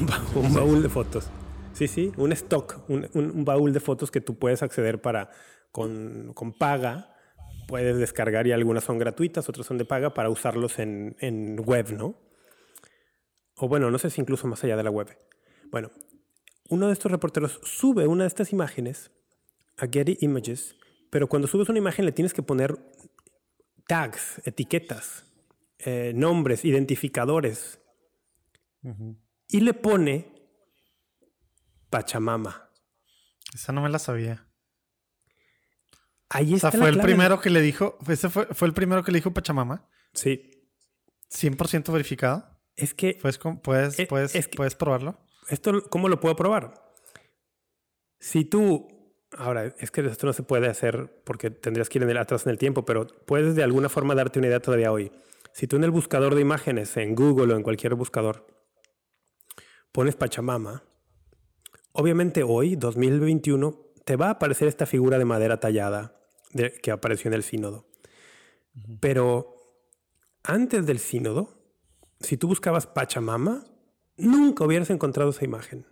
[0.34, 1.28] un baúl de fotos.
[1.72, 5.30] Sí, sí, un stock, un, un, baúl de fotos que tú puedes acceder para
[5.72, 7.13] con, con, paga.
[7.66, 11.92] Puedes descargar y algunas son gratuitas, otras son de paga para usarlos en, en web,
[11.92, 12.14] ¿no?
[13.56, 15.16] O bueno, no sé si incluso más allá de la web.
[15.70, 15.90] Bueno,
[16.68, 19.10] uno de estos reporteros sube una de estas imágenes
[19.76, 20.76] a Getty Images
[21.14, 22.76] pero cuando subes una imagen le tienes que poner
[23.86, 25.32] tags, etiquetas,
[25.78, 27.78] eh, nombres, identificadores.
[29.46, 30.26] Y le pone
[31.88, 32.68] Pachamama.
[33.54, 34.44] Esa no me la sabía.
[36.34, 36.68] Ahí está.
[36.68, 37.96] O sea, fue el primero que le dijo.
[38.08, 39.88] Ese fue, fue, el primero que le dijo Pachamama.
[40.12, 40.50] Sí.
[41.32, 42.44] 100% verificado.
[42.74, 43.16] Es que.
[43.22, 45.16] ¿Puedes, puedes, puedes, puedes probarlo?
[45.48, 46.74] Esto, ¿Cómo lo puedo probar?
[48.18, 48.88] Si tú
[49.36, 52.46] Ahora, es que esto no se puede hacer porque tendrías que ir en el, atrás
[52.46, 55.10] en el tiempo, pero puedes de alguna forma darte una idea todavía hoy.
[55.52, 58.46] Si tú en el buscador de imágenes, en Google o en cualquier buscador,
[59.92, 60.84] pones Pachamama,
[61.92, 66.23] obviamente hoy, 2021, te va a aparecer esta figura de madera tallada
[66.82, 67.86] que apareció en el sínodo.
[69.00, 69.56] Pero
[70.42, 71.48] antes del sínodo,
[72.20, 73.64] si tú buscabas Pachamama,
[74.16, 75.86] nunca hubieras encontrado esa imagen.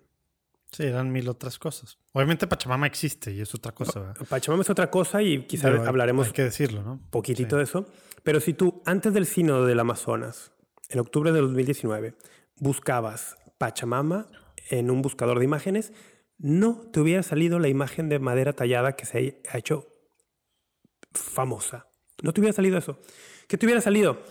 [0.71, 1.99] Sí, eran mil otras cosas.
[2.13, 4.01] Obviamente Pachamama existe y es otra cosa.
[4.01, 4.27] ¿verdad?
[4.29, 7.01] Pachamama es otra cosa y quizás hablaremos hay que decirlo, ¿no?
[7.11, 7.87] poquitito de eso.
[8.23, 10.53] Pero si tú, antes del sínodo del Amazonas,
[10.89, 12.15] en octubre de 2019,
[12.57, 14.29] buscabas Pachamama
[14.71, 15.93] en un buscador de imágenes,
[16.39, 19.92] no te hubiera salido la imagen de madera tallada que se ha hecho
[21.15, 21.87] famosa.
[22.23, 23.01] No te hubiera salido eso.
[23.49, 24.23] ¿Qué te hubiera salido?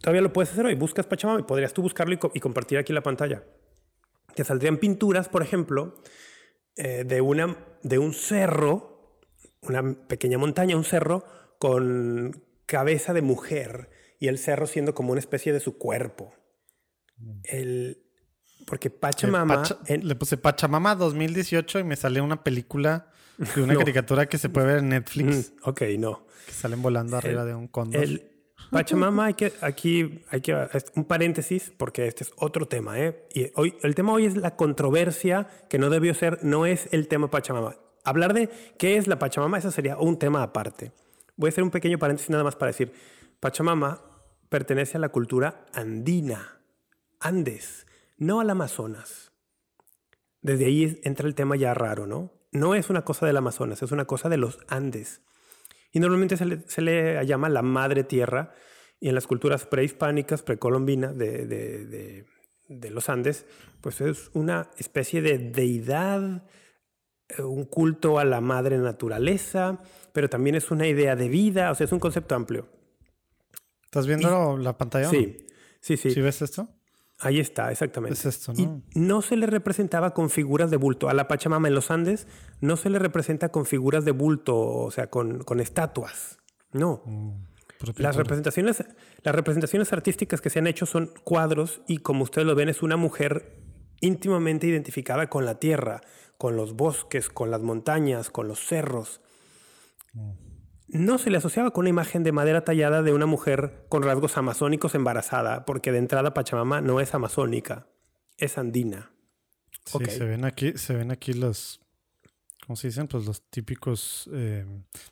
[0.00, 0.74] Todavía lo puedes hacer hoy.
[0.74, 3.42] Buscas Pachamama y podrías tú buscarlo y compartir aquí la pantalla
[4.34, 5.94] te saldrían pinturas, por ejemplo,
[6.76, 9.18] eh, de, una, de un cerro,
[9.62, 11.24] una pequeña montaña, un cerro
[11.58, 16.32] con cabeza de mujer y el cerro siendo como una especie de su cuerpo.
[17.44, 18.02] El,
[18.66, 19.62] porque Pachamama...
[19.86, 23.10] Le puse Pachamama 2018 y me sale una película
[23.56, 25.52] una caricatura que se puede ver en Netflix.
[25.52, 26.26] Mm, ok, no.
[26.46, 28.06] Que salen volando arriba de un cóndor.
[28.70, 30.54] Pachamama, hay que, aquí hay que
[30.94, 33.00] un paréntesis porque este es otro tema.
[33.00, 33.26] ¿eh?
[33.34, 37.08] Y hoy, el tema hoy es la controversia que no debió ser, no es el
[37.08, 37.76] tema Pachamama.
[38.04, 40.92] Hablar de qué es la Pachamama, eso sería un tema aparte.
[41.36, 42.92] Voy a hacer un pequeño paréntesis nada más para decir,
[43.40, 44.02] Pachamama
[44.48, 46.60] pertenece a la cultura andina,
[47.18, 47.86] Andes,
[48.18, 49.32] no al Amazonas.
[50.42, 52.32] Desde ahí entra el tema ya raro, ¿no?
[52.52, 55.20] No es una cosa del Amazonas, es una cosa de los Andes.
[55.92, 58.52] Y normalmente se le, llama la madre tierra.
[59.00, 61.46] Y en las culturas prehispánicas, precolombinas de,
[62.68, 63.46] de, los Andes,
[63.80, 66.44] pues es una especie de deidad,
[67.28, 69.80] eh, un culto a la madre naturaleza,
[70.12, 72.68] pero también es una idea de vida, o sea, es un concepto amplio.
[73.84, 75.08] ¿Estás viendo la pantalla?
[75.08, 75.46] Sí,
[75.80, 76.10] sí, sí.
[76.10, 76.68] ¿Sí ves esto?
[77.20, 78.14] Ahí está, exactamente.
[78.14, 78.82] Es esto, ¿no?
[78.94, 81.08] Y no se le representaba con figuras de bulto.
[81.08, 82.26] A la Pachamama en los Andes
[82.60, 86.38] no se le representa con figuras de bulto, o sea, con, con estatuas.
[86.72, 87.02] No.
[87.04, 87.32] Mm,
[87.96, 88.84] las, representaciones,
[89.22, 92.82] las representaciones artísticas que se han hecho son cuadros y como ustedes lo ven es
[92.82, 93.58] una mujer
[94.00, 96.00] íntimamente identificada con la tierra,
[96.38, 99.20] con los bosques, con las montañas, con los cerros.
[100.14, 100.49] Mm
[100.92, 104.36] no se le asociaba con una imagen de madera tallada de una mujer con rasgos
[104.36, 107.86] amazónicos embarazada, porque de entrada Pachamama no es amazónica,
[108.36, 109.12] es andina.
[109.84, 111.80] Sí, se ven aquí, se ven aquí los,
[112.66, 113.08] ¿cómo se dicen?
[113.08, 114.66] Pues los típicos eh,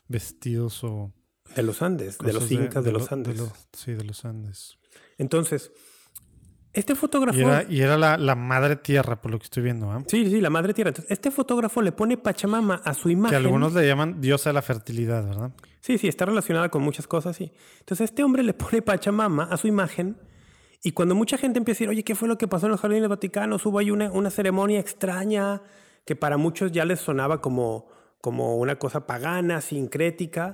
[0.07, 1.13] vestidos o...
[1.55, 3.41] De los Andes, de los incas de, los Andes.
[3.73, 4.77] sí, de los Andes.
[5.17, 5.71] Entonces,
[6.73, 7.39] este fotógrafo.
[7.69, 9.91] Y era, la, madre tierra, por lo que estoy viendo.
[9.95, 10.03] ¿eh?
[10.07, 10.89] Sí, sí, la madre tierra.
[10.89, 13.31] Entonces, este fotógrafo le pone Pachamama a su imagen.
[13.31, 15.51] Que algunos le llaman diosa de la fertilidad, ¿verdad?
[15.81, 17.51] Sí, sí, está relacionada con muchas cosas, sí.
[17.79, 20.17] Entonces, este hombre le pone Pachamama a su imagen.
[20.83, 22.81] Y cuando mucha gente empieza a decir, oye, ¿qué fue lo que pasó en los
[22.81, 23.57] jardines del Vaticano?
[23.63, 25.61] Hubo ahí una, una ceremonia extraña
[26.05, 27.87] que para muchos ya les sonaba como,
[28.21, 30.53] como una cosa pagana, sincrética.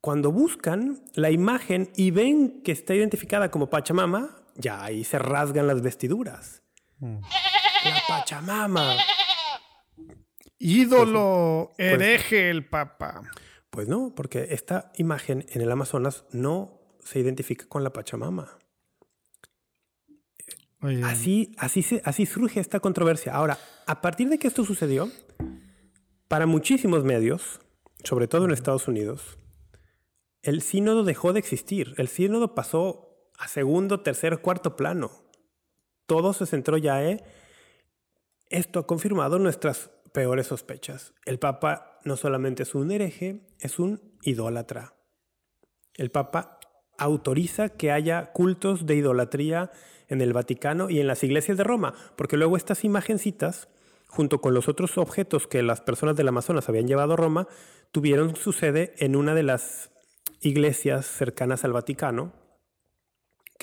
[0.00, 5.66] Cuando buscan la imagen y ven que está identificada como Pachamama, ya ahí se rasgan
[5.66, 6.62] las vestiduras.
[6.98, 7.18] Mm.
[7.84, 8.96] La Pachamama.
[10.58, 13.22] Ídolo, hereje el Papa.
[13.70, 18.56] Pues no, porque esta imagen en el Amazonas no se identifica con la Pachamama.
[20.80, 23.34] Oye, Así, así, se- así surge esta controversia.
[23.34, 25.10] Ahora, a partir de que esto sucedió,
[26.28, 27.60] para muchísimos medios,
[28.04, 29.38] sobre todo en Estados Unidos,
[30.42, 31.94] el sínodo dejó de existir.
[31.96, 33.13] El sínodo pasó
[33.48, 35.10] segundo, tercer, cuarto plano.
[36.06, 37.22] Todo se centró ya en...
[38.50, 41.12] Esto ha confirmado nuestras peores sospechas.
[41.24, 44.94] El Papa no solamente es un hereje, es un idólatra.
[45.94, 46.58] El Papa
[46.98, 49.70] autoriza que haya cultos de idolatría
[50.08, 53.68] en el Vaticano y en las iglesias de Roma, porque luego estas imagencitas,
[54.06, 57.48] junto con los otros objetos que las personas del Amazonas habían llevado a Roma,
[57.90, 59.90] tuvieron su sede en una de las
[60.40, 62.32] iglesias cercanas al Vaticano,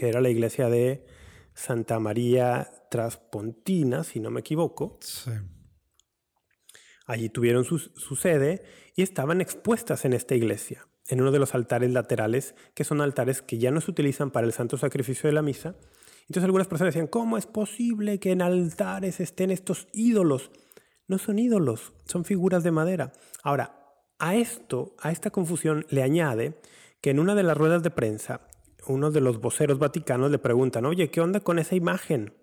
[0.02, 1.06] que era la iglesia de
[1.54, 4.98] Santa María Traspontina, si no me equivoco.
[5.00, 5.30] sí.
[7.06, 8.64] Allí tuvieron su, su sede
[8.96, 13.44] y estaban expuestas en esta iglesia, en uno de los altares laterales, que son altares
[13.44, 15.76] que ya no se utilizan para el santo sacrificio de la misa.
[16.22, 20.50] Entonces algunas personas decían, ¿cómo es posible que en altares estén estos ídolos?
[21.08, 23.14] No son ídolos, son figuras de madera.
[23.44, 23.86] Ahora,
[24.18, 26.60] a esto, a esta confusión le añade
[27.02, 28.48] que en una de las ruedas de prensa,
[28.88, 32.34] uno de los voceros vaticanos le preguntan, oye, ¿qué onda con esa imagen?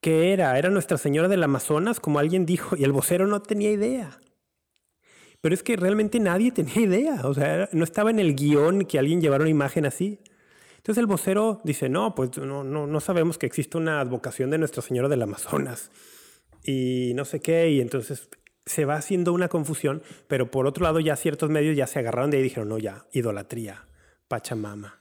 [0.00, 0.56] ¿Qué era?
[0.58, 2.76] ¿Era Nuestra Señora del Amazonas, como alguien dijo?
[2.76, 4.18] Y el vocero no tenía idea.
[5.40, 7.20] Pero es que realmente nadie tenía idea.
[7.24, 10.20] O sea, no estaba en el guion que alguien llevara una imagen así.
[10.76, 14.58] Entonces el vocero dice, no, pues no, no, no sabemos que existe una advocación de
[14.58, 15.90] Nuestra Señora del Amazonas.
[16.62, 17.70] Y no sé qué.
[17.70, 18.28] Y entonces
[18.64, 20.02] se va haciendo una confusión.
[20.28, 22.78] Pero por otro lado ya ciertos medios ya se agarraron de ahí y dijeron, no,
[22.78, 23.86] ya, idolatría,
[24.28, 24.98] Pachamama.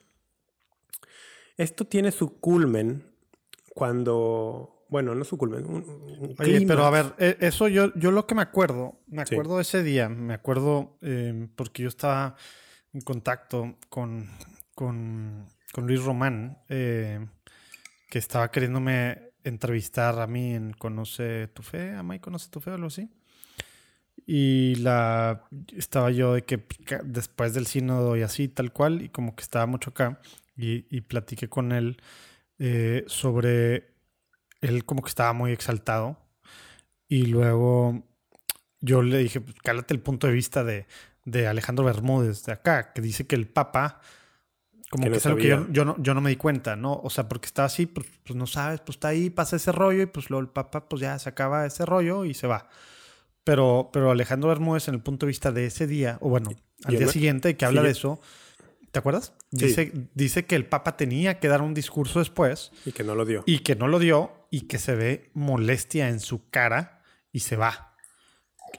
[1.58, 3.04] Esto tiene su culmen
[3.74, 5.84] cuando, bueno, no su culmen, un,
[6.20, 9.34] un Oye, pero a ver, e- eso yo, yo lo que me acuerdo, me Sí.
[9.34, 12.36] acuerdo de ese día, me acuerdo eh, porque yo estaba
[12.94, 14.30] en contacto con,
[14.74, 17.26] con, con Luis Román, eh,
[18.10, 22.72] que estaba queriéndome entrevistar a mí en Conoce tu Fe, a mí Conoce tu Fe
[22.72, 23.10] o algo así.
[24.26, 25.44] Y la
[25.76, 26.64] estaba yo de que
[27.04, 30.20] después del sínodo y así, tal cual, y como que estaba mucho acá,
[30.56, 31.98] y, y platiqué con él
[32.58, 33.94] eh, sobre
[34.62, 36.18] él como que estaba muy exaltado.
[37.08, 38.04] Y luego
[38.80, 40.88] yo le dije, pues, cálate el punto de vista de,
[41.26, 44.02] de Alejandro Bermúdez de acá, que dice que el Papa,
[44.90, 46.94] como Que no es algo que yo no, yo no me di cuenta, ¿no?
[47.04, 50.04] O sea, porque está así, pues, pues no sabes, pues está ahí, pasa ese rollo
[50.04, 52.70] y pues luego el Papa pues ya se acaba ese rollo y se va.
[53.46, 56.50] Pero, pero Alejandro Bermúdez, en el punto de vista de ese día, o bueno,
[56.84, 58.20] al Yo día siguiente, que habla sí, de eso,
[58.92, 59.34] ¿te acuerdas?
[59.54, 59.68] Sí.
[59.68, 63.24] Dice, dice que el Papa tenía que dar un discurso después Y que no lo
[63.24, 63.44] dio.
[63.46, 67.02] y que no lo dio y que se ve molestia en su cara
[67.32, 67.95] y se va.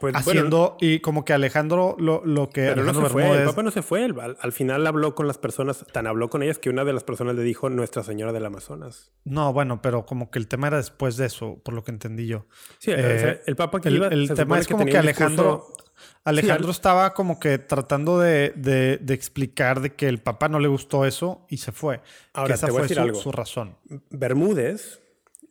[0.00, 3.38] Pues, bueno, Haciendo, y como que Alejandro, lo, lo que pero no Alejandro se fue,
[3.38, 4.04] el Papa no se fue.
[4.04, 7.04] Al, al final habló con las personas, tan habló con ellas que una de las
[7.04, 9.12] personas le dijo Nuestra Señora del Amazonas.
[9.24, 12.26] No, bueno, pero como que el tema era después de eso, por lo que entendí
[12.26, 12.46] yo.
[12.78, 15.66] Sí, o Eh, sea, el Papa que El, iba, el tema es como que, Alejandro,
[15.68, 15.82] discurso-
[16.24, 20.58] Alejandro al- estaba como que tratando de, de- de explicar de que el papá no
[20.60, 22.02] le gustó eso y se fue.
[22.34, 23.18] Ahora, que esa te voy a fue decir su, algo.
[23.20, 23.76] su razón.
[24.10, 25.00] Bermúdez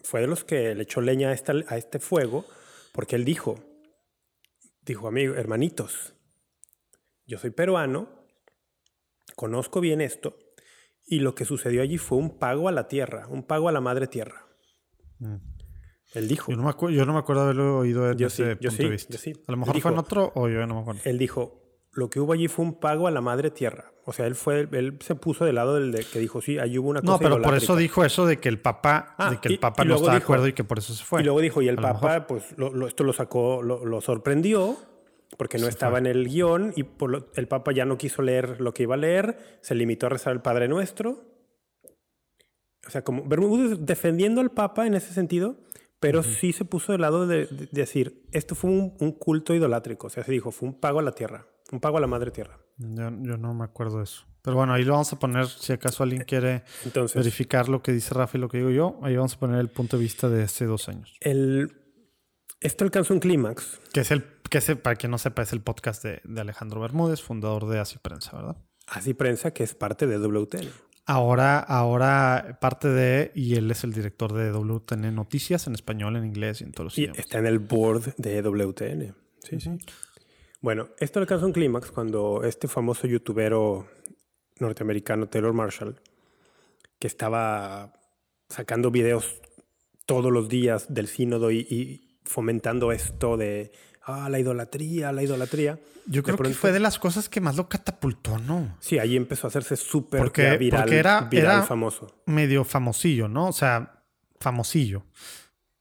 [0.04, 2.46] fue de los que le echó leña a, esta- a este fuego
[2.92, 3.56] porque él dijo,
[4.86, 6.14] dijo, amigo, hermanitos,
[7.26, 8.08] yo soy peruano,
[9.36, 10.38] conozco bien esto
[11.06, 13.82] y lo que sucedió allí fue un pago a la tierra, un pago a la
[13.82, 14.48] madre tierra.
[15.20, 15.36] Mm.
[16.14, 18.60] Él dijo, Yo no, me yo no me acuerdo haberlo oído desde Yo ese sí,
[18.62, 19.14] yo punto sí, de vista.
[19.14, 19.34] yo sí.
[19.48, 21.02] A lo mejor Dijo- fue en otro o yo no me acuerdo.
[21.04, 21.65] él dijo,
[21.96, 23.92] lo que hubo allí fue un pago a la madre tierra.
[24.06, 26.78] O sea, él fue, él se puso del lado del de que dijo, sí, allí
[26.78, 27.64] hubo una cosa No, pero por idolátrica".
[27.64, 29.94] eso dijo eso de que el papá, Ah, de que el y- papá y no
[29.94, 31.22] luego estaba de acuerdo y que por eso se fue.
[31.22, 32.28] Y luego dijo, y el mejor.
[32.28, 34.78] pues lo- lo- esto lo sacó, lo, lo sorprendió,
[35.38, 38.62] porque no estaba en el guion, y por lo- el Papa ya no quiso leer
[38.62, 41.24] lo que iba a leer, se limitó a rezar el Padre Nuestro.
[42.86, 45.56] O sea, como Bermúdez defendiendo al Papa en ese sentido,
[46.00, 49.56] pero sí se puso del lado de, de- de decir, esto fue un, un culto
[49.56, 50.08] idolátrico.
[50.08, 52.32] O sea, se dijo, fue un pago a la tierra, un pago a la madre
[52.32, 52.58] tierra.
[52.78, 54.26] Yo, yo no me acuerdo de eso.
[54.42, 57.92] Pero bueno, ahí lo vamos a poner, si acaso alguien quiere Entonces, verificar lo que
[57.92, 60.30] dice Rafa y lo que digo yo, ahí vamos a poner el punto de vista
[60.30, 61.16] de hace dos años.
[61.22, 61.72] el,
[62.62, 65.52] esto alcanzó un clímax Que es el, que es el- para quien no sepa, es
[65.54, 68.58] el podcast de, de Alejandro Bermúdez, fundador de Así Prensa, ¿verdad?
[68.88, 70.70] Así Prensa, que es parte de WTN.
[71.08, 76.26] Ahora, ahora parte de, y él es el director de WTN Noticias en español, en
[76.26, 77.20] inglés y en todos los Y idiomas.
[77.20, 79.16] está en el board de WTN.
[79.44, 79.78] Sí, sí.
[80.66, 83.86] Bueno, esto alcanza un clímax cuando este famoso youtubero
[84.60, 86.02] norteamericano Taylor Marshall,
[86.98, 87.94] que estaba
[88.50, 89.42] sacando videos
[90.08, 93.74] todos los días del sínodo y, y fomentando esto de
[94.06, 95.78] ah, la idolatría, la idolatría.
[96.08, 98.76] Yo creo que fue de las cosas que más lo catapultó, ¿no?
[98.80, 102.24] Sí, ahí empezó a hacerse súper Porque- viral, porque era- viral era- famoso.
[102.26, 103.50] Medio famosillo, ¿no?
[103.50, 104.02] O sea,
[104.40, 105.04] famosillo.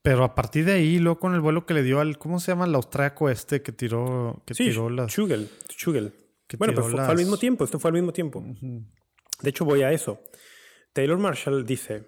[0.05, 2.51] Pero a partir de ahí, luego con el vuelo que le dio al, ¿cómo se
[2.51, 2.65] llama?
[2.65, 5.11] El austriaco este que tiró, que Sí, tiró las...
[5.11, 6.13] Schugel, Schugel.
[6.47, 8.45] que Bueno, pero fue, fue al mismo tiempo, esto fue al mismo tiempo.
[9.41, 10.21] De hecho, voy a eso.
[10.93, 12.03] Taylor Marshall dice,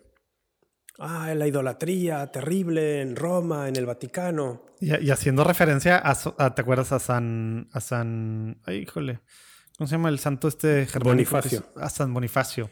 [0.99, 4.61] ah, la idolatría terrible en Roma, en el Vaticano.
[4.79, 9.21] Y, y haciendo referencia a, ¿te acuerdas a San, a San, ay, híjole,
[9.75, 11.31] ¿cómo se llama el santo este germánico?
[11.31, 11.63] Bonifacio.
[11.75, 12.69] A San Bonifacio.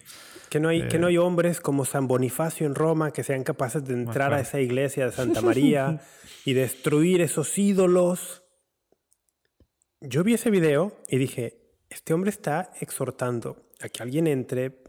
[0.50, 1.00] Que no, hay, que Eh.
[1.00, 4.60] no hay hombres como San Bonifacio en Roma que sean capaces de entrar a esa
[4.60, 6.02] iglesia de Santa María
[6.46, 8.44] y destruir esos ídolos.
[10.02, 11.58] Yo vi ese video y dije,
[11.90, 14.84] este hombre está exhortando a que alguien entre,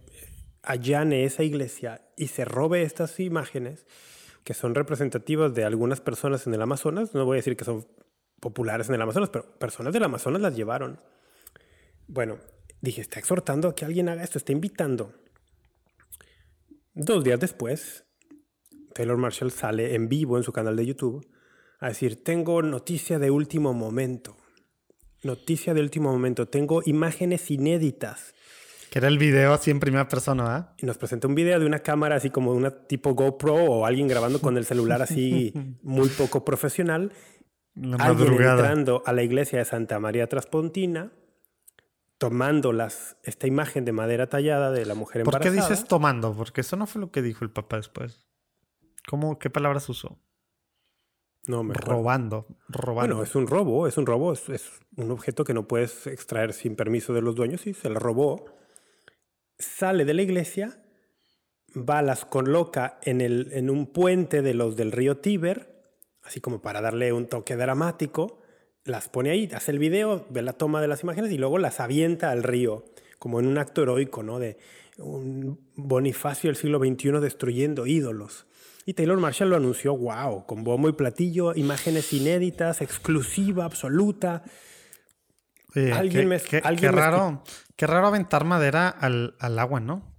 [0.63, 3.87] allane esa iglesia y se robe estas imágenes
[4.45, 7.15] que son representativas de algunas personas en el Amazonas.
[7.15, 7.87] No voy a decir que son
[8.41, 11.01] populares en el Amazonas, pero personas del Amazonas las llevaron.
[12.07, 12.39] Bueno,
[12.81, 15.13] dije, está exhortando a que alguien haga esto, está invitando.
[16.99, 18.07] Dos días después,
[18.95, 21.29] Taylor Marshall sale en vivo en su canal de YouTube
[21.79, 24.35] a decir, tengo noticia de último momento.
[25.23, 26.49] Noticia de último momento.
[26.49, 28.33] Tengo imágenes inéditas.
[28.89, 30.73] Que era el video así en primera persona, ¿verdad?
[30.79, 34.09] Y nos presenta un video de una cámara así como una tipo GoPro o alguien
[34.09, 35.53] grabando con el celular así
[35.83, 37.13] muy poco profesional.
[37.75, 41.13] La alguien entrando a la iglesia de Santa María Traspontina,
[42.19, 45.75] tomando las, esta imagen de madera tallada de la mujer ¿Por qué embarazada.
[45.75, 46.35] dices tomando?
[46.35, 48.27] Porque eso no fue lo que dijo el papá después.
[49.09, 50.19] ¿Cómo, qué palabras usó?
[51.47, 51.75] No, me.
[51.75, 52.47] Robando.
[52.69, 53.15] Robando.
[53.15, 56.53] Bueno, es un robo, es un robo, es, es un objeto que no puedes extraer
[56.53, 58.47] sin permiso de los dueños y se la robó.
[59.59, 60.83] Sale de la iglesia,
[61.77, 65.85] va, las coloca en, el, en un puente de los del río Tíber,
[66.23, 68.41] así como para darle un toque dramático,
[68.87, 71.81] las pone ahí, hace el video, ve la toma de las imágenes y luego las
[71.81, 72.85] avienta al río,
[73.19, 74.39] como en un acto heroico, ¿no?
[74.39, 74.57] De
[74.99, 78.47] un Bonifacio del siglo XXI destruyendo ídolos.
[78.87, 84.45] Y Taylor Marshall lo anunció, wow, con bombo y platillo, imágenes inéditas, exclusiva, absoluta.
[85.75, 87.43] Oye, alguien qué, me- qué- alguien qué me raro,
[87.77, 90.16] qué raro aventar madera al, al agua, ¿no?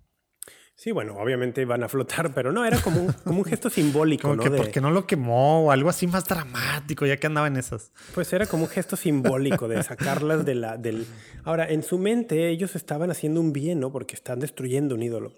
[0.80, 4.28] Sí, bueno, obviamente van a flotar, pero no, era como un, como un gesto simbólico,
[4.28, 4.44] Como ¿no?
[4.44, 7.58] que De- porque no lo quemó o algo así más dramático, ya que andaba en
[7.58, 7.92] esas.
[8.14, 11.08] Pues era como un gesto simbólico de sacarlas de la, del...
[11.44, 13.92] Ahora, en su mente ellos estaban haciendo un bien, ¿no?
[13.92, 15.34] Porque están destruyendo un ídolo.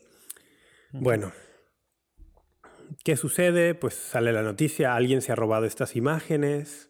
[0.92, 1.32] Bueno,
[3.06, 3.76] ¿qué sucede?
[3.76, 6.89] Pues sale la noticia, alguien se ha robado estas imágenes,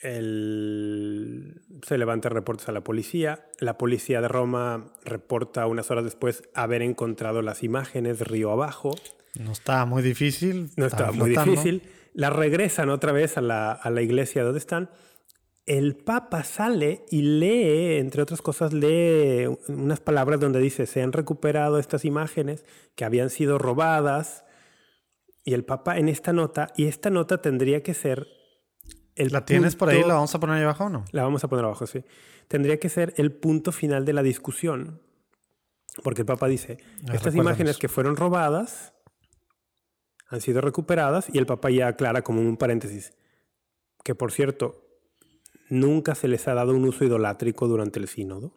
[0.00, 6.42] el- se levantan reportes a la policía, la policía de Roma reporta unas horas después
[6.54, 8.94] haber encontrado las imágenes río abajo.
[9.38, 10.70] No estaba muy difícil.
[10.76, 11.82] No estaba muy difícil.
[12.14, 14.90] La regresan otra vez a la, a la iglesia donde están.
[15.66, 21.12] El Papa sale y lee, entre otras cosas, lee unas palabras donde dice, se han
[21.12, 22.64] recuperado estas imágenes
[22.96, 24.44] que habían sido robadas.
[25.44, 28.26] Y el Papa en esta nota, y esta nota tendría que ser...
[29.18, 30.02] El ¿La tienes por ahí?
[30.02, 31.04] ¿La vamos a poner ahí abajo o no?
[31.10, 32.04] la vamos a poner abajo, sí.
[32.46, 35.02] Tendría que ser el punto final de la discusión.
[36.04, 36.78] Porque el Papa dice,
[37.12, 38.94] estas imágenes que fueron robadas
[40.28, 43.12] han sido recuperadas y el Papa ya aclara como un paréntesis
[44.04, 44.86] que, por cierto,
[45.68, 48.56] nunca se les ha dado un uso idolátrico durante el sínodo.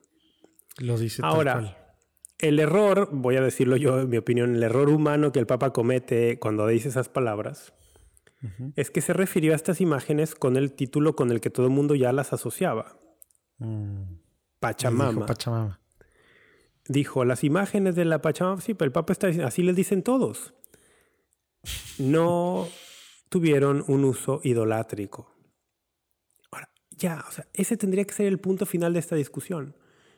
[0.77, 1.77] Lo dice tal Ahora, cual.
[2.37, 5.73] el error, voy a decirlo yo, en mi opinión, el error humano que el Papa
[5.73, 7.73] comete cuando dice esas palabras
[8.75, 11.71] Es que se refirió a estas imágenes con el título con el que todo el
[11.71, 12.97] mundo ya las asociaba,
[13.59, 14.03] Mm.
[14.03, 14.19] Dijo
[14.59, 15.25] Pachamama.
[15.27, 15.79] Pachamama.
[16.87, 20.01] dijo, las imágenes de la Pachamama, sí, pero el Papa está diciendo, así les dicen
[20.01, 20.53] todos.
[21.99, 22.67] No
[23.29, 25.31] tuvieron un uso idolátrico.
[26.51, 29.75] Ahora, ya, o sea, ese tendría que ser el punto final de esta discusión.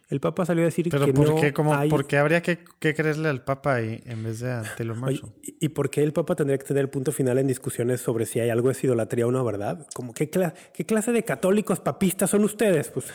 [0.09, 2.41] El Papa salió a decir Pero que ¿por no qué, como, hay- ¿por qué habría
[2.41, 4.63] que, que creerle al Papa ahí en vez de a
[4.95, 5.31] Marshall?
[5.41, 8.25] ¿Y y por qué el Papa tendría que tener el punto final en discusiones sobre
[8.25, 9.87] si hay algo es idolatría o no, verdad?
[9.95, 12.89] Como, ¿qué, cla- qué clase de católicos papistas son ustedes?
[12.89, 13.05] Pues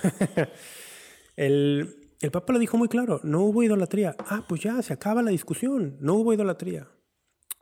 [1.36, 4.16] el, el Papa lo dijo muy claro, no hubo idolatría.
[4.19, 6.89] Ah, pues ya, se acaba la discusión, no hubo idolatría.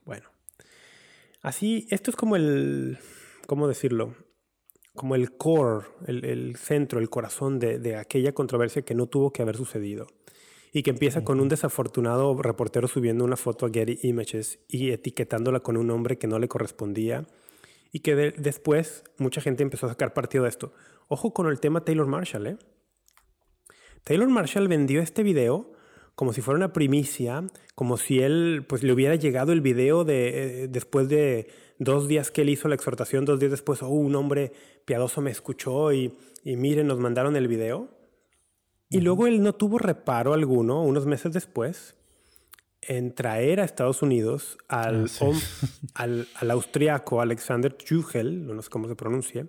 [0.04, 0.28] Bueno,
[1.42, 2.98] así, esto es como el,
[3.46, 4.14] ¿cómo decirlo?
[4.97, 9.32] Como el core, el, el centro, el corazón de, de aquella controversia que no tuvo
[9.32, 10.06] que haber sucedido.
[10.73, 15.60] y que empieza con un desafortunado reportero subiendo una foto a Getty Images y etiquetándola
[15.60, 17.27] con un nombre que no le correspondía
[17.93, 20.74] y que después mucha gente empezó a sacar partido de esto.
[21.09, 22.56] Ojo con el tema Taylor Marshall, ¿eh?
[24.05, 25.73] Taylor Marshall vendió este video
[26.14, 27.44] como si fuera una primicia,
[27.74, 31.48] como si él pues le hubiera llegado el video de eh, después de
[31.78, 34.52] dos días que él hizo la exhortación, dos días después, oh, un hombre
[34.86, 37.90] piadoso me escuchó y, y miren, nos mandaron el video.
[38.88, 41.96] Y luego él no tuvo reparo alguno, unos meses después,
[42.80, 45.30] en traer a Estados Unidos al, ah,
[45.94, 49.46] al, al, austriaco Alexander Tuchel, no sé cómo se pronuncia.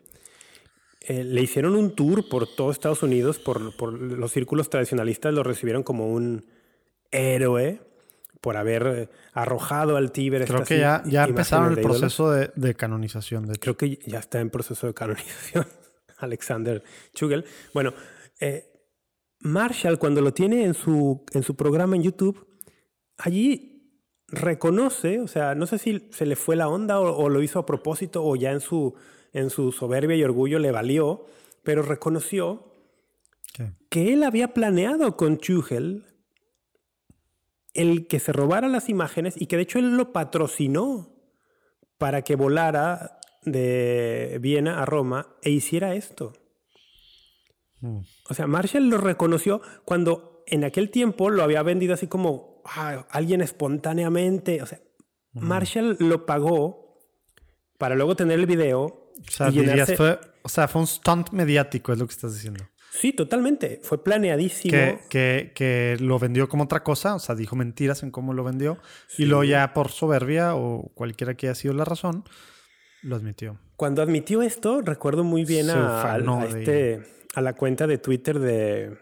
[1.02, 5.44] Eh, le hicieron un tour por todo Estados Unidos, por, por, los círculos tradicionalistas lo
[5.44, 6.46] recibieron como un
[7.12, 7.80] héroe
[8.42, 10.46] por haber eh, arrojado al Tíber.
[10.46, 13.46] Creo que ya, ya empezaron el proceso de, de, canonización.
[13.46, 15.66] De Creo que ya está en proceso de canonización
[16.18, 16.84] Alexander
[17.14, 17.46] Tuchel.
[17.74, 17.94] Bueno,
[18.40, 18.72] eh,
[19.40, 22.48] Marshall, cuando lo tiene en su, en su programa en YouTube,
[23.18, 23.74] allí
[24.28, 27.66] reconoce, o sea, no sé si se le fue la onda o, lo hizo a
[27.66, 28.96] propósito o ya en su,
[29.32, 31.26] en su soberbia y orgullo le valió,
[31.64, 32.66] pero reconoció
[33.90, 36.06] que él había planeado con Tuchel
[37.78, 41.16] el que se robara las imágenes y que de hecho él lo patrocinó
[41.98, 46.34] para que volara de Viena a Roma e hiciera esto.
[47.80, 48.00] Mm.
[48.30, 53.06] O sea, Marshall lo reconoció cuando en aquel tiempo lo había vendido así como ah,
[53.10, 54.62] alguien espontáneamente.
[54.62, 54.82] O sea,
[55.34, 57.00] Marshall lo pagó
[57.78, 59.14] para luego tener el video.
[59.18, 59.52] O sea,
[59.96, 62.64] fue, o sea, fue un stunt mediático, es lo que estás diciendo.
[63.00, 63.80] Sí, totalmente.
[63.84, 65.00] Fue planeadísimo.
[65.10, 68.80] Que, que, lo vendió como otra cosa, o sea, dijo mentiras en cómo lo vendió.
[69.18, 72.24] Y luego ya por soberbia o cualquiera que haya sido la razón,
[73.04, 73.60] lo admitió.
[73.76, 76.18] Cuando admitió esto, recuerdo muy bien a,
[76.48, 77.04] este
[77.36, 78.98] a la cuenta de Twitter de,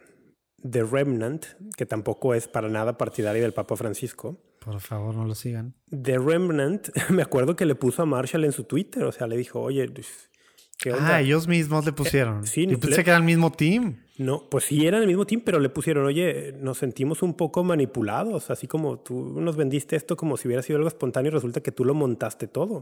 [0.58, 1.46] de Remnant,
[1.78, 4.42] que tampoco es para nada partidaria del Papa Francisco.
[4.60, 5.76] Por favor, no lo sigan.
[5.90, 9.38] The Remnant, me acuerdo que le puso a Marshall en su Twitter, o sea, le
[9.38, 10.30] dijo, oye, pues,
[10.78, 11.16] ¿qué onda?
[11.16, 12.44] Ah, ellos mismos le pusieron.
[12.44, 14.02] Eh, sí, Yo pensé que era el mismo team.
[14.18, 17.64] No, pues sí, eran el mismo team, pero le pusieron, oye, nos sentimos un poco
[17.64, 21.62] manipulados, así como tú nos vendiste esto como si hubiera sido algo espontáneo y resulta
[21.62, 22.82] que tú lo montaste todo.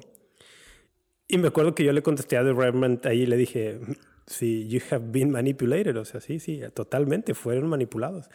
[1.28, 3.80] Y me acuerdo que yo le contesté a The Remnant ahí y le dije,
[4.28, 5.98] Sí, you have been manipulated.
[5.98, 8.30] O sea, sí, sí, totalmente fueron manipulados.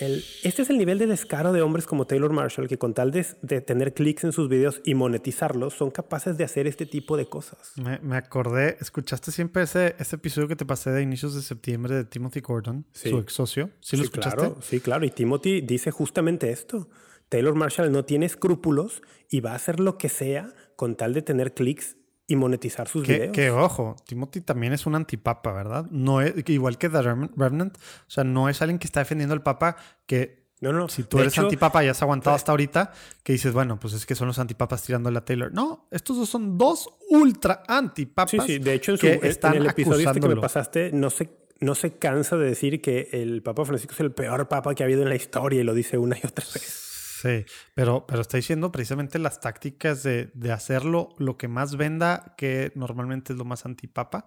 [0.00, 3.10] El, este es el nivel de descaro de hombres como Taylor Marshall que con tal
[3.10, 7.16] de, de tener clics en sus videos y monetizarlos son capaces de hacer este tipo
[7.16, 7.72] de cosas.
[7.76, 11.94] Me, me acordé, ¿escuchaste siempre ese, ese, episodio que te pasé de inicios de septiembre
[11.94, 13.70] de Timothy Gordon, su ex socio?
[13.80, 14.38] ¿Sí, lo escuchaste?
[14.38, 15.04] Claro, sí, claro.
[15.04, 16.88] Y Timothy dice justamente esto.
[17.28, 21.22] Taylor Marshall no tiene escrúpulos y va a hacer lo que sea con tal de
[21.22, 21.96] tener clics
[22.30, 23.32] y monetizar sus videos.
[23.32, 25.86] Que ojo, Timothy también es un antipapa, ¿verdad?
[25.90, 27.80] No es, igual que The Remnant, o
[28.10, 29.74] sea, no es alguien que está defendiendo al papa
[30.06, 30.88] que no, no.
[30.88, 32.92] Si tú eres antipapa y has aguantado hasta ahorita,
[33.24, 35.52] que dices, bueno, pues es que son los antipapas tirándole a Taylor.
[35.52, 38.30] No, estos dos son dos ultra antipapas.
[38.30, 38.58] Sí, sí.
[38.60, 41.96] De hecho, en, su, en el episodio este que me pasaste, no se, no se
[41.96, 45.08] cansa de decir que el Papa Francisco es el peor papa que ha habido en
[45.08, 46.89] la historia y lo dice una y otra vez.
[47.20, 47.44] Sí,
[47.74, 52.72] pero, pero está diciendo precisamente las tácticas de, de, hacerlo lo que más venda, que
[52.74, 54.24] normalmente es lo más antipapa.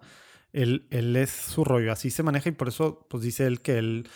[0.52, 3.78] Él, él es su rollo, así se maneja y por eso pues dice él que
[3.78, 4.08] él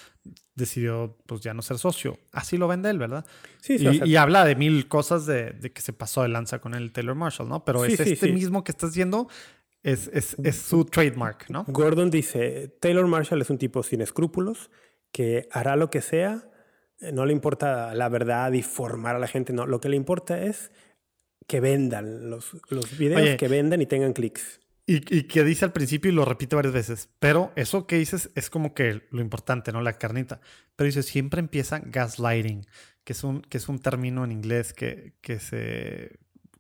[0.55, 2.21] decidió pues ya no ser socio.
[2.31, 3.27] Así lo vende él, ¿verdad?
[3.61, 4.01] Sí, sí.
[4.05, 6.93] Y, y habla de mil cosas de, de, que se pasó de lanza con el
[6.93, 7.65] Taylor Marshall, ¿no?
[7.65, 9.29] Pero es este mismo que estás diciendo,
[9.83, 11.65] es, es, es, su trademark, ¿no?
[11.67, 14.71] Gordon dice, Taylor Marshall es un tipo sin escrúpulos
[15.11, 16.49] que hará lo que sea
[17.01, 19.67] no le importa la verdad y formar a la gente, no.
[19.67, 20.71] Lo que le importa es
[21.47, 24.61] que vendan los, los videos, que vendan y tengan clics.
[24.91, 27.11] Y, que dice al principio y lo repite varias veces.
[27.19, 29.83] Pero eso que dices es como que lo importante, ¿no?
[29.83, 30.41] La carnita.
[30.77, 32.67] Pero dice, siempre empieza gaslighting,
[33.05, 36.19] que es un, que es un término en inglés que, que se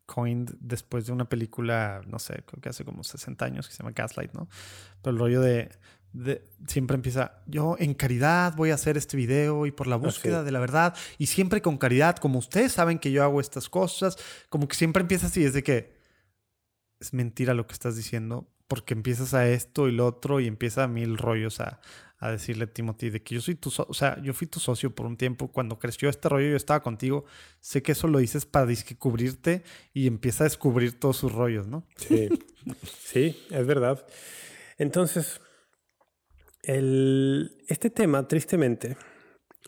[0.08, 3.82] coined después de una película, no sé, creo que hace como 60 años, que se
[3.82, 4.48] llama Gaslight, ¿no?
[5.02, 5.70] Pero el rollo de
[6.66, 10.50] siempre empieza, yo en caridad voy a hacer este video y por la búsqueda de
[10.50, 14.16] la verdad y siempre con caridad, como ustedes saben que yo hago estas cosas,
[14.48, 15.92] como que siempre empieza así, es de que
[17.00, 20.84] es mentira lo que estás diciendo, porque empiezas a esto y lo otro y empieza
[20.84, 21.80] a mil rollos a,
[22.18, 24.94] a decirle a Timothy de que yo soy tu o sea, yo fui tu socio
[24.94, 27.24] por un tiempo, cuando creció este rollo yo estaba contigo,
[27.60, 29.62] sé que eso lo dices para descubrirte
[29.94, 31.86] y empieza a descubrir todos sus rollos, ¿no?
[31.96, 32.28] Sí,
[33.04, 34.04] sí, es verdad.
[34.78, 35.40] Entonces,
[36.68, 38.96] el, este tema, tristemente,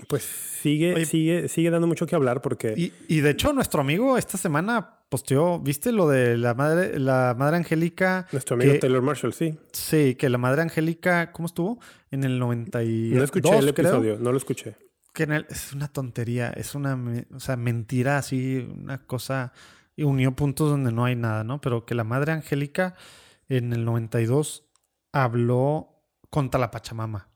[0.09, 2.75] pues sigue, sigue, sigue dando mucho que hablar porque...
[2.77, 7.35] Y, y, de hecho nuestro amigo esta semana posteó, ¿viste lo de la madre, la
[7.37, 8.27] madre angélica?
[8.33, 9.59] Nuestro amigo Taylor Marshall, sí.
[9.73, 11.81] Sí, que la madre angélica, ¿cómo estuvo?
[12.11, 14.77] En el 92, No escuché el episodio, no lo escuché.
[15.13, 16.99] que en el- es una tontería, es una
[17.35, 19.53] o sea, mentira así, una cosa,
[19.97, 21.61] y unió puntos donde no hay nada, ¿no?
[21.61, 22.95] Pero que la madre Angélica
[23.49, 24.65] en el 92
[25.13, 26.00] habló
[26.31, 27.29] contra la Pachamama.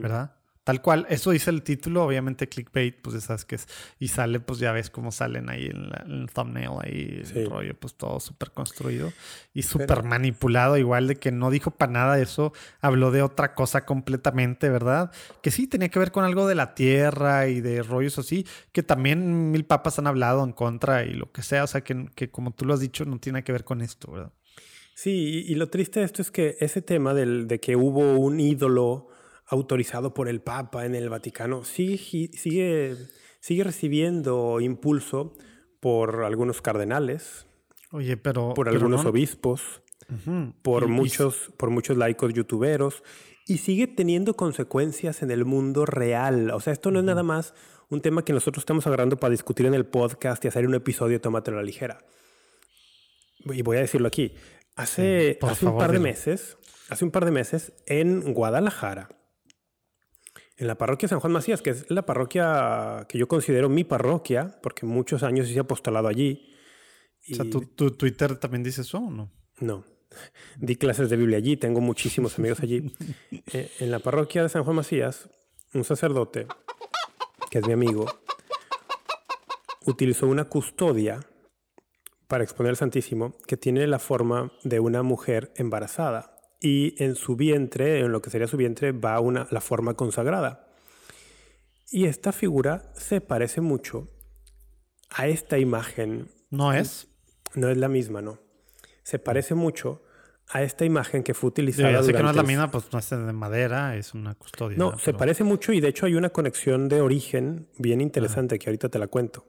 [0.00, 0.34] ¿verdad?
[0.64, 3.68] Tal cual, eso dice el título, obviamente clickbait, pues ya sabes que es,
[3.98, 7.40] y sale, pues ya ves cómo salen ahí en, la- en el thumbnail, ahí Sí.
[7.40, 9.12] el rollo, pues todo súper construido
[9.52, 13.84] y súper manipulado, igual de que no dijo para nada eso, habló de otra cosa
[13.84, 15.12] completamente, ¿verdad?
[15.42, 18.82] Que sí tenía que ver con algo de la tierra y de rollos así, que
[18.82, 22.30] también mil papas han hablado en contra y lo que sea, o sea, que, que
[22.30, 24.32] como tú lo has dicho, no tiene que ver con esto, ¿verdad?
[24.94, 28.14] Sí, y, y lo triste de esto es que ese tema del, de que hubo
[28.18, 29.08] un ídolo
[29.46, 31.98] autorizado por el Papa en el Vaticano sigue,
[32.36, 32.96] sigue,
[33.40, 35.34] sigue recibiendo impulso
[35.80, 37.46] por algunos cardenales,
[37.90, 38.54] Oye, pero...
[38.54, 39.82] por pero algunos no- obispos,
[40.62, 43.02] por Y- y- muchos, por muchos laicos youtuberos
[43.46, 46.50] y sigue teniendo consecuencias en el mundo real.
[46.52, 47.52] O sea, esto no es nada más
[47.90, 51.20] un tema que nosotros estamos agarrando para discutir en el podcast y hacer un episodio
[51.20, 52.04] Tómatelo a la ligera.
[53.44, 54.32] Y voy a decirlo aquí.
[54.76, 59.08] Hace, Sí, por hace un par de meses, hace un par de meses, en Guadalajara,
[60.56, 64.58] en la parroquia San Juan Macías, que es la parroquia que yo considero mi parroquia,
[64.62, 66.54] porque muchos años hice apostolado allí.
[67.30, 69.30] O sea, y- ¿tu, tu Twitter también dice eso o no?
[69.60, 69.84] no.
[70.58, 72.92] Di clases de Biblia allí, tengo muchísimos amigos allí.
[73.52, 75.28] Eh, en la parroquia de San Juan Macías,
[75.72, 76.46] un sacerdote,
[77.50, 78.06] que es mi amigo,
[79.86, 81.20] utilizó una custodia
[82.28, 86.36] para exponer al Santísimo que tiene la forma de una mujer embarazada.
[86.60, 90.68] Y en su vientre, en lo que sería su vientre, va una, la forma consagrada.
[91.90, 94.08] Y esta figura se parece mucho
[95.10, 97.08] a esta imagen ¿No es?
[97.54, 98.38] no es la misma, no.
[99.02, 100.02] Se parece mucho
[100.48, 101.92] a esta imagen que fue Yo utilizada.
[101.92, 104.76] ya sé que no es la misma, pues no es de madera, es una custodia.
[104.78, 108.58] No, se Pero- parece mucho y de hecho hay una conexión de origen bien interesante
[108.58, 109.46] que ahorita te la cuento.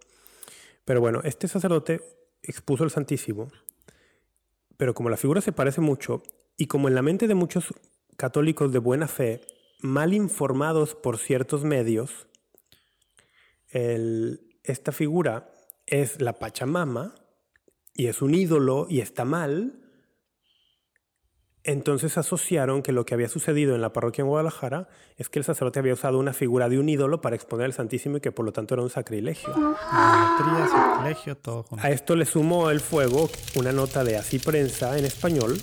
[0.84, 2.02] Pero bueno, este sacerdote
[2.48, 3.52] expuso el Santísimo,
[4.78, 6.24] pero como la figura se parece mucho
[6.58, 7.74] y como en la mente de muchos
[8.18, 9.42] católicos de buena fe,
[9.80, 12.28] mal informados por ciertos medios,
[14.64, 15.52] esta figura
[15.86, 17.16] es la Pachamama
[17.94, 19.85] y es un ídolo y está mal,
[21.66, 24.88] entonces asociaron que lo que había sucedido en la parroquia en Guadalajara
[25.18, 28.18] es que el sacerdote había usado una figura de un ídolo para exponer al Santísimo
[28.18, 29.50] y que por lo tanto era un sacrilegio.
[29.50, 31.86] Idolatría, sacrilegio, todo junto.
[31.86, 35.60] A esto le sumó el fuego una nota de Así Prensa en español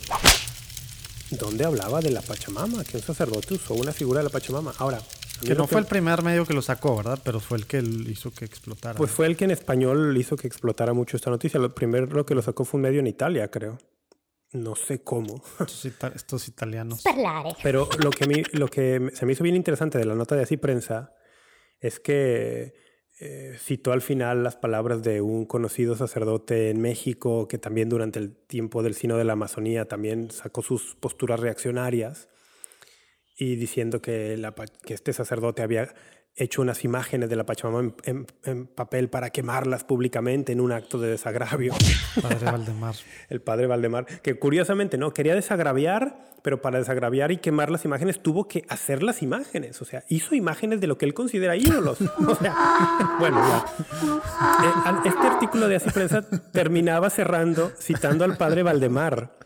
[1.30, 4.74] donde hablaba de la Pachamama, que un sacerdote usó una figura de la Pachamama.
[4.78, 5.00] Ahora,
[5.44, 7.18] Que no fue el primer medio que lo sacó, ¿verdad?
[7.24, 8.96] Pero fue el que hizo que explotara.
[8.96, 11.58] Pues fue el que en español hizo que explotara mucho esta noticia.
[11.58, 13.78] Lo primero que lo sacó fue un medio en Italia, creo.
[14.52, 15.42] No sé cómo.
[15.60, 17.02] estos, ita- estos italianos.
[17.02, 17.50] parlare.
[17.62, 20.14] Pero lo que, a mí- lo que me- se me hizo bien interesante de la
[20.14, 21.14] nota de Así Prensa
[21.80, 22.74] es que
[23.20, 28.18] eh, citó al final las palabras de un conocido sacerdote en México que también durante
[28.18, 32.28] el tiempo del Sino de la Amazonía también sacó sus posturas reaccionarias
[33.36, 35.94] y diciendo que, la que este sacerdote había
[36.34, 40.72] hecho unas imágenes de la Pachamama en, en- en papel para quemarlas públicamente en un
[40.72, 41.74] acto de desagravio.
[42.22, 42.94] Padre Valdemar.
[43.28, 48.20] El padre Valdemar, que curiosamente no quería desagraviar, pero para desagraviar y quemar las imágenes
[48.22, 49.80] tuvo que hacer las imágenes.
[49.82, 51.98] O sea, hizo imágenes de lo que él considera ídolos.
[52.26, 53.64] O sea, bueno, ya.
[54.64, 56.22] Eh, Este artículo de Así Prensa
[56.52, 59.36] terminaba cerrando citando al padre Valdemar.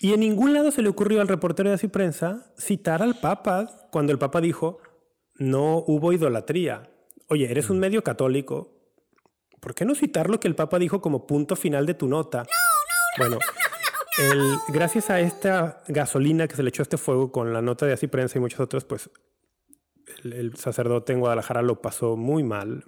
[0.00, 3.88] Y en ningún lado se le ocurrió al reportero de Así Prensa citar al Papa
[3.90, 4.78] cuando el Papa dijo
[5.36, 6.90] no hubo idolatría.
[7.28, 8.70] Oye, eres un medio católico.
[9.60, 12.44] ¿Por qué no citar lo que el Papa dijo como punto final de tu nota?
[13.18, 13.38] bueno,
[14.18, 17.86] el- gracias a esta gasolina que se le echó a este fuego con la nota
[17.86, 19.08] de Así Prensa y muchas otras, pues
[20.24, 22.84] el, el sacerdote en Guadalajara lo pasó muy mal.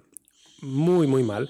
[0.61, 1.49] Muy, muy mal.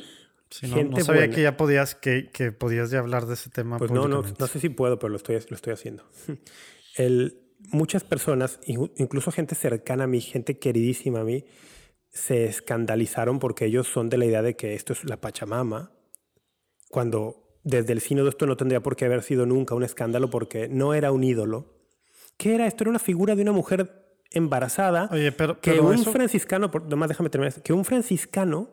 [0.49, 1.35] Sí, no, Gente no sabía buena.
[1.35, 3.77] que ya podías, que, que podías ya hablar de ese tema.
[3.77, 6.03] Pues no, no, no sé si puedo, pero lo estoy, lo estoy haciendo.
[6.95, 7.41] El,
[7.71, 11.45] muchas personas, in- incluso gente cercana a mí, gente queridísima a mí,
[12.09, 15.91] se escandalizaron porque ellos son de la idea de que esto es la Pachamama,
[16.89, 20.67] cuando desde el sínodo esto no tendría por qué haber sido nunca un escándalo porque
[20.69, 21.73] no era un ídolo.
[22.37, 22.83] ¿Qué era esto?
[22.83, 26.83] Era una figura de una mujer embarazada Oye, pero, que pero un eso- franciscano, por,
[26.85, 28.69] nomás déjame terminar, que un franciscano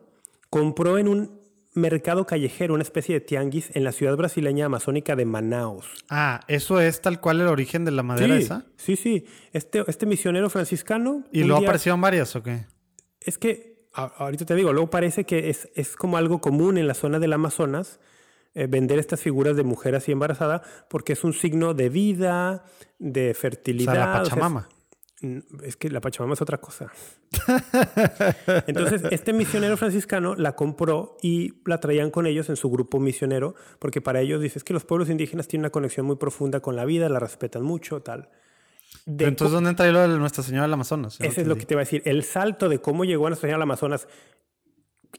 [0.49, 1.39] compró en un
[1.75, 5.85] mercado callejero, una especie de tianguis en la ciudad brasileña amazónica de Manaus.
[6.09, 8.65] Ah, eso es tal cual el origen de la madera sí, esa.
[8.77, 9.25] sí, sí.
[9.53, 11.23] Este, este misionero franciscano.
[11.31, 12.65] ¿Y luego día- aparecieron varias o qué?
[13.21, 16.87] Es que, a- ahorita te digo, luego parece que es, es como algo común en
[16.87, 17.99] la zona del Amazonas
[18.53, 22.63] eh, vender estas figuras de mujer así embarazada porque es un signo de vida,
[22.99, 23.93] de O fertilidad.
[23.93, 24.35] sea, la o sea,
[25.63, 26.91] es- que la Pachamama es otra cosa.
[28.67, 33.55] Entonces, este misionero franciscano la compró y la traían con ellos en su grupo misionero,
[33.79, 36.85] porque para ellos dices que los pueblos indígenas tienen una conexión muy profunda con la
[36.85, 38.29] vida, la respetan mucho, tal.
[39.05, 41.19] Entonces, ¿dónde entra lo de Nuestra Señora del Amazonas?
[41.21, 42.01] Ese es lo que te iba a decir.
[42.05, 44.07] El salto de cómo llegó a Nuestra Señora del Amazonas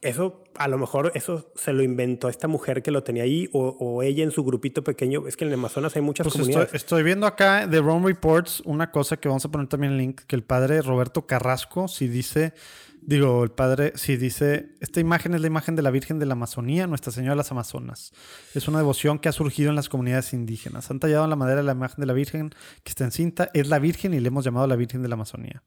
[0.01, 4.01] eso a lo mejor eso se lo inventó esta mujer que lo tenía ahí o,
[4.03, 5.27] ella en su grupito pequeño.
[5.27, 6.73] Es que en el Amazonas hay muchas pues comunidades.
[6.73, 10.21] Estoy, viendo acá de Rome Reports una cosa que vamos a poner también el link,
[10.21, 12.53] que el padre Roberto Carrasco si dice,
[13.01, 16.33] digo, el padre si dice, esta imagen es la imagen de la Virgen de la
[16.33, 18.11] Amazonía, Nuestra Señora de las Amazonas.
[18.53, 20.89] Es una devoción que ha surgido en las comunidades indígenas.
[20.91, 22.49] Han tallado en la madera la imagen de la Virgen
[22.83, 23.49] que está encinta.
[23.53, 25.63] Es la Virgen y le hemos llamado la Virgen de la Amazonía.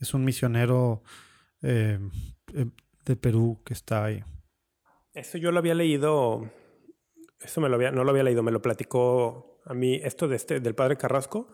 [0.00, 1.02] Es un misionero...
[1.60, 1.98] Eh,
[2.54, 2.66] eh,
[3.08, 4.22] de Perú que está ahí.
[5.14, 6.48] Eso yo lo había leído,
[7.40, 10.36] eso me lo había, no lo había leído, me lo platicó a mí, esto de
[10.36, 11.48] este, del padre Carrasco,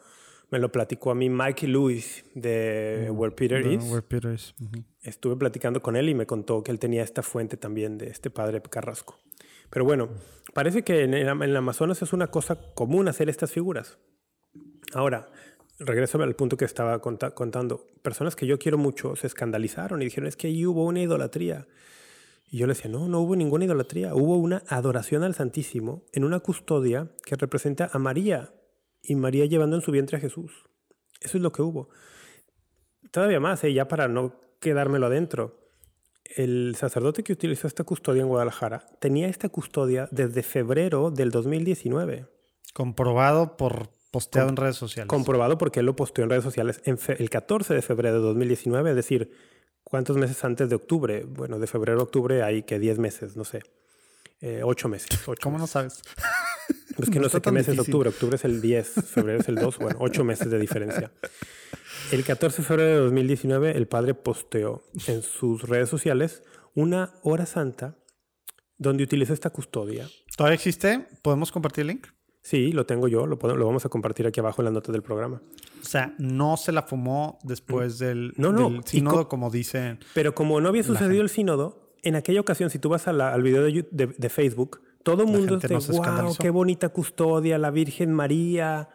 [0.51, 3.91] me lo platicó a mí Mikey Lewis de mm, Where Peter Is.
[3.91, 4.55] Where Peter is.
[5.01, 8.31] Estuve platicando con él y me contó que él tenía esta fuente también de este
[8.31, 9.19] padre Carrasco.
[9.71, 10.11] Pero bueno,
[10.53, 13.99] parece que en el, en el Amazonas es una cosa común hacer estas figuras.
[14.93, 15.31] Ahora,
[15.79, 17.87] regreso al punto que estaba contando.
[18.03, 21.67] Personas que yo quiero mucho se escandalizaron y dijeron, es que ahí hubo una idolatría.
[22.51, 24.15] Y yo le decía, no, no hubo ninguna idolatría.
[24.15, 28.53] Hubo una adoración al Santísimo en una custodia que representa a María
[29.03, 30.53] y María llevando en su vientre a Jesús.
[31.21, 31.89] Eso es lo que hubo.
[33.11, 33.73] Todavía más, ¿eh?
[33.73, 35.61] ya para no quedármelo adentro.
[36.37, 42.27] El sacerdote que utilizó esta custodia en Guadalajara tenía esta custodia desde febrero del 2019.
[42.73, 45.09] Comprobado por Posteado en redes sociales.
[45.09, 48.91] Comprobado porque él lo posteó en redes sociales en el 14 de febrero de 2019,
[48.91, 49.33] es decir,
[49.83, 51.25] ¿cuántos meses antes de octubre?
[51.25, 53.65] Bueno, de febrero a octubre hay que 10 meses, no sé.
[54.41, 55.09] Eh, 8 meses.
[55.43, 56.01] ¿Cómo no sabes?
[56.97, 58.09] Pues que no, sé qué mes es octubre.
[58.09, 61.11] Octubre es el 10, febrero es el 2, bueno, 8 meses de diferencia.
[62.13, 67.47] El 14 de febrero de 2019, el padre posteó en sus redes sociales una hora
[67.47, 67.97] santa
[68.79, 70.09] donde utilizó esta custodia.
[70.37, 71.05] ¿Todavía existe?
[71.21, 72.07] ¿Podemos compartir el link?
[72.45, 75.01] Sí, lo tengo yo, lo, lo vamos a compartir aquí abajo en la nota del
[75.01, 75.41] programa.
[75.81, 78.05] O sea, no se la fumó después mm.
[78.05, 79.99] del, no, sínodo, como dicen.
[80.13, 83.63] Pero como no había sucedido el sínodo, en aquella ocasión, si tú vas al video
[83.63, 88.91] de, Facebook, todo el mundo dice, wow, qué bonita custodia, la Virgen María.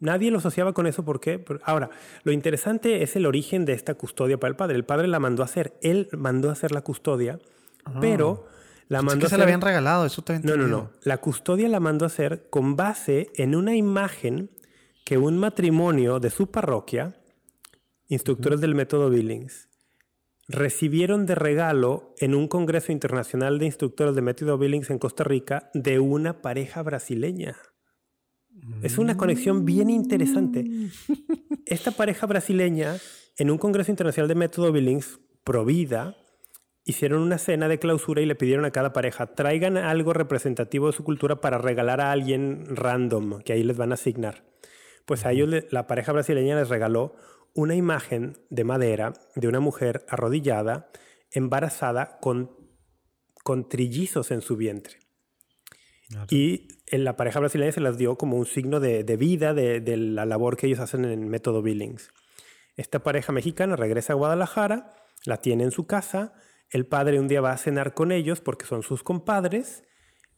[0.00, 1.44] Nadie lo asociaba con eso, ¿por qué?
[1.62, 1.90] Ahora,
[2.22, 4.76] lo interesante es el origen de esta custodia para el padre.
[4.76, 7.38] El padre la mandó a hacer, él mandó a hacer la custodia,
[7.84, 7.98] ah.
[8.00, 8.46] pero
[8.88, 10.58] la mandó se la habían regalado, eso también.
[10.58, 10.90] No, no, no.
[11.02, 14.50] La custodia la mandó a hacer con base en una imagen
[15.04, 17.16] que un matrimonio de su parroquia,
[18.08, 19.68] instructores del método Billings,
[20.48, 25.70] recibieron de regalo en un congreso internacional de instructores de método Billings en Costa Rica
[25.72, 27.56] de una pareja brasileña.
[28.82, 30.64] Es una conexión bien interesante.
[30.64, 30.90] Mm.
[31.66, 32.96] Esta pareja brasileña,
[33.36, 36.16] en un congreso internacional de método Billings, Provida,
[36.84, 40.92] hicieron una cena de clausura y le pidieron a cada pareja, traigan algo representativo de
[40.92, 44.44] su cultura para regalar a alguien random, que ahí les van a asignar.
[45.06, 47.14] Pues a ellos, la pareja brasileña les regaló
[47.54, 50.90] una imagen de madera de una mujer arrodillada,
[51.30, 52.50] embarazada, con,
[53.42, 54.98] con trillizos en su vientre.
[56.30, 59.96] Y en la pareja brasileña se las dio como un signo de, vida de, de,
[59.96, 62.10] la labor que ellos hacen en el método Billings.
[62.76, 64.94] Esta pareja mexicana regresa a Guadalajara,
[65.24, 66.34] la tiene en su casa,
[66.70, 69.84] el padre un día va a cenar con ellos porque son sus compadres.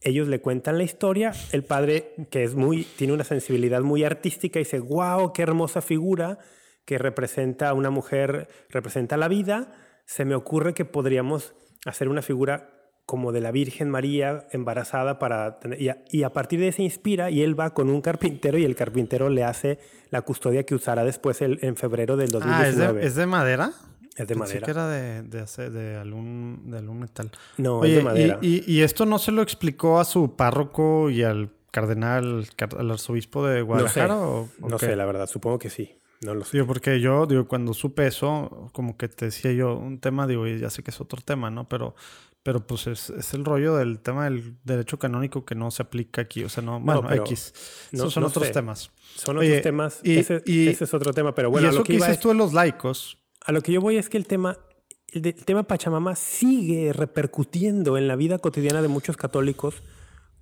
[0.00, 1.32] Ellos le cuentan la historia.
[1.52, 6.38] El padre, que es muy, tiene una sensibilidad muy artística, dice, wow, qué hermosa figura
[6.84, 9.72] que representa a una mujer, representa la vida.
[10.04, 11.54] Se me ocurre que podríamos
[11.84, 12.72] hacer una figura
[13.06, 17.30] como de la Virgen María embarazada para tener, y, a, partir de eso se inspira
[17.30, 19.78] y él va con un carpintero y el carpintero le hace
[20.10, 23.00] la custodia que usará después en febrero del 2019.
[23.00, 23.72] Ah, ¿es de madera?
[24.16, 24.64] Es de madera.
[24.64, 27.30] que era de, de, de, algún, de algún metal.
[27.58, 28.38] No, es de madera.
[28.40, 32.48] Y, y, esto no se lo explicó a su párroco y al cardenal,
[32.78, 34.14] al arzobispo de Guadalajara?
[34.14, 35.28] No sé, no sé la verdad.
[35.28, 35.98] Supongo que sí.
[36.22, 36.64] No lo sé.
[36.64, 40.70] porque yo, digo, cuando supe eso, como que te decía yo un tema, digo, ya
[40.70, 41.68] sé que es otro tema, ¿no?
[41.68, 41.94] Pero,
[42.42, 46.22] pero pues es, es el rollo del tema del derecho canónico que no se aplica
[46.22, 46.44] aquí.
[46.44, 47.52] O sea, no, bueno, X.
[47.92, 48.90] Esos son otros temas.
[49.14, 50.00] Son otros temas.
[50.02, 51.66] Y, ese, ese, es otro tema, pero bueno.
[51.66, 54.18] Y eso que, dices tú de los laicos, a lo que yo voy es que
[54.18, 54.58] el tema,
[55.08, 59.84] el, tema Pachamama sigue repercutiendo en la vida cotidiana de muchos católicos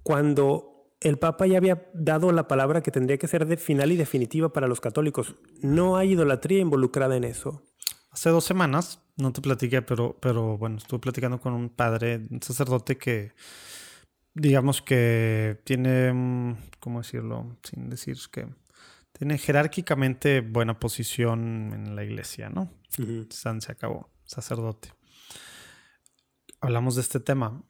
[0.02, 4.54] cuando el Papa ya había dado la palabra que tendría que ser final y definitiva
[4.54, 5.34] para los católicos.
[5.60, 7.62] No hay idolatría involucrada en eso.
[8.10, 12.40] Hace dos semanas, no te platiqué, pero, pero bueno, estuve platicando con un padre, un
[12.40, 13.32] sacerdote que,
[14.32, 17.58] digamos que tiene, ¿cómo decirlo?
[17.64, 18.46] Sin decir que
[19.18, 22.70] tiene jerárquicamente buena posición en la iglesia, ¿no?
[23.30, 24.92] San se acabó, sacerdote.
[26.60, 27.62] Hablamos de este tema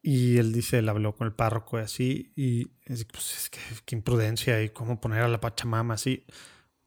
[0.00, 3.58] y él dice, él habló con el párroco y así, y es, pues es que
[3.84, 6.24] qué imprudencia y cómo poner a la Pachamama así.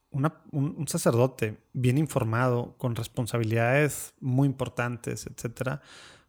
[0.09, 5.81] un, sacerdote bien informado, con responsabilidades muy importantes, etcétera.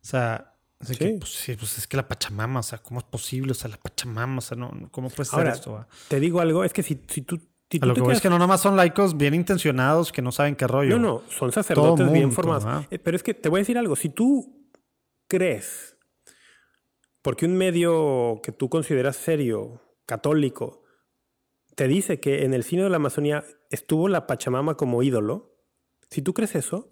[0.03, 1.55] O sea, pues, sí.
[1.55, 3.53] pues, es que la Pachamama, o sea, ¿cómo es posible?
[3.53, 5.86] O sea, la Pachamama, o sea, no, ¿cómo puede ser esto?
[6.09, 7.40] Te digo algo, es que si, si tú
[7.81, 10.57] a lo que voy es que no nomás son laicos bien intencionados que no saben
[10.57, 10.99] qué rollo.
[10.99, 12.86] No, no, son sacerdotes bien formados.
[12.90, 13.97] Eh, pero es que te voy a decir algo.
[13.97, 14.69] Si tú
[15.28, 15.97] crees,
[17.23, 20.82] porque un medio que tú consideras serio, católico,
[21.74, 25.57] te dice que en el Sino de la Amazonía estuvo la Pachamama como ídolo,
[26.11, 26.90] si tú crees eso,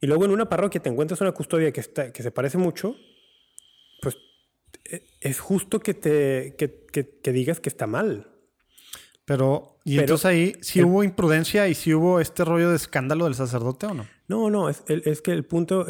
[0.00, 2.96] y luego en una parroquia te encuentras una custodia que, está, que se parece mucho,
[4.02, 4.18] pues
[4.84, 6.86] eh, es justo que, te, que,
[7.22, 8.30] que digas que está mal.
[9.30, 13.34] Pero, ¿y entonces ahí sí hubo imprudencia y sí hubo este rollo de escándalo del
[13.34, 14.06] sacerdote o no?
[14.28, 15.86] No, no, es, es que el punto,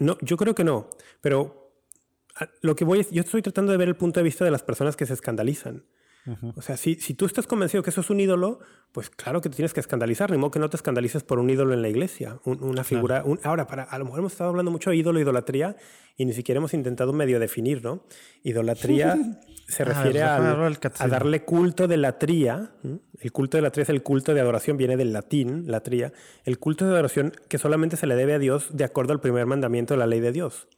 [0.00, 0.90] no, yo creo que no,
[1.20, 1.72] pero
[2.60, 4.62] lo que voy es, yo estoy tratando de ver el punto de vista de las
[4.62, 5.84] personas que se escandalizan.
[6.56, 8.60] O sea, si, si tú estás convencido que eso es un ídolo,
[8.92, 11.48] pues claro que te tienes que escandalizar, ni modo que no te escandalices por un
[11.50, 13.24] ídolo en la iglesia, una figura.
[13.44, 15.76] ahora, para, a lo mejor hemos estado hablando mucho de ídolo, idolatría,
[16.16, 18.04] y ni siquiera hemos intentado medio definir, ¿no?
[18.42, 19.16] Idolatría
[19.68, 22.72] se ah, refiere a, a, darle culto de latría.
[23.20, 26.12] El culto de latría es el culto de adoración, viene del latín, latría.
[26.44, 29.46] El culto de adoración que solamente se le debe a Dios de acuerdo al primer
[29.46, 30.68] mandamiento de la ley de Dios.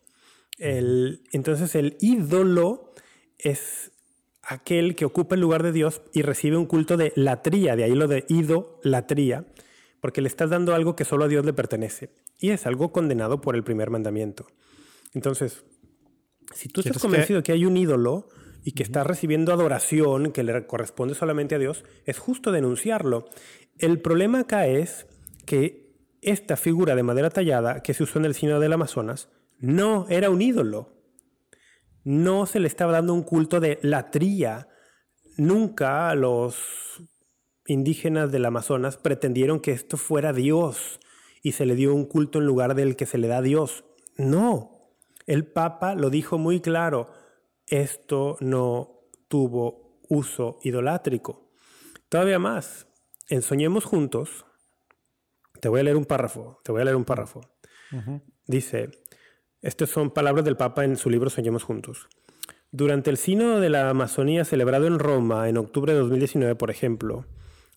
[0.58, 2.92] El, entonces, el ídolo
[3.38, 3.92] es
[4.42, 7.94] aquel que ocupa el lugar de Dios y recibe un culto de latría, de ahí
[7.94, 9.46] lo de idolatría,
[10.00, 12.10] porque le estás dando algo que solo a Dios le pertenece.
[12.38, 14.46] Y es algo condenado por el primer mandamiento.
[15.12, 15.64] Entonces,
[16.54, 17.52] si tú estás convencido que...
[17.52, 18.28] hay un ídolo
[18.64, 23.28] y que está recibiendo adoración que le corresponde solamente a Dios, es justo denunciarlo.
[23.78, 25.06] El problema acá es
[25.46, 25.90] que
[26.22, 30.30] esta figura de madera tallada que se usó en el Sino del Amazonas no era
[30.30, 30.99] un ídolo
[32.04, 34.68] no se le estaba dando un culto de latría.
[35.36, 36.56] Nunca los
[37.66, 41.00] indígenas del Amazonas pretendieron que esto fuera Dios
[41.42, 43.84] y se le dio un culto en lugar del que se le da a Dios.
[44.16, 44.80] No,
[45.26, 47.10] el Papa lo dijo muy claro,
[47.66, 51.52] esto no tuvo uso idolátrico.
[52.08, 52.88] Todavía más,
[53.28, 54.44] en Soñemos Juntos,
[55.60, 57.40] te voy a leer un párrafo, te voy a leer un párrafo.
[58.46, 58.90] Dice,
[59.62, 62.08] estas son palabras del Papa en su libro Soñemos Juntos.
[62.72, 67.26] Durante el Sínodo de la Amazonía celebrado en Roma en octubre de 2019, por ejemplo,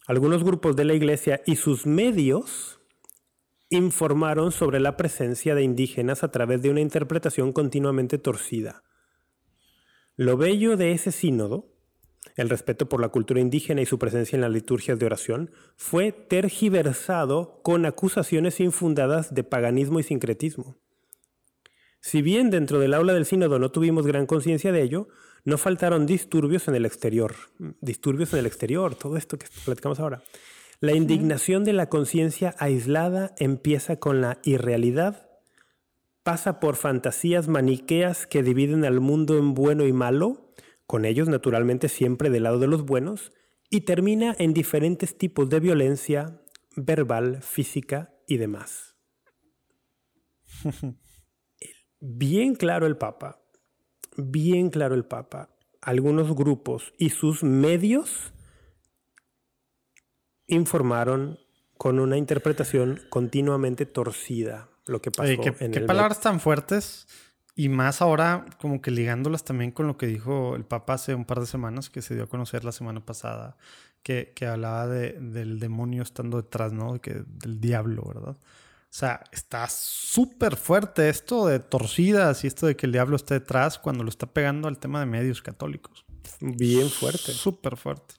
[0.08, 2.80] algunos grupos de la Iglesia y sus medios
[3.70, 8.84] informaron sobre la presencia de indígenas a través de una interpretación continuamente torcida.
[10.16, 11.74] Lo bello de ese sínodo,
[12.36, 16.12] el respeto por la cultura indígena y su presencia en las liturgias de oración, fue
[16.12, 20.83] tergiversado con acusaciones infundadas de paganismo y sincretismo.
[22.04, 25.08] Si bien dentro del aula del sínodo no tuvimos gran conciencia de ello,
[25.46, 27.34] no faltaron disturbios en el exterior.
[27.80, 30.22] Disturbios en el exterior, todo esto que platicamos ahora.
[30.82, 35.30] La indignación de la conciencia aislada empieza con la irrealidad,
[36.24, 40.54] pasa por fantasías maniqueas que dividen al mundo en bueno y malo,
[40.86, 43.32] con ellos naturalmente siempre del lado de los buenos,
[43.70, 46.42] y termina en diferentes tipos de violencia
[46.76, 48.98] verbal, física y demás.
[52.06, 53.40] bien claro el Papa,
[54.18, 55.50] bien claro el Papa,
[55.82, 58.34] algunos grupos y sus medios
[60.48, 61.40] informaron
[61.78, 67.08] con una interpretación continuamente torcida lo que pasó ¿qué, en ¿qué palabras tan fuertes
[67.56, 71.24] y más ahora como que ligándolas también con lo que dijo el Papa hace un
[71.24, 73.56] par de semanas que se dio a conocer la semana pasada
[74.04, 77.00] que, hablaba de, del demonio estando detrás, ¿no?
[77.00, 78.36] Que, del diablo, ¿verdad?
[78.94, 83.34] O sea, está súper fuerte esto de torcidas y esto de que el diablo esté
[83.34, 86.06] detrás cuando lo está pegando al tema de medios católicos.
[86.40, 87.32] Bien fuerte.
[87.32, 88.14] Súper fuerte.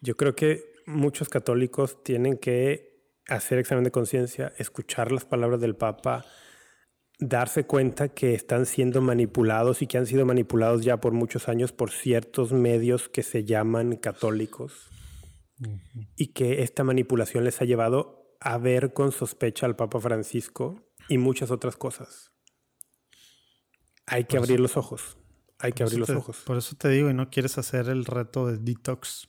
[0.00, 5.76] Yo creo que muchos católicos tienen que hacer examen de conciencia, escuchar las palabras del
[5.76, 6.24] Papa,
[7.20, 11.70] darse cuenta que están siendo manipulados y que han sido manipulados ya por muchos años
[11.70, 14.88] por ciertos medios que se llaman católicos
[16.16, 21.18] y que esta manipulación les ha llevado a ver con sospecha al Papa Francisco y
[21.18, 22.32] muchas otras cosas.
[24.06, 25.18] Hay que abrir los ojos.
[25.58, 26.38] Hay que abrir los ojos.
[26.46, 29.28] Por eso te digo, y no quieres hacer el reto de detox.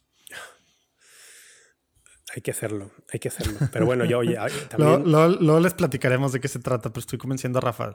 [2.36, 3.58] Hay que hacerlo, hay que hacerlo.
[3.72, 4.20] Pero bueno, yo
[4.70, 5.04] también...
[5.12, 7.92] luego, les platicaremos de qué se trata, pero estoy convenciendo a Rafa.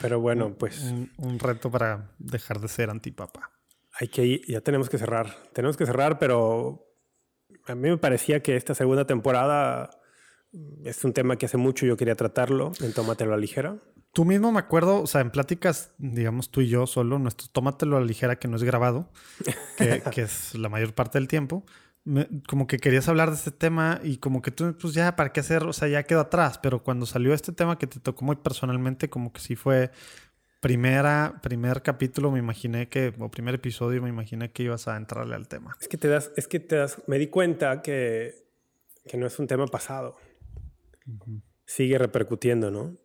[0.00, 0.82] pero bueno, pues...
[1.18, 3.50] Un, reto para dejar de ser antipapa.
[3.92, 5.36] Hay que ir, ya tenemos que cerrar.
[5.52, 6.86] Tenemos que cerrar, pero
[7.66, 9.90] a mí me parecía que esta segunda temporada
[10.84, 13.76] es un tema que hace mucho yo quería tratarlo en Tómatelo a ligera.
[14.12, 17.96] Tú mismo me acuerdo, o sea, en pláticas, digamos tú y yo solo, nuestro Tómatelo
[17.96, 19.12] a ligera que no es grabado,
[19.78, 21.64] que, que es la mayor parte del tiempo,
[22.48, 25.40] como que querías hablar de este tema y como que tú, pues ya, ¿para qué
[25.40, 25.62] hacer?
[25.64, 29.08] O sea, ya quedó atrás, pero cuando salió este tema que te tocó muy personalmente,
[29.08, 29.90] como que sí fue
[30.60, 35.36] primera, primer capítulo, me imaginé que, o primer episodio, me imaginé que ibas a entrarle
[35.36, 35.76] al tema.
[35.80, 38.34] Es que te das, es que te das, me di cuenta que,
[39.06, 40.16] que no es un tema pasado
[41.64, 42.98] sigue repercutiendo, ¿no?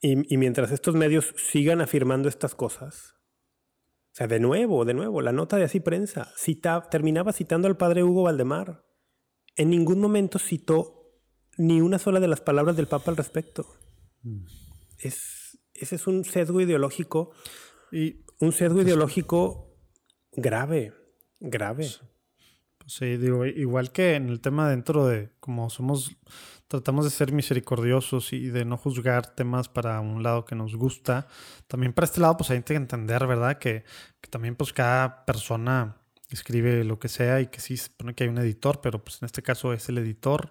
[0.00, 3.14] Y, mientras estos medios sigan afirmando estas cosas,
[4.12, 7.78] o sea, de nuevo, de nuevo, la nota de así prensa cita, terminaba citando al
[7.78, 8.84] padre Hugo Valdemar.
[9.56, 11.10] En ningún momento citó
[11.56, 13.66] ni una sola de las palabras del Papa al respecto.
[14.22, 14.44] Mm.
[14.98, 17.32] Es, ese es un sesgo ideológico
[17.90, 19.74] y un sesgo ideológico
[20.32, 20.92] grave,
[21.40, 21.88] grave.
[22.86, 26.16] Sí, digo, igual que en el tema dentro de como somos
[26.68, 31.28] tratamos de ser misericordiosos y de no juzgar temas para un lado que nos gusta.
[31.68, 33.58] También para este lado, pues hay que entender, ¿verdad?
[33.58, 33.84] Que,
[34.30, 35.96] también pues cada persona
[36.30, 39.22] escribe lo que sea y que sí se supone que hay un editor, pero pues
[39.22, 40.50] en este caso es el editor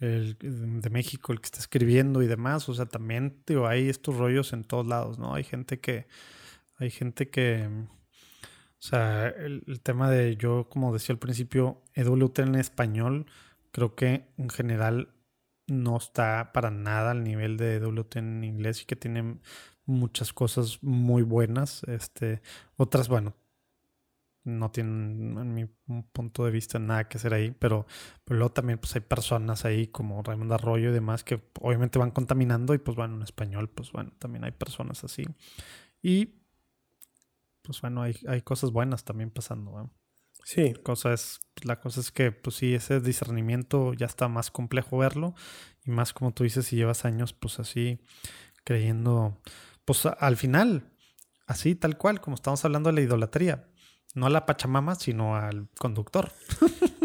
[0.00, 2.68] el, de México el que está escribiendo y demás.
[2.68, 5.34] O sea, también, digo, hay estos rollos en todos lados, ¿no?
[5.34, 6.08] Hay gente que,
[6.78, 7.68] hay gente que,
[8.80, 13.26] o sea, el, el tema de yo, como decía al principio, EWT en español,
[13.72, 15.14] creo que en general
[15.66, 19.38] no está para nada al nivel de WT en inglés y que tiene
[19.84, 21.82] muchas cosas muy buenas.
[21.84, 22.42] Este,
[22.76, 23.36] otras, bueno,
[24.44, 25.66] no tienen, en mi
[26.12, 27.86] punto de vista, nada que hacer ahí, pero,
[28.24, 32.10] pero luego también pues hay personas ahí como Raymond Arroyo y demás que obviamente van
[32.10, 35.24] contaminando y pues bueno, en español, pues bueno, también hay personas así.
[36.02, 36.39] Y
[37.70, 39.88] pues bueno, hay, hay cosas buenas también pasando.
[40.44, 40.74] Sí.
[40.82, 45.34] Cosa es, la cosa es que, pues sí, ese discernimiento ya está más complejo verlo.
[45.84, 48.00] Y más como tú dices, si llevas años, pues así,
[48.64, 49.40] creyendo,
[49.84, 50.90] pues al final,
[51.46, 53.68] así tal cual, como estamos hablando de la idolatría.
[54.16, 56.32] No a la Pachamama, sino al conductor.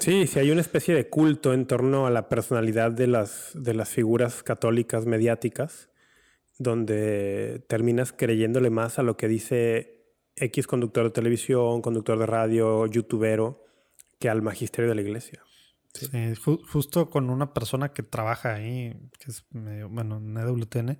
[0.00, 3.74] Sí, sí, hay una especie de culto en torno a la personalidad de las, de
[3.74, 5.90] las figuras católicas mediáticas,
[6.58, 9.95] donde terminas creyéndole más a lo que dice
[10.36, 13.64] X conductor de televisión, conductor de radio, youtubero,
[14.18, 15.42] que al magisterio de la iglesia.
[15.94, 16.34] Sí,
[16.70, 20.98] justo con una persona que trabaja ahí, que es medio, bueno, en EWTN,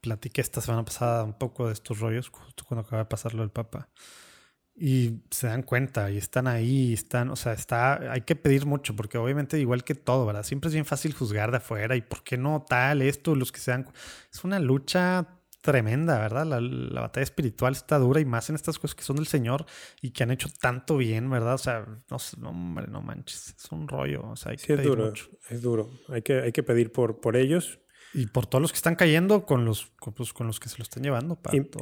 [0.00, 3.50] platiqué esta semana pasada un poco de estos rollos, justo cuando acaba de pasarlo el
[3.50, 3.88] Papa.
[4.78, 8.94] Y se dan cuenta y están ahí, están, o sea, está, hay que pedir mucho,
[8.94, 10.42] porque obviamente igual que todo, ¿verdad?
[10.44, 13.58] Siempre es bien fácil juzgar de afuera y por qué no tal, esto, los que
[13.58, 13.88] sean.
[14.32, 16.46] Es una lucha tremenda, ¿verdad?
[16.46, 19.66] La, batalla espiritual está dura y más en estas cosas que son del Señor
[20.00, 21.54] y que han hecho tanto bien, ¿verdad?
[21.54, 24.22] O sea, no, hombre, no manches, es un rollo.
[24.30, 25.12] O sea, hay que es duro,
[25.50, 25.90] es duro.
[26.08, 27.80] Hay que, hay que pedir por, por ellos.
[28.14, 30.84] Y por todos los que están cayendo con los, con, pues, los que se lo
[30.84, 31.38] están llevando.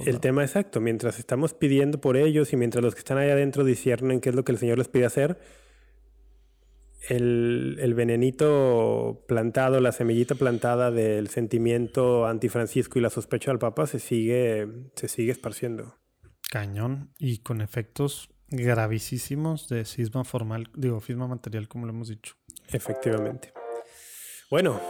[0.06, 3.64] el tema exacto, mientras estamos pidiendo por ellos y mientras los que están ahí adentro
[3.64, 5.38] disciernen qué es lo que el Señor les pide hacer,
[7.08, 13.86] el, el, venenito plantado, la semillita plantada del sentimiento antifrancisco y la sospecha del Papa
[13.86, 15.98] se sigue, se sigue esparciendo.
[16.50, 22.34] Cañón y con efectos gravísimos de cisma formal, digo, cisma material, como lo hemos dicho.
[22.68, 23.52] Efectivamente.
[24.50, 24.80] Bueno,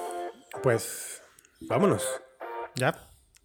[0.63, 1.23] pues
[1.69, 2.07] vámonos.
[2.77, 2.95] Ya.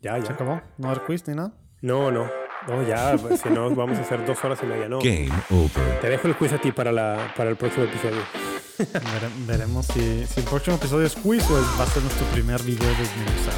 [0.02, 0.26] Ya, ya.
[0.26, 0.62] ¿Se acabó?
[0.78, 1.54] ¿No hay quiz ni nada?
[1.82, 2.30] No, no.
[2.68, 5.00] No, ya, pues, si no, vamos a hacer dos horas y media, no.
[5.00, 6.02] Game over.
[6.02, 8.20] Te dejo el quiz a ti para, la, para el próximo episodio
[9.48, 12.90] veremos si, si, el próximo episodio es quiz o va a ser nuestro primer video
[12.90, 13.58] desmenuzado.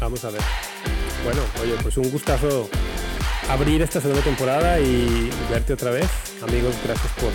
[0.00, 0.42] Vamos a ver.
[1.24, 2.68] Bueno, oye, pues un gustazo
[3.48, 6.08] abrir esta segunda temporada y verte otra vez.
[6.42, 7.30] Amigos, gracias por,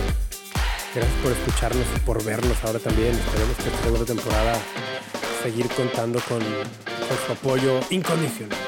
[0.94, 3.14] gracias por escucharnos y por vernos ahora también.
[3.14, 4.58] Esperemos que esta segunda temporada
[5.42, 8.58] seguir contando con, con su apoyo incondicional.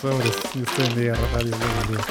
[0.00, 2.04] Sobres, Dios bendiga, Rafael, Dios bendiga.